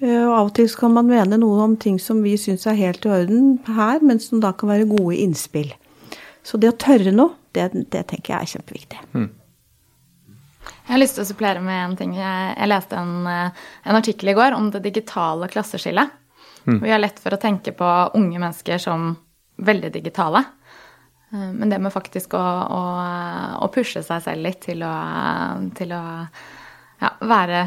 og 0.00 0.32
Av 0.32 0.46
og 0.48 0.54
til 0.56 0.70
kan 0.78 0.94
man 0.94 1.10
mene 1.10 1.36
noe 1.40 1.64
om 1.64 1.76
ting 1.76 1.98
som 2.00 2.22
vi 2.24 2.36
syns 2.40 2.64
er 2.70 2.78
helt 2.78 3.04
i 3.04 3.12
orden 3.12 3.58
her, 3.66 4.00
men 4.00 4.20
som 4.22 4.40
da 4.40 4.54
kan 4.56 4.70
være 4.72 4.88
gode 4.88 5.18
innspill. 5.20 5.74
Så 6.42 6.56
det 6.56 6.70
å 6.72 6.78
tørre 6.80 7.12
noe, 7.12 7.36
det, 7.52 7.68
det 7.92 8.06
tenker 8.08 8.32
jeg 8.32 8.40
er 8.40 8.52
kjempeviktig. 8.54 9.02
Mm. 9.12 9.28
Jeg 10.90 10.94
har 10.94 11.00
lyst 11.02 11.18
til 11.18 11.24
å 11.24 11.28
supplere 11.28 11.62
med 11.62 11.80
en 11.84 11.96
ting. 11.98 12.14
Jeg, 12.18 12.54
jeg 12.56 12.70
leste 12.70 12.96
en, 12.98 13.26
eh, 13.30 13.66
en, 13.84 13.98
artikkel 13.98 14.32
i 14.32 14.36
går 14.36 14.56
om 14.56 14.70
det 14.74 14.82
digitale 14.84 15.48
klasseskillet. 15.52 16.16
Mm. 16.66 16.80
Vi 16.82 16.92
har 16.92 17.00
lett 17.00 17.20
for 17.22 17.34
å 17.34 17.40
tenke 17.40 17.74
på 17.76 17.90
unge 18.18 18.40
mennesker 18.40 18.80
som 18.82 19.12
veldig 19.62 19.92
digitale. 19.94 20.42
Eh, 21.30 21.50
men 21.52 21.70
det 21.70 21.78
med 21.82 21.94
faktisk 21.94 22.34
å, 22.38 22.42
å, 22.42 22.82
å 23.62 23.70
pushe 23.74 24.02
seg 24.06 24.24
selv 24.24 24.46
litt 24.48 24.62
til 24.66 24.82
å, 24.86 24.94
til 25.78 25.94
å 25.94 26.02
ja, 27.00 27.12
være, 27.22 27.64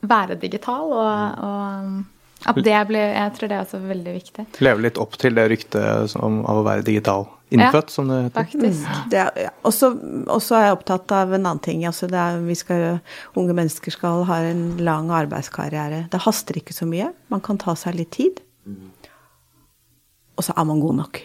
være, 0.00 0.38
digital 0.40 0.94
og, 0.96 1.44
og 1.44 2.48
at 2.48 2.56
det 2.64 2.76
blir 2.88 3.10
Jeg 3.12 3.32
tror 3.36 3.50
det 3.50 3.56
er 3.56 3.66
også 3.66 3.82
veldig 3.84 4.12
viktig. 4.14 4.46
Leve 4.64 4.86
litt 4.86 4.98
opp 5.00 5.18
til 5.20 5.36
det 5.36 5.44
ryktet 5.52 6.16
av 6.16 6.60
å 6.60 6.64
være 6.64 6.86
digital 6.86 7.26
innfødt, 7.50 7.90
ja, 7.90 7.92
som 7.92 8.08
det 8.08 8.20
heter. 8.22 8.36
Faktisk. 8.38 8.86
Mm. 8.86 9.08
Det 9.10 9.18
er, 9.20 9.30
ja. 9.44 9.50
Og 9.66 9.74
så 9.74 10.56
er 10.56 10.68
jeg 10.68 10.76
opptatt 10.76 11.14
av 11.16 11.34
en 11.34 11.42
annen 11.42 11.62
ting. 11.64 11.82
Altså 11.88 12.08
er, 12.08 12.38
vi 12.46 12.56
skal, 12.58 13.00
unge 13.38 13.56
mennesker 13.58 13.94
skal 13.94 14.24
ha 14.28 14.38
en 14.46 14.64
lang 14.80 15.10
arbeidskarriere. 15.14 16.04
Det 16.12 16.22
haster 16.24 16.60
ikke 16.60 16.76
så 16.76 16.88
mye. 16.88 17.10
Man 17.32 17.42
kan 17.44 17.60
ta 17.60 17.74
seg 17.78 17.98
litt 17.98 18.14
tid. 18.16 18.40
Og 20.38 20.46
så 20.46 20.54
er 20.56 20.68
man 20.68 20.80
god 20.80 21.02
nok 21.02 21.20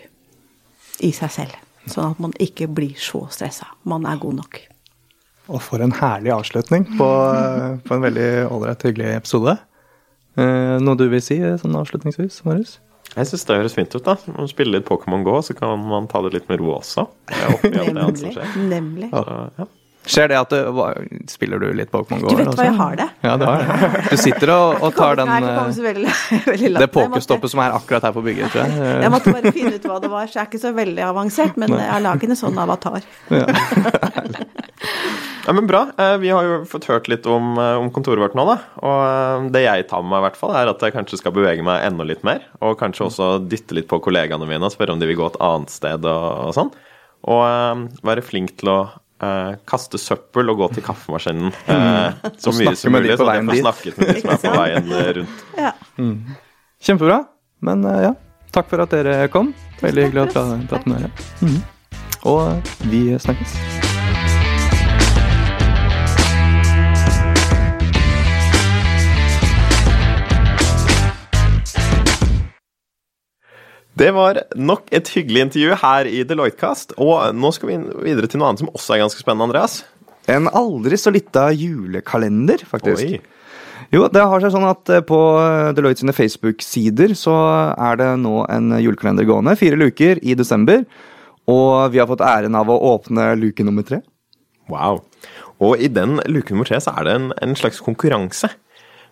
i 1.05 1.13
seg 1.15 1.31
selv. 1.31 1.61
Sånn 1.85 2.15
at 2.15 2.21
man 2.23 2.33
ikke 2.41 2.67
blir 2.73 2.97
så 2.99 3.27
stressa. 3.31 3.69
Man 3.85 4.07
er 4.09 4.17
god 4.19 4.41
nok. 4.41 4.63
Og 5.51 5.61
for 5.61 5.83
en 5.85 5.93
herlig 5.93 6.31
avslutning 6.33 6.87
på, 6.97 7.07
på 7.85 7.93
en 7.97 8.01
veldig 8.05 8.29
ålreit, 8.49 8.81
hyggelig 8.87 9.11
episode. 9.19 9.57
Eh, 10.41 10.75
noe 10.81 10.97
du 10.99 11.05
vil 11.11 11.21
si 11.23 11.37
sånn 11.61 11.77
avslutningsvis, 11.79 12.41
Marius? 12.47 12.79
Jeg 13.15 13.29
syns 13.29 13.45
det 13.47 13.59
høres 13.61 13.77
fint 13.77 13.93
ut. 13.95 14.03
da. 14.03 14.17
Man 14.33 14.49
spiller 14.51 14.79
litt 14.79 14.87
Pokémon 14.89 15.23
GO, 15.23 15.37
så 15.45 15.53
kan 15.55 15.77
man 15.87 16.09
ta 16.11 16.23
det 16.25 16.33
litt 16.33 16.49
med 16.49 16.59
ro 16.63 16.73
også. 16.79 17.05
nemlig. 17.71 18.33
nemlig. 18.67 19.09
Så, 19.13 19.25
ja. 19.61 19.67
Skjer 20.05 20.29
det 20.29 20.35
at 20.37 20.51
du 20.53 20.57
hva- 20.77 20.91
Spiller 21.31 21.57
du 21.63 21.71
litt 21.73 21.89
Pokémon 21.89 22.21
Go? 22.21 22.29
Du 22.29 22.37
vet 22.37 22.51
hva, 22.53 22.65
jeg 22.67 22.75
har 22.77 22.97
det. 22.99 23.07
Ja, 23.25 23.37
du 23.41 23.45
har 23.47 23.63
det. 23.63 24.01
Du 24.11 24.17
sitter 24.21 24.51
og, 24.53 24.83
og 24.85 24.93
tar 24.97 25.17
den 25.17 25.29
eh, 25.33 25.79
veldig. 25.87 26.11
Det 26.83 26.89
pokestoppet 26.93 27.53
som 27.53 27.63
er 27.63 27.73
akkurat 27.77 28.05
her 28.05 28.13
på 28.13 28.21
bygget, 28.25 28.51
tror 28.53 28.65
jeg. 28.65 29.01
Jeg 29.05 29.13
måtte 29.15 29.33
bare 29.33 29.53
finne 29.55 29.73
ut 29.79 29.87
hva 29.89 29.97
det 30.03 30.11
var, 30.11 30.27
så 30.29 30.37
jeg 30.37 30.43
er 30.43 30.51
ikke 30.51 30.61
så 30.61 30.73
veldig 30.77 31.05
avansert, 31.07 31.57
men 31.61 31.73
jeg 31.73 31.89
har 31.89 32.03
laget 32.05 32.35
en 32.35 32.41
sånn 32.43 32.61
avatar. 32.65 33.07
Ja, 33.33 33.47
men 35.53 35.67
Bra. 35.69 35.83
Eh, 35.97 36.17
Vi 36.17 36.29
har 36.33 36.43
jo 36.43 36.55
fått 36.65 36.87
hørt 36.89 37.07
litt 37.11 37.25
om, 37.29 37.57
eh, 37.59 37.75
om 37.77 37.91
kontoret 37.93 38.23
vårt 38.23 38.35
nå, 38.37 38.45
da. 38.49 38.55
Og 38.81 38.99
eh, 39.05 39.49
det 39.53 39.61
jeg 39.65 39.87
tar 39.91 40.01
med 40.01 40.09
meg, 40.15 40.23
i 40.23 40.25
hvert 40.29 40.39
fall, 40.39 40.55
er 40.57 40.71
at 40.71 40.81
jeg 40.81 40.95
kanskje 40.95 41.19
skal 41.21 41.35
bevege 41.35 41.61
meg 41.65 41.83
enda 41.85 42.07
litt 42.07 42.23
mer. 42.25 42.47
Og 42.65 42.77
kanskje 42.79 43.05
også 43.09 43.27
dytte 43.45 43.77
litt 43.77 43.87
på 43.91 43.99
kollegaene 44.01 44.47
mine 44.49 44.65
og 44.65 44.73
spørre 44.73 44.95
om 44.95 45.01
de 45.01 45.09
vil 45.11 45.19
gå 45.19 45.27
et 45.29 45.41
annet 45.45 45.69
sted 45.73 46.05
og, 46.09 46.27
og 46.49 46.55
sånn. 46.57 46.71
Og 47.29 47.89
være 48.05 48.25
flink 48.25 48.57
til 48.61 48.73
å 48.73 48.79
Uh, 49.15 49.55
kaste 49.63 49.95
søppel 49.95 50.51
og 50.51 50.57
gå 50.59 50.65
til 50.75 50.83
kaffemaskinen 50.83 51.47
eh, 51.71 52.17
så 52.35 52.51
mye 52.51 52.73
som 52.75 52.91
mulig, 52.91 53.13
på 53.15 53.23
sånn 53.23 53.31
jeg 53.31 53.45
får 53.47 53.61
snakket 53.61 54.01
med 54.01 54.11
de 54.11 54.19
som 54.19 54.33
er 54.33 54.41
på 54.43 54.51
veien 54.59 54.91
rundt. 55.21 55.45
Ja. 55.55 55.71
Kjempebra. 56.83 57.21
Men 57.63 57.87
uh, 57.87 57.95
ja, 58.09 58.13
takk 58.51 58.67
for 58.75 58.83
at 58.83 58.91
dere 58.91 59.31
kom. 59.31 59.53
Veldig 59.79 60.09
hyggelig 60.09 60.25
å 60.27 60.31
pra- 60.35 60.61
prate 60.67 60.91
med 60.91 61.07
dere. 61.07 61.27
Mm. 61.47 61.59
Og 62.27 62.73
vi 62.91 63.05
snakkes. 63.23 63.94
Det 73.95 74.09
var 74.11 74.41
nok 74.59 74.89
et 74.95 75.07
hyggelig 75.15 75.45
intervju 75.45 75.75
her 75.79 76.07
i 76.09 76.23
Deloitte-kast. 76.27 76.97
Og 76.99 77.31
nå 77.35 77.51
skal 77.55 77.69
vi 77.71 77.77
videre 78.09 78.27
til 78.27 78.41
noe 78.41 78.51
annet 78.51 78.65
som 78.65 78.71
også 78.73 78.95
er 78.95 79.05
ganske 79.05 79.23
spennende, 79.23 79.47
Andreas. 79.47 79.83
En 80.31 80.49
aldri 80.51 80.97
så 80.99 81.13
lita 81.13 81.47
julekalender, 81.55 82.65
faktisk. 82.67 83.15
Oi. 83.15 83.35
Jo, 83.93 84.07
det 84.11 84.23
har 84.23 84.41
seg 84.41 84.51
sånn 84.51 84.67
at 84.67 84.91
eh, 84.91 85.03
på 85.05 85.19
Deloitte 85.77 86.01
sine 86.01 86.15
Facebook-sider 86.15 87.13
så 87.15 87.35
er 87.71 87.99
det 88.01 88.09
nå 88.19 88.41
en 88.51 88.73
julekalender 88.81 89.27
gående. 89.29 89.55
Fire 89.59 89.79
luker 89.79 90.19
i 90.25 90.35
desember. 90.35 90.83
Og 91.51 91.93
vi 91.93 92.01
har 92.01 92.09
fått 92.09 92.25
æren 92.25 92.57
av 92.57 92.71
å 92.73 92.79
åpne 92.95 93.31
luke 93.39 93.63
nummer 93.63 93.85
tre. 93.85 94.01
Wow. 94.71 95.03
Og 95.63 95.79
i 95.79 95.87
den 95.87 96.17
luke 96.27 96.51
nummer 96.51 96.67
tre 96.67 96.81
så 96.83 96.95
er 96.97 97.07
det 97.07 97.15
en, 97.19 97.31
en 97.45 97.55
slags 97.55 97.79
konkurranse. 97.85 98.49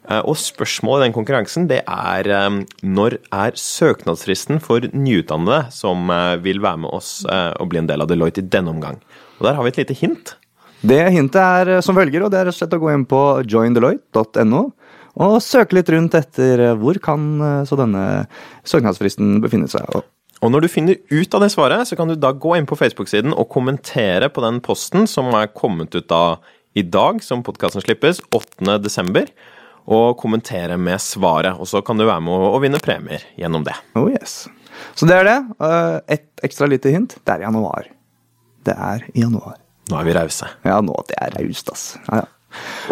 Eh, 0.09 0.19
Og 0.27 0.35
spørsmålet 0.35 1.03
i 1.03 1.07
den 1.07 1.15
konkurransen 1.15 1.67
det 1.69 1.81
er 1.87 2.27
eh, 2.27 2.61
når 2.83 3.17
er 3.31 3.55
søknadsfristen 3.59 4.59
for 4.63 4.83
nyutdannede 4.91 5.71
som 5.71 6.09
eh, 6.11 6.35
vil 6.43 6.59
være 6.63 6.83
med 6.83 6.91
oss 6.93 7.21
eh, 7.25 7.51
og 7.59 7.69
bli 7.71 7.79
en 7.83 7.87
del 7.87 8.03
av 8.03 8.09
Deloitte 8.11 8.43
i 8.43 8.49
denne 8.51 8.73
omgang. 8.73 8.99
Og 9.39 9.47
Der 9.47 9.55
har 9.55 9.63
vi 9.63 9.73
et 9.73 9.81
lite 9.83 9.97
hint. 9.99 10.35
Det 10.83 10.99
hintet 11.15 11.39
er 11.39 11.77
eh, 11.77 11.81
som 11.85 11.95
følger, 11.95 12.25
og 12.25 12.31
det 12.33 12.41
er 12.41 12.49
rett 12.49 12.57
og 12.57 12.59
slett 12.61 12.75
å 12.75 12.81
gå 12.83 12.91
inn 12.93 13.05
på 13.07 13.21
joindeloitte.no 13.47 14.63
og 15.23 15.35
søke 15.45 15.77
litt 15.77 15.91
rundt 15.93 16.15
etter 16.17 16.59
eh, 16.59 16.73
hvor 16.79 16.97
kan 17.03 17.29
eh, 17.39 17.61
så 17.69 17.77
denne 17.79 18.03
søknadsfristen 18.67 19.37
befinne 19.43 19.69
seg. 19.71 19.87
Og 20.43 20.51
når 20.51 20.65
du 20.65 20.67
finner 20.73 20.97
ut 21.13 21.35
av 21.37 21.45
det 21.45 21.53
svaret, 21.53 21.87
så 21.87 21.95
kan 21.95 22.09
du 22.11 22.17
da 22.19 22.33
gå 22.35 22.57
inn 22.57 22.67
på 22.67 22.75
Facebook-siden 22.75 23.31
og 23.31 23.47
kommentere 23.53 24.27
på 24.33 24.43
den 24.43 24.57
posten 24.65 25.07
som 25.07 25.29
er 25.37 25.47
kommet 25.55 25.95
ut 25.95 26.09
da 26.11 26.23
i 26.75 26.81
dag, 26.83 27.21
som 27.23 27.45
podkasten 27.45 27.83
slippes, 27.85 28.19
8. 28.33 28.79
Og 29.91 30.17
kommentere 30.19 30.77
med 30.79 31.01
svaret, 31.03 31.57
og 31.59 31.67
så 31.67 31.81
kan 31.85 31.99
du 31.99 32.05
være 32.07 32.23
med 32.23 32.45
å, 32.47 32.59
vinne 32.63 32.79
premier 32.83 33.25
gjennom 33.39 33.65
det. 33.67 33.75
Oh 33.99 34.07
yes. 34.11 34.45
Så 34.95 35.07
det 35.09 35.17
er 35.19 35.27
det. 35.27 35.39
Eh, 35.59 35.97
Et 36.15 36.45
ekstra 36.47 36.69
lite 36.71 36.93
hint. 36.93 37.17
Det 37.23 37.35
er 37.35 37.43
i 37.43 37.47
januar. 37.47 37.89
Det 38.63 38.75
er 38.77 39.03
i 39.13 39.25
januar. 39.25 39.57
Nå 39.91 39.99
er 39.99 40.07
vi 40.07 40.15
rause. 40.15 40.47
Ja, 40.63 40.79
nå 40.85 40.95
det 41.09 41.17
er 41.19 41.35
raust, 41.35 41.69
ass. 41.73 41.83
Ja, 42.07 42.23
ja. 42.23 42.29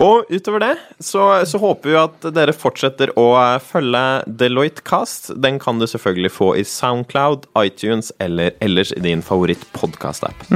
Og 0.02 0.30
utover 0.32 0.64
det 0.64 0.72
så, 1.04 1.26
så 1.48 1.60
håper 1.62 1.92
vi 1.92 1.98
at 2.00 2.28
dere 2.36 2.56
fortsetter 2.56 3.12
å 3.20 3.28
eh, 3.40 3.58
følge 3.64 4.04
Deloitte 4.28 4.86
Cast. 4.88 5.32
Den 5.44 5.60
kan 5.62 5.82
du 5.82 5.88
selvfølgelig 5.90 6.32
få 6.36 6.54
i 6.60 6.66
Soundcloud, 6.68 7.50
iTunes 7.64 8.12
eller 8.24 8.56
ellers 8.64 8.94
i 8.96 9.04
din 9.04 9.24
favoritt-podkast-app. 9.26 10.48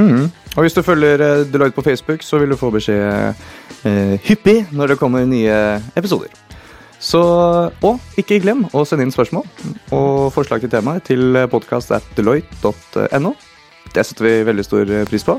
Og 0.56 0.64
hvis 0.64 0.78
du 0.78 0.82
følger 0.86 1.22
eh, 1.22 1.46
Deloitte 1.52 1.76
på 1.76 1.86
Facebook, 1.90 2.24
så 2.24 2.40
vil 2.42 2.54
du 2.54 2.60
få 2.60 2.72
beskjed 2.74 3.36
eh, 3.86 4.16
hyppig 4.26 4.62
når 4.72 4.94
det 4.94 5.00
kommer 5.02 5.28
nye 5.30 5.82
episoder. 5.96 6.32
Så, 7.06 7.22
og 7.86 8.18
ikke 8.18 8.40
glem 8.42 8.64
å 8.74 8.86
sende 8.88 9.06
inn 9.06 9.14
spørsmål 9.14 9.44
og 9.94 10.32
forslag 10.34 10.64
til 10.64 10.72
temaer 10.72 11.04
til 11.06 11.38
podkast.deloitte.no. 11.52 13.36
Det 13.96 14.04
setter 14.04 14.26
vi 14.26 14.34
veldig 14.48 14.66
stor 14.66 14.92
eh, 14.92 15.06
pris 15.08 15.24
på. 15.28 15.38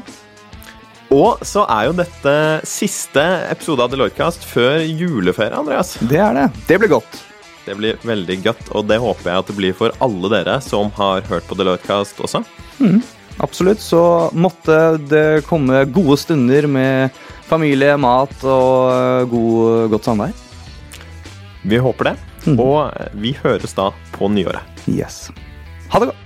Og 1.16 1.40
så 1.46 1.62
er 1.72 1.86
jo 1.88 1.94
dette 1.96 2.34
siste 2.68 3.22
episode 3.48 3.84
av 3.84 3.92
Deloitte 3.92 4.18
Cast 4.18 4.44
før 4.44 4.82
juleferie, 4.84 5.56
Andreas. 5.56 5.94
Det 6.04 6.18
er 6.20 6.36
det. 6.36 6.46
Det 6.68 6.76
blir 6.82 6.92
godt. 6.92 7.22
Det 7.66 7.74
blir 7.78 7.96
veldig 8.06 8.36
godt, 8.44 8.68
og 8.76 8.84
det 8.90 8.98
håper 9.02 9.30
jeg 9.30 9.42
at 9.42 9.48
det 9.50 9.56
blir 9.56 9.76
for 9.78 9.94
alle 10.04 10.30
dere 10.30 10.58
som 10.62 10.92
har 10.98 11.24
hørt 11.30 11.46
på 11.48 11.56
Deloitte 11.58 11.88
Cast 11.88 12.20
også. 12.20 12.42
Absolutt. 13.42 13.80
Så 13.80 14.02
måtte 14.36 14.98
det 15.08 15.46
komme 15.48 15.86
gode 15.88 16.18
stunder 16.20 16.68
med 16.68 17.16
familie, 17.48 17.96
mat 18.00 18.36
og 18.44 18.92
eh, 18.92 19.24
god, 19.32 19.88
godt 19.96 20.10
samvær. 20.10 20.36
Vi 21.66 21.80
håper 21.82 22.12
det, 22.12 22.14
og 22.60 22.92
vi 23.18 23.34
høres 23.40 23.74
da 23.74 23.90
på 24.14 24.28
nyåret. 24.30 24.86
Yes. 24.86 25.26
Ha 25.90 26.02
det 26.02 26.12
godt. 26.12 26.25